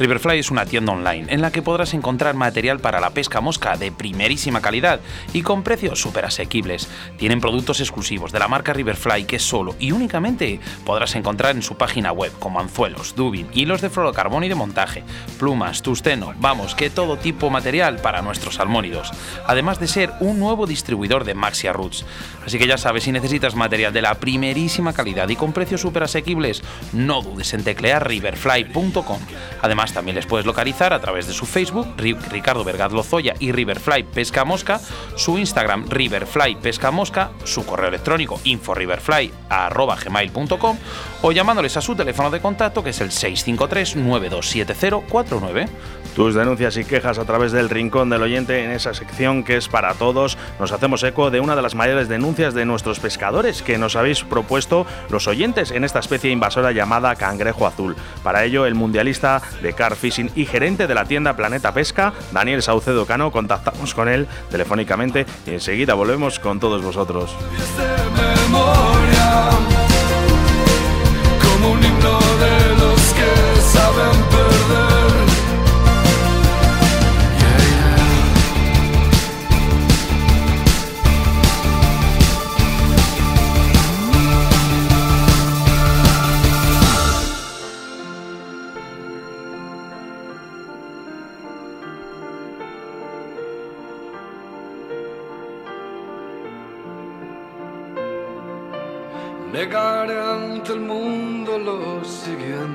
Riverfly 0.00 0.38
es 0.38 0.50
una 0.50 0.64
tienda 0.64 0.94
online 0.94 1.26
en 1.28 1.42
la 1.42 1.52
que 1.52 1.60
podrás 1.60 1.92
encontrar 1.92 2.34
material 2.34 2.80
para 2.80 3.00
la 3.00 3.10
pesca 3.10 3.42
mosca 3.42 3.76
de 3.76 3.92
primerísima 3.92 4.62
calidad 4.62 4.98
y 5.34 5.42
con 5.42 5.62
precios 5.62 6.00
súper 6.00 6.24
asequibles. 6.24 6.88
Tienen 7.18 7.42
productos 7.42 7.80
exclusivos 7.80 8.32
de 8.32 8.38
la 8.38 8.48
marca 8.48 8.72
Riverfly 8.72 9.24
que 9.24 9.38
solo 9.38 9.76
y 9.78 9.92
únicamente 9.92 10.58
podrás 10.86 11.16
encontrar 11.16 11.54
en 11.54 11.60
su 11.60 11.76
página 11.76 12.12
web, 12.12 12.32
como 12.38 12.60
anzuelos, 12.60 13.14
dubin, 13.14 13.48
hilos 13.52 13.82
de 13.82 13.90
fluorocarbón 13.90 14.42
y 14.44 14.48
de 14.48 14.54
montaje, 14.54 15.04
plumas, 15.38 15.82
tusteno, 15.82 16.32
vamos, 16.38 16.74
que 16.74 16.88
todo 16.88 17.18
tipo 17.18 17.46
de 17.46 17.52
material 17.52 17.96
para 17.96 18.22
nuestros 18.22 18.54
salmónidos, 18.54 19.10
además 19.46 19.80
de 19.80 19.86
ser 19.86 20.12
un 20.20 20.40
nuevo 20.40 20.66
distribuidor 20.66 21.24
de 21.24 21.34
Maxia 21.34 21.74
Roots. 21.74 22.06
Así 22.46 22.58
que 22.58 22.66
ya 22.66 22.78
sabes, 22.78 23.04
si 23.04 23.12
necesitas 23.12 23.54
material 23.54 23.92
de 23.92 24.00
la 24.00 24.14
primerísima 24.14 24.94
calidad 24.94 25.28
y 25.28 25.36
con 25.36 25.52
precios 25.52 25.82
súper 25.82 26.04
asequibles, 26.04 26.62
no 26.94 27.20
dudes 27.20 27.52
en 27.52 27.64
teclear 27.64 28.08
riverfly.com. 28.08 29.20
Además, 29.60 29.89
también 29.92 30.14
les 30.16 30.26
puedes 30.26 30.46
localizar 30.46 30.92
a 30.92 31.00
través 31.00 31.26
de 31.26 31.32
su 31.32 31.46
Facebook, 31.46 31.86
Ri- 31.96 32.16
Ricardo 32.30 32.62
Vergaz 32.64 32.92
Lozoya 32.92 33.34
y 33.38 33.52
Riverfly 33.52 34.02
Pesca 34.04 34.44
Mosca, 34.44 34.80
su 35.16 35.38
Instagram, 35.38 35.88
Riverfly 35.88 36.56
Pesca 36.56 36.90
Mosca, 36.90 37.30
su 37.44 37.64
correo 37.66 37.88
electrónico, 37.88 38.40
inforiverfly.gmail.com 38.44 40.76
o 41.22 41.32
llamándoles 41.32 41.76
a 41.76 41.80
su 41.80 41.94
teléfono 41.96 42.30
de 42.30 42.40
contacto 42.40 42.82
que 42.82 42.90
es 42.90 43.00
el 43.00 43.10
653-927049. 43.10 45.68
Tus 46.14 46.34
denuncias 46.34 46.76
y 46.76 46.84
quejas 46.84 47.18
a 47.18 47.24
través 47.24 47.52
del 47.52 47.68
rincón 47.68 48.10
del 48.10 48.22
oyente 48.22 48.64
en 48.64 48.70
esa 48.70 48.94
sección 48.94 49.44
que 49.44 49.56
es 49.56 49.68
para 49.68 49.94
todos. 49.94 50.36
Nos 50.58 50.72
hacemos 50.72 51.02
eco 51.02 51.30
de 51.30 51.40
una 51.40 51.56
de 51.56 51.62
las 51.62 51.74
mayores 51.74 52.08
denuncias 52.08 52.52
de 52.54 52.64
nuestros 52.64 53.00
pescadores 53.00 53.62
que 53.62 53.78
nos 53.78 53.96
habéis 53.96 54.24
propuesto 54.24 54.86
los 55.08 55.28
oyentes 55.28 55.70
en 55.70 55.84
esta 55.84 56.00
especie 56.00 56.30
invasora 56.30 56.72
llamada 56.72 57.14
cangrejo 57.14 57.66
azul. 57.66 57.96
Para 58.22 58.44
ello, 58.44 58.66
el 58.66 58.74
mundialista 58.74 59.40
de 59.62 59.72
car 59.72 59.96
fishing 59.96 60.30
y 60.34 60.46
gerente 60.46 60.86
de 60.86 60.94
la 60.94 61.04
tienda 61.04 61.36
Planeta 61.36 61.72
Pesca, 61.72 62.12
Daniel 62.32 62.62
Saucedo 62.62 63.06
Cano, 63.06 63.30
contactamos 63.30 63.94
con 63.94 64.08
él 64.08 64.26
telefónicamente 64.50 65.26
y 65.46 65.50
enseguida 65.50 65.94
volvemos 65.94 66.38
con 66.38 66.60
todos 66.60 66.82
vosotros. 66.82 67.34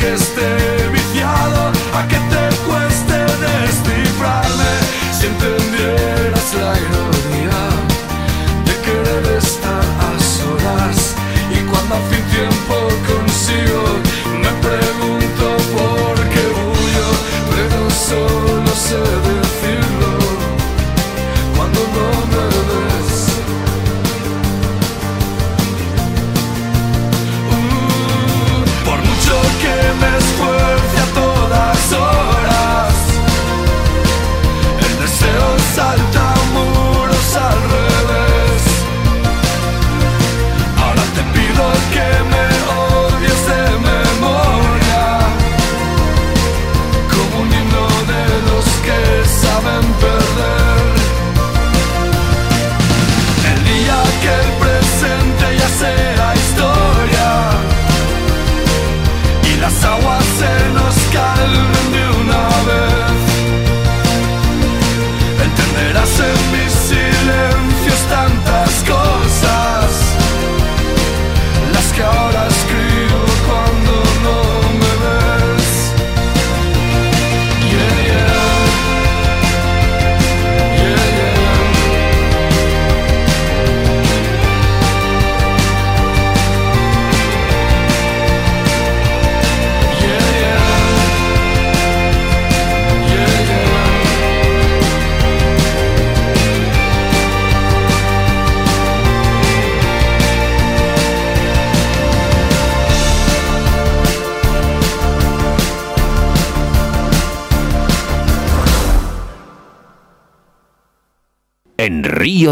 que 0.00 0.14
esté 0.14 0.88
viciado 0.90 1.72
a 1.94 2.08
que 2.08 2.16
te 2.16 2.44
cueste 2.66 3.18
descifrarme. 3.44 4.72
Si 5.12 5.26
entendieras 5.26 6.54
la 6.54 6.78
ironía 6.80 7.09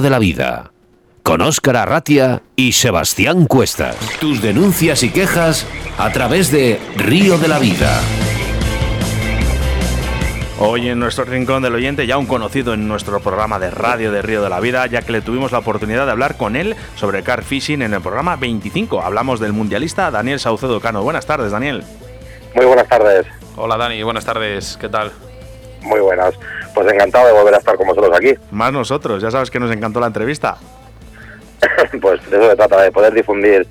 De 0.01 0.11
la 0.11 0.18
Vida, 0.18 0.70
con 1.24 1.40
Óscar 1.40 1.76
Arratia 1.76 2.42
y 2.55 2.72
Sebastián 2.72 3.46
Cuestas. 3.46 3.96
Tus 4.20 4.40
denuncias 4.40 5.03
y 5.03 5.11
quejas 5.11 5.66
a 5.99 6.12
través 6.12 6.53
de 6.53 6.78
Río 6.94 7.36
de 7.38 7.49
la 7.49 7.59
Vida. 7.59 8.01
Hoy 10.61 10.88
en 10.88 11.01
nuestro 11.01 11.24
rincón 11.24 11.62
del 11.62 11.74
oyente, 11.74 12.07
ya 12.07 12.16
un 12.16 12.26
conocido 12.26 12.74
en 12.74 12.86
nuestro 12.86 13.18
programa 13.20 13.59
de 13.59 13.70
radio 13.70 14.12
de 14.12 14.22
Río 14.22 14.42
de 14.42 14.49
la 14.49 14.61
Vida, 14.61 14.86
ya 14.86 15.03
que 15.03 15.12
le 15.12 15.20
tuvimos 15.20 15.51
la 15.51 15.59
oportunidad 15.59 16.07
de 16.07 16.12
hablar 16.12 16.36
con 16.36 16.55
él 16.55 16.76
sobre 16.94 17.24
car 17.24 17.42
fishing 17.42 17.82
en 17.82 17.94
el 17.94 18.01
programa 18.01 18.36
25. 18.36 19.03
Hablamos 19.03 19.40
del 19.40 19.53
mundialista 19.53 20.11
Daniel 20.12 20.38
Saucedo 20.38 20.80
Cano. 20.80 21.03
Buenas 21.03 21.26
tardes, 21.26 21.51
Daniel. 21.51 21.82
Muy 22.55 22.66
buenas 22.66 22.88
tardes. 22.88 23.26
Hola 23.57 23.76
Dani, 23.76 24.03
buenas 24.05 24.24
tardes, 24.24 24.78
¿qué 24.80 24.88
tal? 24.88 25.11
Muy 25.82 26.01
buenas. 26.01 26.34
Pues 26.79 26.93
encantado 26.93 27.26
de 27.26 27.33
volver 27.33 27.55
a 27.55 27.57
estar 27.59 27.76
con 27.76 27.89
vosotros 27.89 28.16
aquí. 28.16 28.35
Más 28.53 28.72
nosotros, 28.72 29.20
ya 29.20 29.33
sabes 29.33 29.51
que 29.51 29.59
nos 29.59 29.72
encantó 29.72 29.99
la 29.99 30.07
entrevista. 30.07 30.59
pues 32.01 32.31
de 32.31 32.37
eso 32.37 32.51
se 32.51 32.55
trata, 32.55 32.81
de 32.81 32.93
poder 32.93 33.12
difundir 33.12 33.66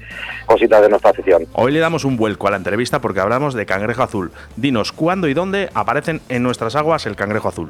cositas 0.45 0.81
de 0.81 0.89
nuestra 0.89 1.11
afición. 1.11 1.45
Hoy 1.53 1.71
le 1.71 1.79
damos 1.79 2.03
un 2.03 2.17
vuelco 2.17 2.49
a 2.49 2.51
la 2.51 2.57
entrevista 2.57 2.99
porque 2.99 3.21
hablamos 3.21 3.53
de 3.53 3.65
cangrejo 3.65 4.03
azul. 4.03 4.33
Dinos, 4.57 4.91
¿cuándo 4.91 5.29
y 5.29 5.33
dónde 5.33 5.69
aparecen 5.73 6.19
en 6.27 6.43
nuestras 6.43 6.75
aguas 6.75 7.05
el 7.05 7.15
cangrejo 7.15 7.47
azul? 7.47 7.69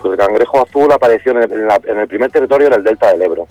Pues 0.00 0.12
el 0.12 0.24
cangrejo 0.24 0.64
azul 0.64 0.92
apareció 0.92 1.32
en 1.32 1.38
el, 1.38 1.68
en 1.86 1.98
el 1.98 2.06
primer 2.06 2.30
territorio, 2.30 2.68
en 2.68 2.74
el 2.74 2.84
delta 2.84 3.10
del 3.10 3.22
Ebro. 3.22 3.48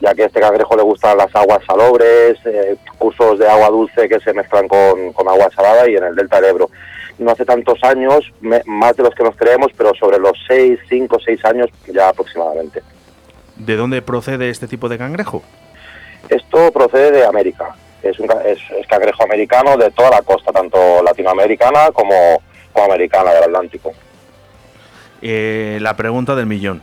Ya 0.00 0.14
que 0.14 0.22
a 0.22 0.26
este 0.26 0.38
cangrejo 0.38 0.76
le 0.76 0.82
gustan 0.84 1.18
las 1.18 1.34
aguas 1.34 1.58
salobres, 1.66 2.38
eh, 2.44 2.76
cursos 2.98 3.36
de 3.36 3.48
agua 3.48 3.68
dulce 3.68 4.08
que 4.08 4.20
se 4.20 4.32
mezclan 4.32 4.68
con, 4.68 5.12
con 5.12 5.26
agua 5.26 5.48
salada 5.52 5.90
y 5.90 5.96
en 5.96 6.04
el 6.04 6.14
delta 6.14 6.36
del 6.36 6.50
Ebro. 6.50 6.70
No 7.20 7.30
hace 7.30 7.44
tantos 7.44 7.78
años, 7.84 8.24
me- 8.40 8.62
más 8.66 8.96
de 8.96 9.02
los 9.04 9.14
que 9.14 9.22
nos 9.22 9.36
creemos, 9.36 9.68
pero 9.76 9.92
sobre 9.94 10.18
los 10.18 10.32
6, 10.48 10.78
5, 10.88 11.18
6 11.24 11.44
años 11.44 11.68
ya 11.92 12.08
aproximadamente. 12.08 12.82
¿De 13.56 13.76
dónde 13.76 14.00
procede 14.02 14.48
este 14.50 14.66
tipo 14.66 14.88
de 14.88 14.96
cangrejo? 14.98 15.42
Esto 16.28 16.72
procede 16.72 17.12
de 17.12 17.24
América. 17.26 17.76
Es, 18.02 18.18
un, 18.18 18.30
es, 18.46 18.58
es 18.78 18.86
cangrejo 18.88 19.22
americano 19.22 19.76
de 19.76 19.90
toda 19.90 20.10
la 20.10 20.22
costa, 20.22 20.50
tanto 20.50 21.02
latinoamericana 21.02 21.90
como, 21.92 22.14
como 22.72 22.86
americana 22.86 23.32
del 23.32 23.44
Atlántico. 23.44 23.92
Eh, 25.22 25.78
la 25.82 25.96
pregunta 25.96 26.34
del 26.34 26.46
millón. 26.46 26.80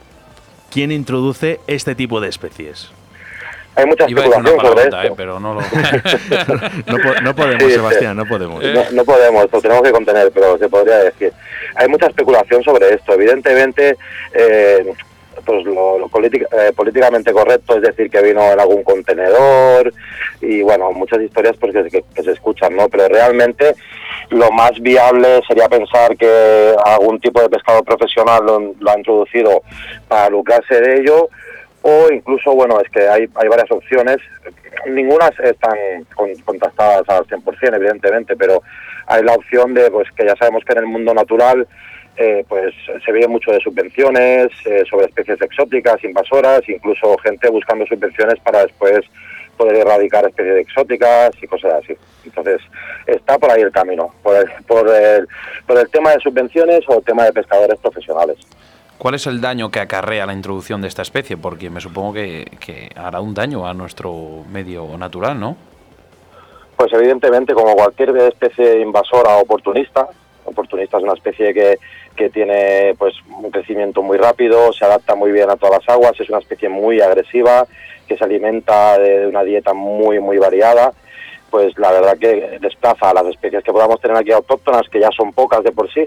¿Quién 0.70 0.92
introduce 0.92 1.60
este 1.66 1.96
tipo 1.96 2.20
de 2.22 2.28
especies? 2.30 2.92
Hay 3.78 3.86
mucha 3.86 4.06
especulación 4.06 4.60
sobre 4.60 4.82
esto. 4.84 5.02
eh, 5.04 5.14
pero 5.16 5.40
no 5.40 5.54
lo... 5.54 5.62
No, 6.88 6.98
po- 6.98 7.22
no 7.22 7.36
podemos, 7.36 7.64
Sí. 7.64 7.72
Sebastián, 7.72 8.18
no 8.18 8.26
podemos. 8.26 8.64
No, 8.64 8.84
no 8.92 9.06
podemos, 9.06 9.48
lo 9.52 9.62
tenemos 9.62 9.84
que 9.84 9.92
contener, 9.92 10.32
pero 10.34 10.58
se 10.58 10.68
podría 10.70 10.98
decir. 10.98 11.32
Hay 11.76 11.88
mucha 11.88 12.08
especulación 12.08 12.64
sobre 12.64 12.94
esto. 12.94 13.14
Evidentemente, 13.14 13.96
eh, 14.34 14.92
pues 15.46 15.64
lo, 15.66 16.00
lo 16.00 16.08
política- 16.10 16.48
eh, 16.52 16.72
políticamente 16.76 17.32
correcto 17.32 17.76
es 17.76 17.82
decir 17.84 18.10
que 18.10 18.22
vino 18.22 18.52
en 18.52 18.60
algún 18.60 18.84
contenedor 18.84 19.94
y 20.42 20.62
bueno, 20.64 20.92
muchas 20.92 21.22
historias 21.22 21.56
pues 21.60 21.74
que, 21.74 21.84
que- 21.90 22.04
que 22.16 22.24
se 22.24 22.32
escuchan, 22.32 22.76
¿no? 22.76 22.90
Pero 22.90 23.08
realmente 23.08 23.76
lo 24.30 24.52
más 24.52 24.72
viable 24.82 25.40
sería 25.48 25.70
pensar 25.70 26.18
que 26.18 26.74
algún 26.84 27.20
tipo 27.20 27.42
de 27.42 27.50
pescado 27.50 27.84
profesional 27.84 28.44
lo, 28.46 28.60
lo 28.80 28.92
ha 28.92 28.98
introducido 28.98 29.62
para 30.08 30.30
lucrarse 30.30 30.82
de 30.82 31.02
ello 31.02 31.30
o 31.90 32.12
incluso, 32.12 32.54
bueno, 32.54 32.82
es 32.82 32.90
que 32.90 33.08
hay, 33.08 33.30
hay 33.36 33.48
varias 33.48 33.72
opciones, 33.72 34.18
ninguna 34.88 35.30
están 35.42 35.78
con- 36.14 36.36
contactadas 36.44 37.04
al 37.08 37.24
100%, 37.26 37.76
evidentemente, 37.76 38.36
pero 38.36 38.62
hay 39.06 39.24
la 39.24 39.34
opción 39.34 39.74
de, 39.74 39.90
pues 39.90 40.10
que 40.12 40.26
ya 40.26 40.36
sabemos 40.36 40.66
que 40.66 40.74
en 40.74 40.80
el 40.80 40.88
mundo 40.88 41.14
natural, 41.14 41.66
eh, 42.18 42.44
pues 42.50 42.74
se 43.06 43.12
ve 43.14 43.26
mucho 43.30 43.52
de 43.52 43.60
subvenciones 43.62 44.48
eh, 44.66 44.84
sobre 44.90 45.06
especies 45.06 45.42
exóticas, 45.42 46.04
invasoras, 46.04 46.68
incluso 46.68 47.18
gente 47.20 47.50
buscando 47.50 47.86
subvenciones 47.86 48.38
para 48.42 48.64
después 48.64 49.00
poder 49.56 49.78
erradicar 49.78 50.26
especies 50.28 50.58
exóticas 50.58 51.32
y 51.42 51.48
cosas 51.48 51.76
así. 51.82 51.96
Entonces, 52.26 52.60
está 53.06 53.38
por 53.38 53.50
ahí 53.50 53.62
el 53.62 53.72
camino, 53.72 54.14
por 54.24 54.36
el, 54.36 54.46
por 54.68 54.90
el, 54.90 55.26
por 55.66 55.78
el 55.80 55.90
tema 55.90 56.12
de 56.12 56.20
subvenciones 56.20 56.82
o 56.90 56.98
el 56.98 57.04
tema 57.06 57.24
de 57.24 57.32
pescadores 57.34 57.80
profesionales. 57.80 58.38
¿Cuál 58.98 59.16
es 59.16 59.28
el 59.28 59.40
daño 59.42 59.70
que 59.70 59.80
acarrea 59.80 60.26
la 60.26 60.34
introducción 60.34 60.82
de 60.82 60.88
esta 60.88 61.04
especie? 61.04 61.38
Porque 61.38 61.70
me 61.70 61.80
supongo 61.82 62.14
que, 62.14 62.46
que 62.60 62.90
hará 62.96 63.20
un 63.22 63.34
daño 63.34 63.68
a 63.68 63.74
nuestro 63.74 64.44
medio 64.52 64.98
natural, 64.98 65.40
¿no? 65.40 65.56
Pues 66.76 66.92
evidentemente, 66.94 67.54
como 67.54 67.74
cualquier 67.76 68.16
especie 68.18 68.82
invasora 68.82 69.38
oportunista, 69.38 70.08
oportunista 70.46 70.98
es 70.98 71.04
una 71.04 71.14
especie 71.14 71.54
que, 71.54 71.78
que 72.16 72.30
tiene 72.30 72.96
pues 72.98 73.14
un 73.30 73.52
crecimiento 73.52 74.02
muy 74.02 74.18
rápido, 74.18 74.72
se 74.74 74.86
adapta 74.86 75.14
muy 75.16 75.32
bien 75.32 75.50
a 75.50 75.58
todas 75.58 75.80
las 75.80 75.90
aguas, 75.96 76.20
es 76.20 76.30
una 76.30 76.40
especie 76.40 76.70
muy 76.70 77.02
agresiva, 77.02 77.66
que 78.08 78.18
se 78.18 78.24
alimenta 78.24 78.98
de, 78.98 79.28
una 79.28 79.44
dieta 79.44 79.74
muy 79.74 80.20
muy 80.20 80.38
variada, 80.38 80.94
pues 81.50 81.78
la 81.78 81.92
verdad 81.92 82.18
que 82.18 82.58
desplaza 82.62 83.10
a 83.10 83.14
las 83.14 83.26
especies 83.26 83.64
que 83.64 83.72
podamos 83.72 84.00
tener 84.00 84.18
aquí 84.18 84.32
autóctonas, 84.32 84.88
que 84.90 85.00
ya 85.00 85.10
son 85.16 85.34
pocas 85.34 85.64
de 85.64 85.72
por 85.72 85.92
sí, 85.92 86.06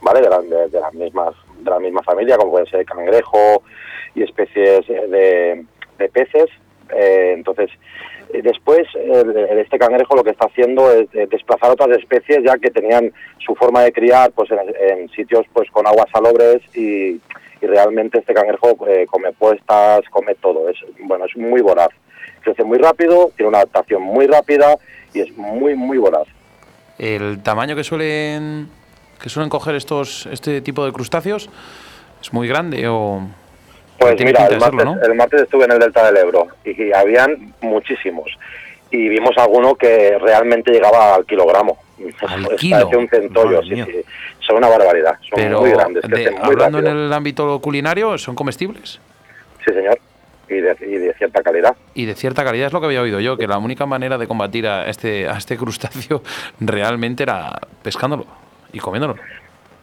¿vale? 0.00 0.20
De, 0.20 0.28
la- 0.30 0.40
de 0.42 0.80
las 0.80 0.94
mismas 0.94 1.34
de 1.62 1.70
la 1.70 1.80
misma 1.80 2.02
familia, 2.02 2.36
como 2.36 2.52
puede 2.52 2.66
ser 2.66 2.80
el 2.80 2.86
cangrejo 2.86 3.62
y 4.14 4.22
especies 4.22 4.86
de, 4.86 5.64
de 5.98 6.08
peces. 6.08 6.50
Eh, 6.94 7.32
entonces, 7.34 7.70
eh, 8.32 8.40
después, 8.42 8.86
este 8.94 9.78
cangrejo 9.78 10.16
lo 10.16 10.24
que 10.24 10.30
está 10.30 10.46
haciendo 10.46 10.90
es 10.90 11.08
eh, 11.14 11.26
desplazar 11.30 11.70
otras 11.70 11.98
especies 11.98 12.40
ya 12.44 12.56
que 12.56 12.70
tenían 12.70 13.12
su 13.44 13.54
forma 13.54 13.82
de 13.82 13.92
criar 13.92 14.32
pues 14.32 14.50
en, 14.50 15.08
sitios 15.10 15.44
pues 15.52 15.70
con 15.70 15.86
aguas 15.86 16.06
salobres 16.12 16.62
y, 16.74 17.20
y 17.60 17.66
realmente 17.66 18.18
este 18.18 18.32
cangrejo 18.32 18.76
eh, 18.88 19.06
come 19.10 19.32
puestas, 19.32 20.00
come 20.10 20.34
todo. 20.36 20.68
Es, 20.70 20.78
bueno, 21.00 21.26
es 21.26 21.36
muy 21.36 21.60
voraz. 21.60 21.90
Crece 22.40 22.64
muy 22.64 22.78
rápido, 22.78 23.30
tiene 23.36 23.50
una 23.50 23.58
adaptación 23.58 24.02
muy 24.02 24.26
rápida 24.26 24.76
y 25.12 25.20
es 25.20 25.36
muy, 25.36 25.74
muy 25.74 25.98
voraz. 25.98 26.26
El 26.98 27.42
tamaño 27.42 27.76
que 27.76 27.84
suelen 27.84 28.68
que 29.22 29.28
suelen 29.28 29.48
coger 29.48 29.74
estos 29.76 30.26
este 30.26 30.60
tipo 30.60 30.84
de 30.84 30.92
crustáceos 30.92 31.48
es 32.20 32.32
muy 32.32 32.48
grande 32.48 32.86
o 32.88 33.22
Pues 33.98 34.20
mira, 34.24 34.46
el 34.46 34.58
martes, 34.58 34.84
¿no? 34.84 34.96
el 35.02 35.14
martes 35.14 35.42
estuve 35.42 35.64
en 35.64 35.72
el 35.72 35.78
Delta 35.78 36.04
del 36.06 36.16
Ebro 36.16 36.48
y, 36.64 36.82
y 36.88 36.92
habían 36.92 37.54
muchísimos. 37.60 38.36
Y 38.90 39.08
vimos 39.08 39.30
alguno 39.38 39.74
que 39.76 40.18
realmente 40.20 40.70
llegaba 40.70 41.14
al 41.14 41.24
kilogramo. 41.24 41.78
¿Al 42.28 42.56
kilo? 42.56 42.88
Un 42.90 43.08
centollo, 43.08 43.62
sí, 43.62 43.76
sí. 43.76 44.04
Son 44.40 44.56
una 44.56 44.68
barbaridad, 44.68 45.14
son 45.20 45.30
pero 45.36 45.60
muy 45.60 45.70
grandes, 45.70 46.02
de- 46.02 46.30
muy 46.32 46.40
hablando 46.42 46.78
en 46.80 46.86
el 46.88 47.12
ámbito 47.12 47.58
culinario 47.60 48.18
son 48.18 48.34
comestibles 48.34 49.00
Sí, 49.64 49.72
señor. 49.72 49.98
Y 50.48 50.56
de, 50.56 50.76
y 50.80 50.96
de 50.98 51.14
cierta 51.14 51.42
calidad. 51.42 51.74
y 51.94 52.04
de 52.04 52.14
cierta 52.14 52.44
calidad 52.44 52.66
es 52.66 52.72
lo 52.74 52.80
que 52.80 52.86
había 52.86 53.00
oído 53.00 53.20
yo 53.20 53.36
que 53.38 53.46
la 53.46 53.56
única 53.58 53.86
manera 53.86 54.18
de 54.18 54.26
combatir 54.26 54.66
a 54.66 54.86
este 54.90 55.26
a 55.28 55.38
este 55.38 55.56
crustáceo 55.56 56.22
realmente 56.60 57.22
era 57.22 57.58
pescándolo 57.82 58.26
y 58.72 58.78
comiéndolo. 58.78 59.16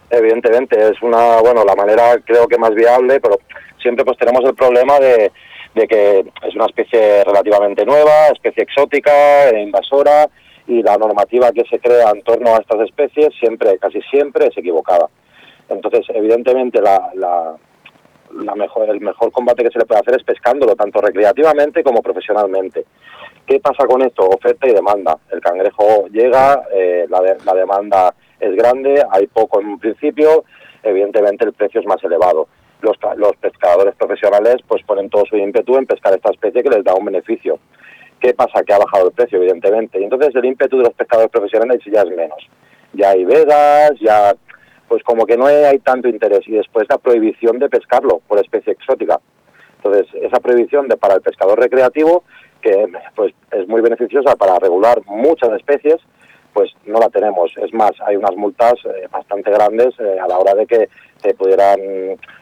Evidentemente, 0.09 0.75
es 0.89 1.01
una, 1.01 1.37
bueno, 1.41 1.63
la 1.63 1.75
manera 1.75 2.17
creo 2.25 2.47
que 2.47 2.57
más 2.57 2.73
viable, 2.73 3.19
pero 3.19 3.37
siempre 3.81 4.03
pues 4.03 4.17
tenemos 4.17 4.43
el 4.43 4.55
problema 4.55 4.99
de, 4.99 5.31
de 5.75 5.87
que 5.87 6.19
es 6.47 6.55
una 6.55 6.65
especie 6.65 7.23
relativamente 7.23 7.85
nueva, 7.85 8.27
especie 8.33 8.63
exótica, 8.63 9.11
invasora, 9.57 10.27
y 10.67 10.83
la 10.83 10.97
normativa 10.97 11.51
que 11.51 11.63
se 11.69 11.79
crea 11.79 12.11
en 12.11 12.21
torno 12.23 12.55
a 12.55 12.59
estas 12.59 12.81
especies 12.81 13.29
siempre, 13.39 13.77
casi 13.79 14.01
siempre, 14.03 14.47
es 14.47 14.57
equivocada. 14.57 15.07
Entonces, 15.67 16.05
evidentemente, 16.09 16.81
la, 16.81 17.11
la, 17.15 17.55
la 18.43 18.55
mejor, 18.55 18.89
el 18.89 19.01
mejor 19.01 19.31
combate 19.31 19.63
que 19.63 19.71
se 19.71 19.79
le 19.79 19.85
puede 19.85 20.01
hacer 20.01 20.15
es 20.17 20.23
pescándolo, 20.23 20.75
tanto 20.75 21.01
recreativamente 21.01 21.83
como 21.83 22.01
profesionalmente. 22.01 22.85
¿Qué 23.47 23.59
pasa 23.59 23.85
con 23.87 24.01
esto? 24.03 24.27
Oferta 24.27 24.67
y 24.67 24.73
demanda. 24.73 25.17
El 25.31 25.41
cangrejo 25.41 26.07
llega, 26.11 26.63
eh, 26.71 27.05
la, 27.09 27.21
de- 27.21 27.37
la 27.45 27.53
demanda 27.53 28.13
es 28.39 28.55
grande, 28.55 29.03
hay 29.11 29.27
poco 29.27 29.61
en 29.61 29.67
un 29.67 29.79
principio, 29.79 30.43
evidentemente 30.83 31.45
el 31.45 31.53
precio 31.53 31.81
es 31.81 31.87
más 31.87 32.03
elevado. 32.03 32.47
Los, 32.81 32.97
los 33.17 33.35
pescadores 33.37 33.93
profesionales 33.95 34.55
pues 34.67 34.83
ponen 34.83 35.09
todo 35.09 35.25
su 35.25 35.35
ímpetu 35.35 35.75
en 35.77 35.85
pescar 35.85 36.13
esta 36.13 36.31
especie 36.31 36.63
que 36.63 36.69
les 36.69 36.83
da 36.83 36.93
un 36.93 37.05
beneficio. 37.05 37.59
¿Qué 38.19 38.33
pasa? 38.33 38.63
Que 38.63 38.73
ha 38.73 38.77
bajado 38.77 39.07
el 39.07 39.13
precio, 39.13 39.37
evidentemente. 39.37 39.99
Y 39.99 40.03
entonces 40.03 40.33
el 40.35 40.45
ímpetu 40.45 40.77
de 40.77 40.83
los 40.83 40.93
pescadores 40.93 41.31
profesionales 41.31 41.81
ya 41.85 42.01
es 42.01 42.09
menos. 42.09 42.49
Ya 42.93 43.11
hay 43.11 43.25
vedas, 43.25 43.91
ya 43.99 44.33
pues 44.87 45.03
como 45.03 45.25
que 45.25 45.37
no 45.37 45.45
hay 45.45 45.79
tanto 45.79 46.07
interés. 46.07 46.47
Y 46.47 46.53
después 46.53 46.87
la 46.89 46.97
prohibición 46.97 47.59
de 47.59 47.69
pescarlo 47.69 48.21
por 48.27 48.39
especie 48.39 48.73
exótica. 48.73 49.19
Entonces, 49.77 50.07
esa 50.21 50.39
prohibición 50.39 50.87
de 50.87 50.97
para 50.97 51.15
el 51.15 51.21
pescador 51.21 51.59
recreativo, 51.59 52.23
que 52.61 52.87
pues 53.15 53.33
es 53.51 53.67
muy 53.67 53.81
beneficiosa 53.81 54.35
para 54.35 54.59
regular 54.59 55.01
muchas 55.05 55.51
especies, 55.53 55.97
pues 56.53 56.71
no 56.85 56.99
la 56.99 57.09
tenemos. 57.09 57.51
Es 57.57 57.73
más, 57.73 57.91
hay 58.05 58.15
unas 58.15 58.35
multas 58.35 58.73
eh, 58.85 59.07
bastante 59.11 59.51
grandes 59.51 59.93
eh, 59.99 60.17
a 60.19 60.27
la 60.27 60.37
hora 60.37 60.53
de 60.55 60.65
que 60.65 60.89
te 61.21 61.33
pudieran 61.33 61.79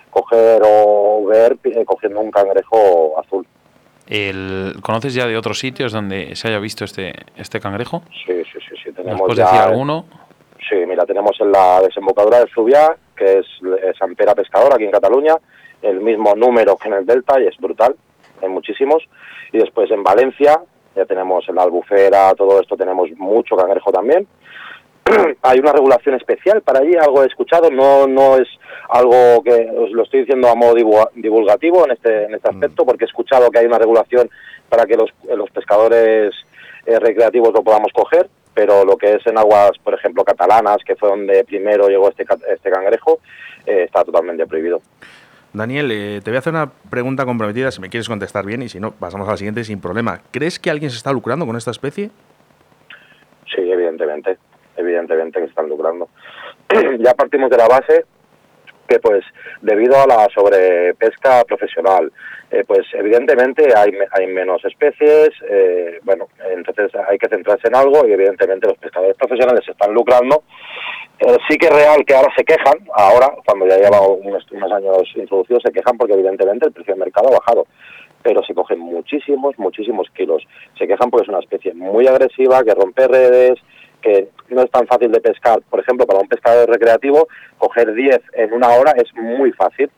coger 0.09 0.61
o 0.65 1.25
ver 1.25 1.57
eh, 1.63 1.85
cogiendo 1.85 2.19
un 2.19 2.31
cangrejo 2.31 3.19
azul. 3.19 3.45
El, 4.07 4.75
¿Conoces 4.81 5.13
ya 5.13 5.27
de 5.27 5.37
otros 5.37 5.59
sitios 5.59 5.91
donde 5.91 6.35
se 6.35 6.47
haya 6.47 6.59
visto 6.59 6.85
este 6.85 7.13
este 7.35 7.59
cangrejo? 7.59 8.03
Sí, 8.25 8.41
sí, 8.51 8.59
sí, 8.67 8.75
sí. 8.83 8.89
¿Nos 8.89 8.95
Tenemos 8.95 9.21
puedes 9.21 9.37
ya, 9.37 9.45
decir 9.45 9.59
alguno? 9.59 10.05
Sí, 10.69 10.75
mira, 10.87 11.05
tenemos 11.05 11.39
en 11.39 11.51
la 11.51 11.81
desembocadura 11.81 12.39
del 12.39 12.49
Fluvià, 12.49 12.95
que 13.15 13.39
es 13.39 13.45
eh, 13.63 13.93
San 13.97 14.15
Pere 14.15 14.33
Pescador, 14.33 14.73
aquí 14.73 14.85
en 14.85 14.91
Cataluña, 14.91 15.35
el 15.81 16.01
mismo 16.01 16.35
número 16.35 16.75
que 16.77 16.87
en 16.87 16.95
el 16.95 17.05
Delta 17.05 17.39
y 17.39 17.47
es 17.47 17.57
brutal, 17.57 17.95
hay 18.41 18.49
muchísimos. 18.49 19.03
Y 19.51 19.59
después 19.59 19.89
en 19.91 20.03
Valencia, 20.03 20.59
ya 20.97 21.05
tenemos 21.05 21.47
en 21.47 21.55
la 21.55 21.63
Albufera, 21.63 22.33
todo 22.35 22.59
esto 22.59 22.75
tenemos 22.75 23.09
mucho 23.17 23.55
cangrejo 23.55 23.91
también. 23.91 24.27
hay 25.41 25.59
una 25.59 25.71
regulación 25.71 26.15
especial 26.15 26.61
para 26.61 26.79
allí, 26.79 26.95
algo 26.95 27.23
he 27.23 27.27
escuchado, 27.27 27.69
no 27.69 28.07
no 28.07 28.37
es 28.37 28.47
algo 28.89 29.41
que 29.43 29.69
os 29.77 29.91
lo 29.91 30.03
estoy 30.03 30.21
diciendo 30.21 30.49
a 30.49 30.55
modo 30.55 30.75
divulgativo 31.15 31.85
en 31.85 31.91
este 31.91 32.25
en 32.25 32.35
este 32.35 32.49
aspecto, 32.49 32.85
porque 32.85 33.05
he 33.05 33.07
escuchado 33.07 33.49
que 33.49 33.59
hay 33.59 33.65
una 33.65 33.79
regulación 33.79 34.29
para 34.67 34.85
que 34.85 34.97
los, 34.97 35.09
los 35.35 35.49
pescadores 35.51 36.33
eh, 36.85 36.99
recreativos 36.99 37.53
lo 37.53 37.63
podamos 37.63 37.91
coger, 37.93 38.29
pero 38.53 38.83
lo 38.83 38.97
que 38.97 39.13
es 39.13 39.27
en 39.27 39.37
aguas, 39.37 39.71
por 39.83 39.93
ejemplo, 39.93 40.23
catalanas, 40.23 40.77
que 40.85 40.95
fue 40.95 41.09
donde 41.09 41.43
primero 41.43 41.87
llegó 41.87 42.09
este, 42.09 42.25
este 42.49 42.69
cangrejo, 42.69 43.19
eh, 43.65 43.83
está 43.85 44.03
totalmente 44.03 44.45
prohibido. 44.47 44.81
Daniel, 45.57 45.91
eh, 45.91 46.21
te 46.23 46.29
voy 46.29 46.35
a 46.35 46.39
hacer 46.39 46.53
una 46.53 46.71
pregunta 46.89 47.25
comprometida, 47.25 47.71
si 47.71 47.81
me 47.81 47.89
quieres 47.89 48.07
contestar 48.07 48.45
bien, 48.45 48.61
y 48.61 48.69
si 48.69 48.79
no, 48.79 48.91
pasamos 48.91 49.27
a 49.27 49.31
la 49.31 49.37
siguiente 49.37 49.63
sin 49.63 49.81
problema. 49.81 50.21
¿Crees 50.31 50.59
que 50.59 50.69
alguien 50.69 50.91
se 50.91 50.97
está 50.97 51.11
lucrando 51.11 51.45
con 51.45 51.55
esta 51.55 51.71
especie? 51.71 52.11
Sí, 53.53 53.61
evidentemente, 53.71 54.37
evidentemente 54.75 55.39
que 55.39 55.45
se 55.45 55.49
están 55.49 55.67
lucrando. 55.69 56.09
ya 56.99 57.13
partimos 57.13 57.49
de 57.49 57.57
la 57.57 57.67
base 57.67 58.05
que 58.88 58.99
pues 58.99 59.23
debido 59.61 59.95
a 60.01 60.07
la 60.07 60.27
sobrepesca 60.33 61.43
profesional, 61.45 62.11
eh, 62.49 62.63
pues 62.65 62.88
evidentemente 62.93 63.67
hay, 63.75 63.91
hay 64.11 64.27
menos 64.27 64.63
especies, 64.63 65.29
eh, 65.49 65.99
bueno, 66.03 66.27
entonces 66.49 66.91
hay 67.07 67.17
que 67.17 67.27
centrarse 67.27 67.67
en 67.67 67.75
algo 67.75 68.07
y 68.07 68.13
evidentemente 68.13 68.67
los 68.67 68.77
pescadores 68.77 69.17
profesionales 69.17 69.65
se 69.65 69.71
están 69.71 69.93
lucrando. 69.93 70.43
Eh, 71.19 71.38
sí 71.49 71.57
que 71.57 71.67
es 71.67 71.73
real 71.73 72.05
que 72.05 72.15
ahora 72.15 72.31
se 72.38 72.45
quejan, 72.45 72.79
ahora, 72.93 73.33
cuando 73.45 73.67
ya 73.67 73.77
lleva 73.77 73.99
unos, 74.01 74.49
unos 74.51 74.71
años 74.71 75.03
introducidos, 75.15 75.63
se 75.63 75.71
quejan 75.71 75.97
porque 75.97 76.13
evidentemente 76.13 76.67
el 76.67 76.73
precio 76.73 76.93
del 76.93 77.03
mercado 77.03 77.29
ha 77.29 77.39
bajado 77.39 77.65
pero 78.23 78.43
se 78.43 78.53
cogen 78.53 78.79
muchísimos, 78.79 79.57
muchísimos 79.57 80.09
kilos. 80.13 80.43
Se 80.77 80.85
quejan 80.85 81.09
porque 81.09 81.23
es 81.23 81.29
una 81.29 81.39
especie 81.39 81.73
muy 81.73 82.07
agresiva, 82.07 82.61
que 82.61 82.73
rompe 82.73 83.07
redes, 83.07 83.57
no 84.49 84.61
es 84.61 84.71
tan 84.71 84.87
fácil 84.87 85.11
de 85.11 85.19
pescar. 85.19 85.61
Por 85.69 85.79
ejemplo, 85.79 86.05
para 86.05 86.19
un 86.19 86.27
pescador 86.27 86.69
recreativo, 86.69 87.27
coger 87.57 87.93
10 87.93 88.19
en 88.33 88.53
una 88.53 88.69
hora 88.69 88.93
es 88.95 89.13
muy 89.15 89.51
fácil, 89.51 89.89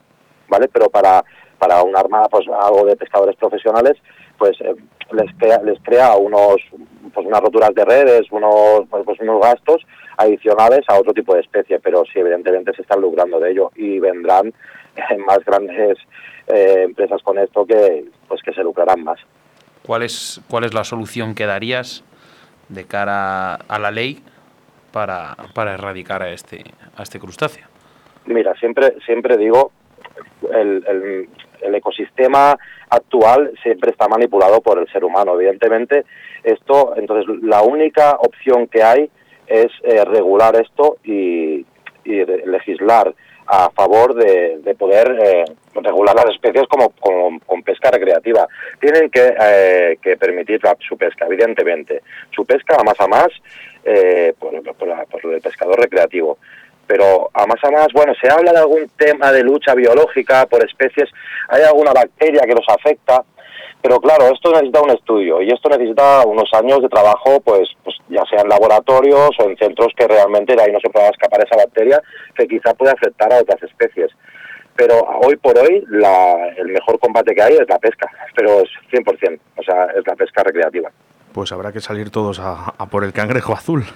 ¿vale? 0.48 0.68
Pero 0.72 0.90
para, 0.90 1.24
para 1.58 1.84
una 1.84 2.00
armada, 2.00 2.28
pues 2.30 2.48
algo 2.48 2.86
de 2.86 2.96
pescadores 2.96 3.36
profesionales, 3.36 3.98
pues 4.38 4.60
eh, 4.62 4.76
les, 5.12 5.32
crea, 5.38 5.62
les 5.64 5.80
crea 5.82 6.16
unos, 6.16 6.58
pues 7.14 7.26
unas 7.26 7.42
roturas 7.42 7.74
de 7.76 7.86
redes, 7.86 8.32
unos, 8.32 8.88
pues, 8.90 9.04
pues 9.06 9.20
unos 9.20 9.42
gastos 9.42 9.86
adicionales 10.18 10.82
a 10.88 11.00
otro 11.00 11.14
tipo 11.14 11.34
de 11.34 11.42
especie, 11.42 11.80
pero 11.80 12.04
sí, 12.12 12.20
evidentemente 12.20 12.74
se 12.74 12.82
están 12.82 13.02
lucrando 13.02 13.40
de 13.40 13.52
ello 13.52 13.72
y 13.76 14.00
vendrán 14.00 14.54
más 15.26 15.40
grandes 15.46 15.98
eh, 16.48 16.84
empresas 16.84 17.22
con 17.22 17.38
esto 17.38 17.66
que, 17.66 18.06
pues 18.28 18.42
que 18.42 18.54
se 18.54 18.64
lucrarán 18.64 19.04
más. 19.04 19.20
¿Cuál 19.86 20.04
es, 20.04 20.42
¿Cuál 20.50 20.66
es 20.66 20.74
la 20.74 20.84
solución 20.84 21.36
que 21.36 21.46
darías 21.46 22.04
de 22.70 22.86
cara 22.86 23.56
a 23.56 23.80
la 23.80 23.92
ley 23.92 24.22
para, 24.92 25.36
para 25.54 25.74
erradicar 25.74 26.24
a 26.24 26.30
este, 26.30 26.64
a 26.96 27.04
este 27.04 27.20
crustáceo? 27.20 27.66
Mira, 28.26 28.54
siempre, 28.56 28.96
siempre 29.06 29.38
digo, 29.38 29.72
el, 30.54 30.84
el, 30.88 31.30
el, 31.62 31.76
ecosistema 31.76 32.58
actual 32.90 33.52
siempre 33.62 33.92
está 33.92 34.08
manipulado 34.08 34.62
por 34.62 34.80
el 34.80 34.88
ser 34.92 35.04
humano. 35.04 35.34
Evidentemente, 35.34 36.06
esto, 36.44 36.94
entonces, 36.96 37.26
la 37.42 37.62
única 37.64 38.12
opción 38.20 38.68
que 38.68 38.84
hay 38.84 39.10
es 39.48 39.68
eh, 39.84 40.06
regular 40.06 40.56
esto 40.56 40.98
y, 41.04 41.66
y 42.06 42.26
legislar 42.46 43.14
a 43.52 43.72
favor 43.72 44.14
de, 44.14 44.60
de 44.60 44.76
poder 44.76 45.18
eh, 45.24 45.46
regular 45.74 46.16
las 46.16 46.30
especies 46.36 46.68
como, 46.68 46.92
con 46.92 47.64
pesca 47.64 47.90
recreativa. 47.90 48.48
Tienen 48.80 49.10
que, 49.10 49.34
eh, 49.40 49.98
que 50.02 50.18
permitir 50.18 50.64
la, 50.64 50.78
su 50.88 50.96
pesca, 50.96 51.26
evidentemente. 51.26 52.04
Su 52.30 52.46
pesca 52.46 52.78
a 52.80 52.84
más 52.84 53.00
a 53.00 53.08
más 53.08 53.30
eh, 53.84 54.34
por, 54.38 54.62
por, 54.62 55.08
por, 55.08 55.34
el 55.34 55.42
pescador 55.42 55.80
recreativo. 55.80 56.38
Pero 56.86 57.32
a 57.34 57.48
más 57.48 57.64
a 57.64 57.72
más, 57.72 57.88
bueno, 57.94 58.14
se 58.22 58.30
habla 58.30 58.52
de 58.52 58.60
algún 58.60 58.90
tema 58.96 59.32
de 59.32 59.44
lucha 59.44 59.74
biológica 59.74 60.46
por 60.46 60.64
especies, 60.64 61.10
hay 61.48 61.64
alguna 61.64 61.92
bacteria 61.92 62.42
que 62.42 62.56
los 62.56 62.66
afecta, 62.68 63.24
pero 63.82 64.00
claro, 64.00 64.26
esto 64.26 64.52
necesita 64.52 64.82
un 64.82 64.90
estudio 64.90 65.42
y 65.42 65.50
esto 65.50 65.70
necesita 65.70 66.24
unos 66.26 66.50
años 66.54 66.82
de 66.82 66.90
trabajo, 66.90 67.40
pues, 67.40 67.70
pues 67.84 67.96
ya 68.10 68.24
sea 68.30 68.42
en 68.42 68.50
laboratorios 68.50 69.30
o 69.40 69.44
en 69.50 69.58
centros 69.58 69.94
que 69.96 70.08
realmente 70.08 70.56
de 70.56 70.62
ahí 70.62 70.72
no 70.72 70.80
se 70.82 70.90
pueda 70.90 71.08
escapar 71.10 71.46
esa 71.46 71.56
bacteria 71.56 72.02
que 72.36 72.48
quizá 72.48 72.74
pueda 72.74 72.92
afectar 72.92 73.32
a 73.32 73.40
otras 73.40 73.64
especies. 73.64 74.12
Pero 74.76 74.96
hoy 75.24 75.38
por 75.38 75.58
hoy 75.58 75.84
la, 75.90 76.50
el 76.58 76.68
mejor 76.68 77.00
combate 77.00 77.34
que 77.34 77.42
hay 77.42 77.54
es 77.54 77.70
la 77.70 77.80
pesca, 77.80 78.10
pero 78.36 78.62
es 78.62 78.70
100%, 78.92 79.40
o 79.58 79.64
sea, 79.64 79.86
es 79.96 80.06
la 80.06 80.16
pesca 80.16 80.44
recreativa. 80.44 80.92
Pues 81.34 81.52
habrá 81.52 81.72
que 81.72 81.80
salir 81.80 82.10
todos 82.10 82.40
a, 82.40 82.74
a 82.78 82.86
por 82.88 83.04
el 83.04 83.14
cangrejo 83.14 83.54
azul. 83.54 83.84
Sí, 83.84 83.92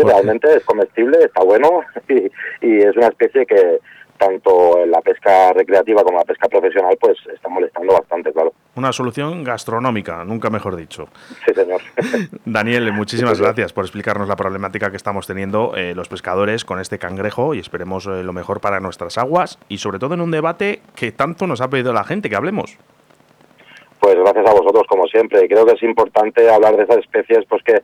Porque... 0.00 0.08
realmente 0.08 0.56
es 0.56 0.64
comestible, 0.64 1.18
está 1.18 1.42
bueno 1.42 1.80
y, 2.08 2.30
y 2.64 2.78
es 2.78 2.96
una 2.96 3.08
especie 3.08 3.44
que, 3.46 3.80
tanto 4.16 4.82
en 4.82 4.90
la 4.90 5.00
pesca 5.00 5.52
recreativa 5.52 6.02
como 6.02 6.18
la 6.18 6.24
pesca 6.24 6.48
profesional, 6.48 6.96
pues 7.00 7.18
está 7.32 7.48
molestando 7.48 7.92
bastante, 7.92 8.32
claro. 8.32 8.52
Una 8.74 8.92
solución 8.92 9.44
gastronómica, 9.44 10.24
nunca 10.24 10.50
mejor 10.50 10.76
dicho. 10.76 11.08
Sí, 11.46 11.54
señor. 11.54 11.80
Daniel, 12.44 12.92
muchísimas 12.92 13.40
gracias 13.40 13.72
por 13.72 13.84
explicarnos 13.84 14.28
la 14.28 14.36
problemática 14.36 14.90
que 14.90 14.96
estamos 14.96 15.26
teniendo 15.26 15.74
eh, 15.76 15.94
los 15.94 16.08
pescadores 16.08 16.64
con 16.64 16.80
este 16.80 16.98
cangrejo 16.98 17.54
y 17.54 17.58
esperemos 17.58 18.06
eh, 18.06 18.22
lo 18.22 18.32
mejor 18.32 18.60
para 18.60 18.80
nuestras 18.80 19.18
aguas 19.18 19.58
y 19.68 19.78
sobre 19.78 19.98
todo 19.98 20.14
en 20.14 20.20
un 20.20 20.30
debate 20.30 20.80
que 20.94 21.12
tanto 21.12 21.46
nos 21.46 21.60
ha 21.60 21.70
pedido 21.70 21.92
la 21.92 22.04
gente 22.04 22.28
que 22.28 22.36
hablemos. 22.36 22.78
Pues 24.00 24.14
gracias 24.14 24.46
a 24.46 24.52
vosotros, 24.52 24.84
como 24.88 25.06
siempre. 25.06 25.48
Creo 25.48 25.66
que 25.66 25.72
es 25.72 25.82
importante 25.82 26.48
hablar 26.48 26.76
de 26.76 26.84
esas 26.84 26.98
especies 26.98 27.44
pues 27.48 27.62
que, 27.62 27.82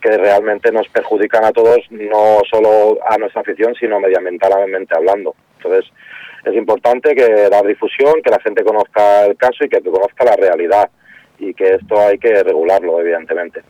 que 0.00 0.16
realmente 0.18 0.72
nos 0.72 0.88
perjudican 0.88 1.44
a 1.44 1.52
todos, 1.52 1.78
no 1.90 2.40
solo 2.50 2.98
a 3.08 3.16
nuestra 3.18 3.42
afición, 3.42 3.74
sino 3.74 4.00
medioambientalmente 4.00 4.94
hablando. 4.96 5.34
Entonces, 5.64 5.90
es 6.44 6.54
importante 6.54 7.14
que 7.14 7.48
dar 7.48 7.64
difusión, 7.66 8.14
que 8.22 8.30
la 8.30 8.40
gente 8.40 8.64
conozca 8.64 9.26
el 9.26 9.36
caso 9.36 9.64
y 9.64 9.68
que 9.68 9.80
conozca 9.80 10.24
la 10.24 10.36
realidad. 10.36 10.90
Y 11.38 11.54
que 11.54 11.74
esto 11.74 11.98
hay 12.00 12.18
que 12.18 12.42
regularlo, 12.42 13.00
evidentemente. 13.00 13.62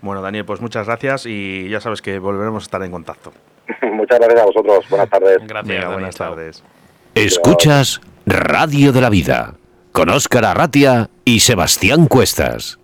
Bueno, 0.00 0.22
Daniel, 0.22 0.44
pues 0.44 0.60
muchas 0.60 0.86
gracias 0.86 1.26
y 1.26 1.68
ya 1.68 1.80
sabes 1.80 2.00
que 2.00 2.18
volveremos 2.18 2.62
a 2.62 2.66
estar 2.66 2.82
en 2.82 2.90
contacto. 2.90 3.32
muchas 3.92 4.18
gracias 4.18 4.40
a 4.40 4.46
vosotros. 4.46 4.88
Buenas 4.88 5.10
tardes. 5.10 5.38
Gracias. 5.46 5.92
Buenas 5.92 6.16
tardes. 6.16 6.64
Escuchas 7.14 8.00
Radio 8.26 8.92
de 8.92 9.00
la 9.00 9.10
Vida 9.10 9.54
con 9.92 10.08
Óscar 10.08 10.44
Arratia 10.44 11.10
y 11.24 11.40
Sebastián 11.40 12.06
Cuestas. 12.06 12.78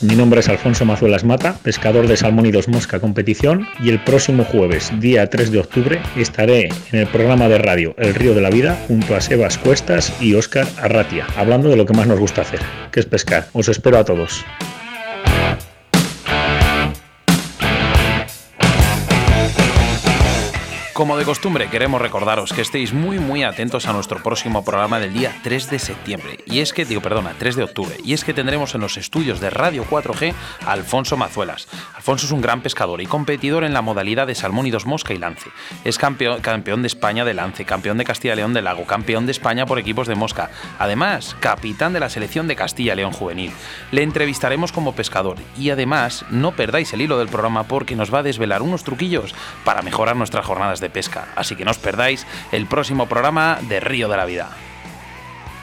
Mi 0.00 0.14
nombre 0.14 0.38
es 0.38 0.48
Alfonso 0.48 0.84
Mazuelas 0.84 1.24
Mata, 1.24 1.58
pescador 1.60 2.06
de 2.06 2.16
salmón 2.16 2.46
y 2.46 2.52
dos 2.52 2.68
mosca 2.68 3.00
competición 3.00 3.66
y 3.80 3.90
el 3.90 3.98
próximo 4.04 4.44
jueves, 4.44 4.92
día 5.00 5.28
3 5.28 5.50
de 5.50 5.58
octubre, 5.58 6.00
estaré 6.16 6.68
en 6.92 7.00
el 7.00 7.08
programa 7.08 7.48
de 7.48 7.58
radio 7.58 7.96
El 7.98 8.14
Río 8.14 8.32
de 8.32 8.40
la 8.40 8.50
Vida 8.50 8.78
junto 8.86 9.16
a 9.16 9.20
Sebas 9.20 9.58
Cuestas 9.58 10.12
y 10.20 10.34
Óscar 10.34 10.68
Arratia, 10.80 11.26
hablando 11.36 11.68
de 11.68 11.76
lo 11.76 11.84
que 11.84 11.94
más 11.94 12.06
nos 12.06 12.20
gusta 12.20 12.42
hacer, 12.42 12.60
que 12.92 13.00
es 13.00 13.06
pescar. 13.06 13.48
Os 13.52 13.66
espero 13.66 13.98
a 13.98 14.04
todos. 14.04 14.44
Como 20.98 21.16
de 21.16 21.24
costumbre, 21.24 21.68
queremos 21.68 22.02
recordaros 22.02 22.52
que 22.52 22.60
estéis 22.60 22.92
muy 22.92 23.20
muy 23.20 23.44
atentos 23.44 23.86
a 23.86 23.92
nuestro 23.92 24.20
próximo 24.20 24.64
programa 24.64 24.98
del 24.98 25.14
día 25.14 25.32
3 25.44 25.70
de 25.70 25.78
septiembre. 25.78 26.38
Y 26.44 26.58
es 26.58 26.72
que, 26.72 26.84
digo, 26.84 27.00
perdona, 27.00 27.36
3 27.38 27.54
de 27.54 27.62
octubre. 27.62 27.94
Y 28.02 28.14
es 28.14 28.24
que 28.24 28.34
tendremos 28.34 28.74
en 28.74 28.80
los 28.80 28.96
estudios 28.96 29.38
de 29.38 29.48
Radio 29.48 29.84
4G 29.88 30.34
a 30.66 30.72
Alfonso 30.72 31.16
Mazuelas. 31.16 31.68
Alfonso 31.94 32.26
es 32.26 32.32
un 32.32 32.40
gran 32.40 32.62
pescador 32.62 33.00
y 33.00 33.06
competidor 33.06 33.62
en 33.62 33.74
la 33.74 33.80
modalidad 33.80 34.26
de 34.26 34.34
salmón 34.34 34.66
y 34.66 34.72
dos 34.72 34.86
mosca 34.86 35.14
y 35.14 35.18
lance. 35.18 35.50
Es 35.84 35.98
campeón, 35.98 36.40
campeón 36.40 36.82
de 36.82 36.88
España 36.88 37.24
de 37.24 37.32
lance, 37.32 37.64
campeón 37.64 37.96
de 37.96 38.04
Castilla 38.04 38.32
y 38.32 38.38
León 38.38 38.52
de 38.52 38.62
lago, 38.62 38.84
campeón 38.84 39.24
de 39.26 39.30
España 39.30 39.66
por 39.66 39.78
equipos 39.78 40.08
de 40.08 40.16
mosca. 40.16 40.50
Además, 40.80 41.36
capitán 41.38 41.92
de 41.92 42.00
la 42.00 42.10
selección 42.10 42.48
de 42.48 42.56
Castilla 42.56 42.94
y 42.94 42.96
León 42.96 43.12
juvenil. 43.12 43.52
Le 43.92 44.02
entrevistaremos 44.02 44.72
como 44.72 44.96
pescador 44.96 45.36
y 45.56 45.70
además 45.70 46.24
no 46.30 46.56
perdáis 46.56 46.92
el 46.92 47.02
hilo 47.02 47.20
del 47.20 47.28
programa 47.28 47.68
porque 47.68 47.94
nos 47.94 48.12
va 48.12 48.18
a 48.18 48.24
desvelar 48.24 48.62
unos 48.62 48.82
truquillos 48.82 49.32
para 49.62 49.82
mejorar 49.82 50.16
nuestras 50.16 50.44
jornadas 50.44 50.80
de 50.80 50.87
pesca. 50.88 51.28
Así 51.36 51.56
que 51.56 51.64
no 51.64 51.70
os 51.70 51.78
perdáis 51.78 52.26
el 52.52 52.66
próximo 52.66 53.06
programa 53.06 53.58
de 53.62 53.80
Río 53.80 54.08
de 54.08 54.16
la 54.16 54.24
Vida. 54.24 54.50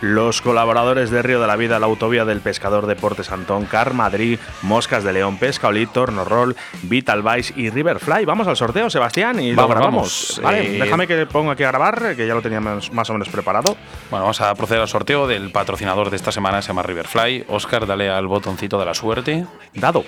Los 0.01 0.41
colaboradores 0.41 1.09
de 1.09 1.21
Río 1.21 1.39
de 1.39 1.47
la 1.47 1.55
Vida, 1.55 1.79
la 1.79 1.85
Autovía 1.85 2.25
del 2.25 2.41
Pescador 2.41 2.85
Deportes 2.85 3.31
Antón, 3.31 3.65
Car 3.65 3.93
Madrid, 3.93 4.37
Moscas 4.61 5.05
de 5.05 5.13
León, 5.13 5.37
Pescaolí, 5.37 5.85
Tornorol, 5.87 6.55
Vital 6.83 7.23
Vice 7.23 7.53
y 7.55 7.69
Riverfly. 7.69 8.25
Vamos 8.25 8.45
al 8.47 8.57
sorteo, 8.57 8.89
Sebastián, 8.89 9.39
y 9.39 9.55
vamos, 9.55 9.69
lo 9.69 9.75
grabamos. 9.75 10.33
vamos. 10.35 10.41
Vale, 10.43 10.75
Eh, 10.75 10.79
déjame 10.79 11.07
que 11.07 11.25
ponga 11.25 11.53
aquí 11.53 11.63
a 11.63 11.69
grabar, 11.69 12.15
que 12.15 12.27
ya 12.27 12.35
lo 12.35 12.41
tenía 12.41 12.59
más, 12.59 13.09
o 13.09 13.13
menos 13.13 13.29
preparado. 13.29 13.77
Bueno, 14.11 14.25
vamos 14.25 14.41
a 14.41 14.53
proceder 14.53 14.81
al 14.81 14.89
sorteo 14.89 15.27
del 15.27 15.49
patrocinador 15.51 16.09
de 16.09 16.17
esta 16.17 16.31
semana, 16.31 16.61
se 16.61 16.67
llama 16.67 16.83
Riverfly. 16.83 17.45
Oscar, 17.47 17.87
dale 17.87 18.09
al 18.09 18.27
botoncito 18.27 18.77
de 18.77 18.85
la 18.85 18.93
suerte. 18.93 19.45
Dado. 19.73 20.03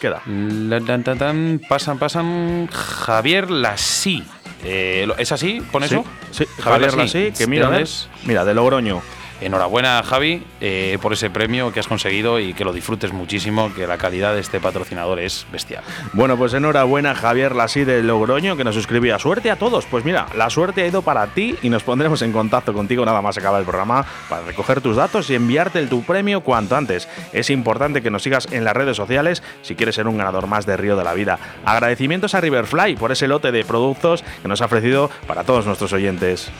Queda. 0.00 0.22
La- 0.26 0.80
tan, 0.80 1.60
pasan, 1.68 1.98
pasan. 1.98 2.68
Javier 2.68 3.50
Lasí. 3.50 4.24
Eh, 4.64 5.04
¿lo- 5.06 5.16
¿Es 5.16 5.32
así? 5.32 5.60
¿Pone 5.72 5.88
Sí, 5.88 5.94
eso? 5.94 6.04
sí, 6.30 6.44
Javier 6.62 6.94
Lasí. 6.94 7.18
Lasí, 7.18 7.32
que 7.32 7.44
¿De 7.44 7.46
mira, 7.46 7.68
¿ves? 7.68 8.08
mira, 8.24 8.44
de 8.44 8.54
Logroño. 8.54 9.02
Enhorabuena, 9.40 10.02
Javi, 10.02 10.42
eh, 10.60 10.98
por 11.02 11.12
ese 11.12 11.28
premio 11.28 11.72
que 11.72 11.80
has 11.80 11.88
conseguido 11.88 12.40
y 12.40 12.54
que 12.54 12.64
lo 12.64 12.72
disfrutes 12.72 13.12
muchísimo, 13.12 13.72
que 13.74 13.86
la 13.86 13.98
calidad 13.98 14.34
de 14.34 14.40
este 14.40 14.60
patrocinador 14.60 15.20
es 15.20 15.46
bestial. 15.52 15.84
Bueno, 16.14 16.36
pues 16.36 16.54
enhorabuena, 16.54 17.14
Javier 17.14 17.54
Lasí 17.54 17.84
de 17.84 18.02
Logroño, 18.02 18.56
que 18.56 18.64
nos 18.64 18.74
suscribía. 18.74 19.18
Suerte 19.18 19.50
a 19.50 19.56
todos. 19.56 19.84
Pues 19.86 20.04
mira, 20.04 20.26
la 20.34 20.48
suerte 20.48 20.82
ha 20.82 20.86
ido 20.86 21.02
para 21.02 21.26
ti 21.28 21.54
y 21.62 21.68
nos 21.68 21.82
pondremos 21.82 22.22
en 22.22 22.32
contacto 22.32 22.72
contigo 22.72 23.04
nada 23.04 23.20
más 23.20 23.36
acaba 23.36 23.58
el 23.58 23.64
programa 23.64 24.06
para 24.28 24.42
recoger 24.42 24.80
tus 24.80 24.96
datos 24.96 25.28
y 25.30 25.34
enviarte 25.34 25.78
el, 25.78 25.88
tu 25.88 26.02
premio 26.02 26.40
cuanto 26.40 26.76
antes. 26.76 27.08
Es 27.32 27.50
importante 27.50 28.02
que 28.02 28.10
nos 28.10 28.22
sigas 28.22 28.48
en 28.50 28.64
las 28.64 28.74
redes 28.74 28.96
sociales 28.96 29.42
si 29.62 29.74
quieres 29.74 29.94
ser 29.94 30.08
un 30.08 30.16
ganador 30.16 30.46
más 30.46 30.66
de 30.66 30.76
Río 30.76 30.96
de 30.96 31.04
la 31.04 31.14
Vida. 31.14 31.38
Agradecimientos 31.64 32.34
a 32.34 32.40
Riverfly 32.40 32.96
por 32.96 33.12
ese 33.12 33.28
lote 33.28 33.52
de 33.52 33.64
productos 33.64 34.24
que 34.42 34.48
nos 34.48 34.62
ha 34.62 34.66
ofrecido 34.66 35.10
para 35.26 35.44
todos 35.44 35.66
nuestros 35.66 35.92
oyentes. 35.92 36.50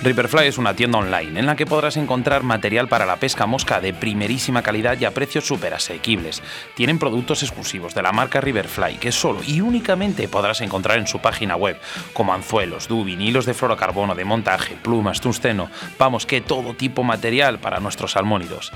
Riverfly 0.00 0.46
es 0.46 0.58
una 0.58 0.74
tienda 0.74 0.98
online 0.98 1.40
en 1.40 1.46
la 1.46 1.56
que 1.56 1.66
podrás 1.66 1.96
encontrar 1.96 2.44
material 2.44 2.86
para 2.86 3.04
la 3.04 3.16
pesca 3.16 3.46
mosca 3.46 3.80
de 3.80 3.92
primerísima 3.92 4.62
calidad 4.62 4.96
y 5.00 5.04
a 5.04 5.10
precios 5.10 5.44
súper 5.44 5.74
asequibles. 5.74 6.40
Tienen 6.76 7.00
productos 7.00 7.42
exclusivos 7.42 7.96
de 7.96 8.02
la 8.02 8.12
marca 8.12 8.40
Riverfly 8.40 8.98
que 8.98 9.10
solo 9.10 9.40
y 9.44 9.60
únicamente 9.60 10.28
podrás 10.28 10.60
encontrar 10.60 10.98
en 10.98 11.08
su 11.08 11.18
página 11.18 11.56
web, 11.56 11.80
como 12.12 12.32
anzuelos, 12.32 12.86
dubin, 12.86 13.20
hilos 13.20 13.44
de 13.44 13.54
fluorocarbono, 13.54 14.14
de 14.14 14.24
montaje, 14.24 14.76
plumas, 14.76 15.20
tungsteno, 15.20 15.68
vamos 15.98 16.26
que 16.26 16.40
todo 16.40 16.74
tipo 16.74 17.02
material 17.02 17.58
para 17.58 17.80
nuestros 17.80 18.12
salmónidos. 18.12 18.72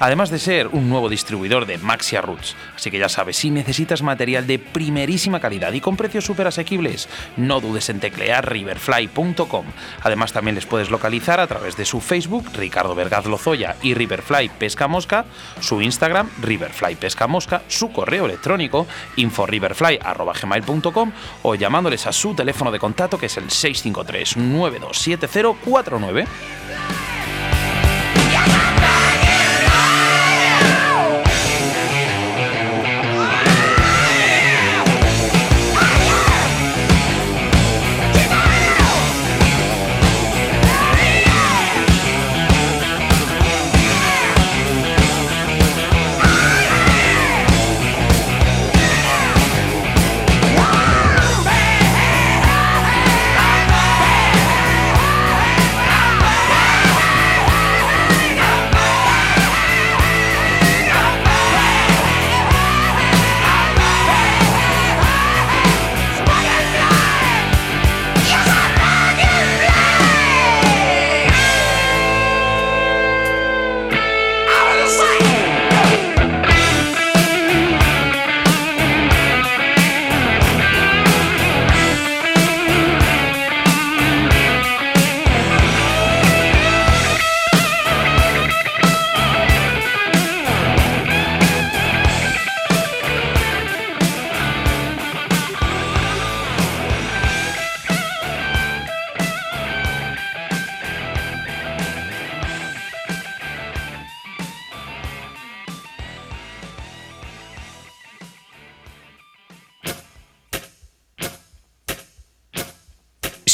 Además 0.00 0.30
de 0.30 0.40
ser 0.40 0.66
un 0.66 0.88
nuevo 0.88 1.08
distribuidor 1.08 1.66
de 1.66 1.78
Maxia 1.78 2.20
Roots. 2.20 2.56
Así 2.74 2.90
que 2.90 2.98
ya 2.98 3.08
sabes, 3.08 3.36
si 3.36 3.50
necesitas 3.50 4.02
material 4.02 4.48
de 4.48 4.58
primerísima 4.58 5.38
calidad 5.38 5.72
y 5.72 5.80
con 5.80 5.96
precios 5.96 6.24
súper 6.24 6.48
asequibles, 6.48 7.08
no 7.36 7.60
dudes 7.60 7.88
en 7.90 8.00
teclear 8.00 8.50
riverfly.com. 8.50 9.66
Además 10.02 10.32
también 10.32 10.56
les 10.56 10.63
puedes 10.66 10.90
localizar 10.90 11.40
a 11.40 11.46
través 11.46 11.76
de 11.76 11.84
su 11.84 12.00
Facebook, 12.00 12.50
Ricardo 12.54 12.94
Vergaz 12.94 13.26
Lozoya 13.26 13.76
y 13.82 13.94
Riverfly 13.94 14.50
Pesca 14.58 14.88
Mosca, 14.88 15.24
su 15.60 15.80
Instagram, 15.80 16.28
Riverfly 16.40 16.96
Pesca 16.96 17.26
Mosca, 17.26 17.62
su 17.68 17.92
correo 17.92 18.26
electrónico, 18.26 18.86
inforiverfly.gmail.com 19.16 21.12
o 21.42 21.54
llamándoles 21.54 22.06
a 22.06 22.12
su 22.12 22.34
teléfono 22.34 22.70
de 22.70 22.78
contacto 22.78 23.18
que 23.18 23.26
es 23.26 23.36
el 23.36 23.50
653 23.50 24.36
927049. 24.36 26.26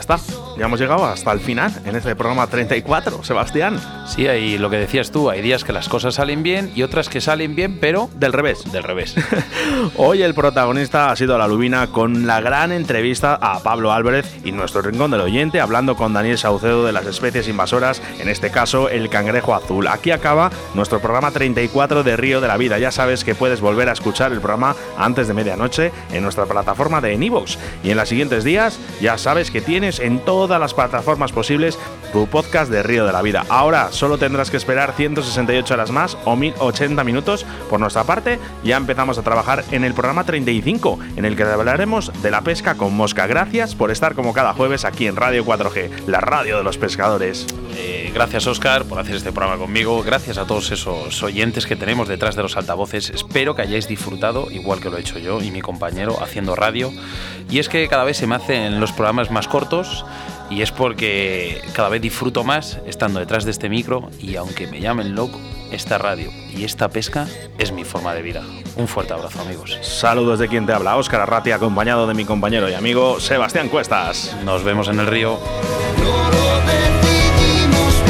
Ya 0.00 0.16
está. 0.16 0.39
Ya 0.60 0.66
hemos 0.66 0.78
llegado 0.78 1.06
hasta 1.06 1.32
el 1.32 1.40
final 1.40 1.72
en 1.86 1.96
este 1.96 2.14
programa 2.14 2.46
34, 2.46 3.24
Sebastián. 3.24 3.80
Sí, 4.06 4.26
ahí 4.26 4.58
lo 4.58 4.68
que 4.68 4.76
decías 4.76 5.10
tú, 5.10 5.30
hay 5.30 5.40
días 5.40 5.64
que 5.64 5.72
las 5.72 5.88
cosas 5.88 6.16
salen 6.16 6.42
bien 6.42 6.70
y 6.74 6.82
otras 6.82 7.08
que 7.08 7.22
salen 7.22 7.56
bien, 7.56 7.78
pero 7.80 8.10
Del 8.16 8.34
revés. 8.34 8.70
del 8.70 8.82
revés. 8.82 9.14
Hoy 9.96 10.22
el 10.22 10.34
protagonista 10.34 11.10
ha 11.10 11.16
sido 11.16 11.38
la 11.38 11.48
Lubina 11.48 11.86
con 11.86 12.26
la 12.26 12.42
gran 12.42 12.72
entrevista 12.72 13.38
a 13.40 13.60
Pablo 13.60 13.90
Álvarez 13.90 14.30
y 14.44 14.52
nuestro 14.52 14.82
rincón 14.82 15.10
del 15.12 15.22
oyente 15.22 15.62
hablando 15.62 15.96
con 15.96 16.12
Daniel 16.12 16.36
Saucedo 16.36 16.84
de 16.84 16.92
las 16.92 17.06
especies 17.06 17.48
invasoras, 17.48 18.02
en 18.18 18.28
este 18.28 18.50
caso 18.50 18.90
el 18.90 19.08
cangrejo 19.08 19.54
azul. 19.54 19.88
Aquí 19.88 20.10
acaba 20.10 20.50
nuestro 20.74 21.00
programa 21.00 21.30
34 21.30 22.02
de 22.02 22.18
Río 22.18 22.42
de 22.42 22.48
la 22.48 22.58
Vida. 22.58 22.78
Ya 22.78 22.92
sabes 22.92 23.24
que 23.24 23.34
puedes 23.34 23.62
volver 23.62 23.88
a 23.88 23.92
escuchar 23.92 24.30
el 24.30 24.42
programa 24.42 24.76
antes 24.98 25.26
de 25.26 25.32
medianoche 25.32 25.90
en 26.12 26.22
nuestra 26.22 26.44
plataforma 26.44 27.00
de 27.00 27.14
Enivox. 27.14 27.56
Y 27.82 27.92
en 27.92 27.96
los 27.96 28.10
siguientes 28.10 28.44
días 28.44 28.78
ya 29.00 29.16
sabes 29.16 29.50
que 29.50 29.62
tienes 29.62 30.00
en 30.00 30.18
todas 30.50 30.60
las 30.60 30.74
plataformas 30.74 31.30
posibles 31.30 31.78
tu 32.12 32.26
podcast 32.26 32.72
de 32.72 32.82
Río 32.82 33.06
de 33.06 33.12
la 33.12 33.22
Vida. 33.22 33.46
Ahora 33.48 33.92
solo 33.92 34.18
tendrás 34.18 34.50
que 34.50 34.56
esperar 34.56 34.94
168 34.96 35.74
horas 35.74 35.92
más 35.92 36.18
o 36.24 36.34
1080 36.34 37.04
minutos. 37.04 37.46
Por 37.68 37.78
nuestra 37.78 38.02
parte, 38.02 38.40
ya 38.64 38.76
empezamos 38.76 39.16
a 39.16 39.22
trabajar 39.22 39.62
en 39.70 39.84
el 39.84 39.94
programa 39.94 40.24
35, 40.24 40.98
en 41.14 41.24
el 41.24 41.36
que 41.36 41.44
hablaremos 41.44 42.10
de 42.20 42.32
la 42.32 42.40
pesca 42.40 42.74
con 42.74 42.96
mosca. 42.96 43.28
Gracias 43.28 43.76
por 43.76 43.92
estar 43.92 44.16
como 44.16 44.32
cada 44.32 44.52
jueves 44.52 44.84
aquí 44.84 45.06
en 45.06 45.14
Radio 45.14 45.44
4G, 45.44 46.06
la 46.08 46.20
radio 46.20 46.58
de 46.58 46.64
los 46.64 46.78
pescadores. 46.78 47.46
Eh, 47.76 47.99
gracias, 48.12 48.46
Oscar, 48.46 48.84
por 48.84 48.98
hacer 48.98 49.16
este 49.16 49.32
programa 49.32 49.58
conmigo. 49.58 50.02
Gracias 50.02 50.38
a 50.38 50.46
todos 50.46 50.70
esos 50.70 51.22
oyentes 51.22 51.66
que 51.66 51.76
tenemos 51.76 52.08
detrás 52.08 52.36
de 52.36 52.42
los 52.42 52.56
altavoces. 52.56 53.10
Espero 53.10 53.54
que 53.54 53.62
hayáis 53.62 53.88
disfrutado, 53.88 54.50
igual 54.50 54.80
que 54.80 54.90
lo 54.90 54.96
he 54.96 55.00
hecho 55.00 55.18
yo 55.18 55.40
y 55.40 55.50
mi 55.50 55.60
compañero, 55.60 56.22
haciendo 56.22 56.54
radio. 56.54 56.92
Y 57.48 57.58
es 57.58 57.68
que 57.68 57.88
cada 57.88 58.04
vez 58.04 58.16
se 58.16 58.26
me 58.26 58.34
hacen 58.34 58.80
los 58.80 58.92
programas 58.92 59.30
más 59.30 59.48
cortos. 59.48 60.04
Y 60.50 60.62
es 60.62 60.72
porque 60.72 61.62
cada 61.74 61.88
vez 61.88 62.02
disfruto 62.02 62.42
más 62.42 62.80
estando 62.84 63.20
detrás 63.20 63.44
de 63.44 63.52
este 63.52 63.68
micro 63.68 64.10
y 64.18 64.34
aunque 64.34 64.66
me 64.66 64.80
llamen 64.80 65.14
loco, 65.14 65.40
esta 65.70 65.96
radio 65.96 66.32
y 66.52 66.64
esta 66.64 66.88
pesca 66.88 67.28
es 67.56 67.70
mi 67.70 67.84
forma 67.84 68.14
de 68.14 68.22
vida. 68.22 68.42
Un 68.74 68.88
fuerte 68.88 69.12
abrazo 69.12 69.40
amigos. 69.40 69.78
Saludos 69.82 70.40
de 70.40 70.48
quien 70.48 70.66
te 70.66 70.72
habla, 70.72 70.96
Óscar 70.96 71.20
Arrati, 71.20 71.52
acompañado 71.52 72.08
de 72.08 72.14
mi 72.14 72.24
compañero 72.24 72.68
y 72.68 72.74
amigo 72.74 73.20
Sebastián 73.20 73.68
Cuestas. 73.68 74.36
Nos 74.44 74.64
vemos 74.64 74.88
en 74.88 74.98
el 74.98 75.06
río. 75.06 75.38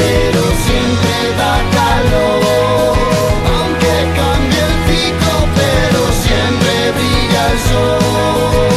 Pero 0.01 0.41
siempre 0.65 1.15
da 1.39 1.55
calor. 1.77 2.95
Aunque 3.53 3.93
cambie 4.17 4.63
el 4.69 4.75
ciclo, 4.87 5.35
pero 5.59 6.01
siempre 6.23 6.73
brilla 6.97 7.41
el 7.51 7.59
sol. 7.69 8.70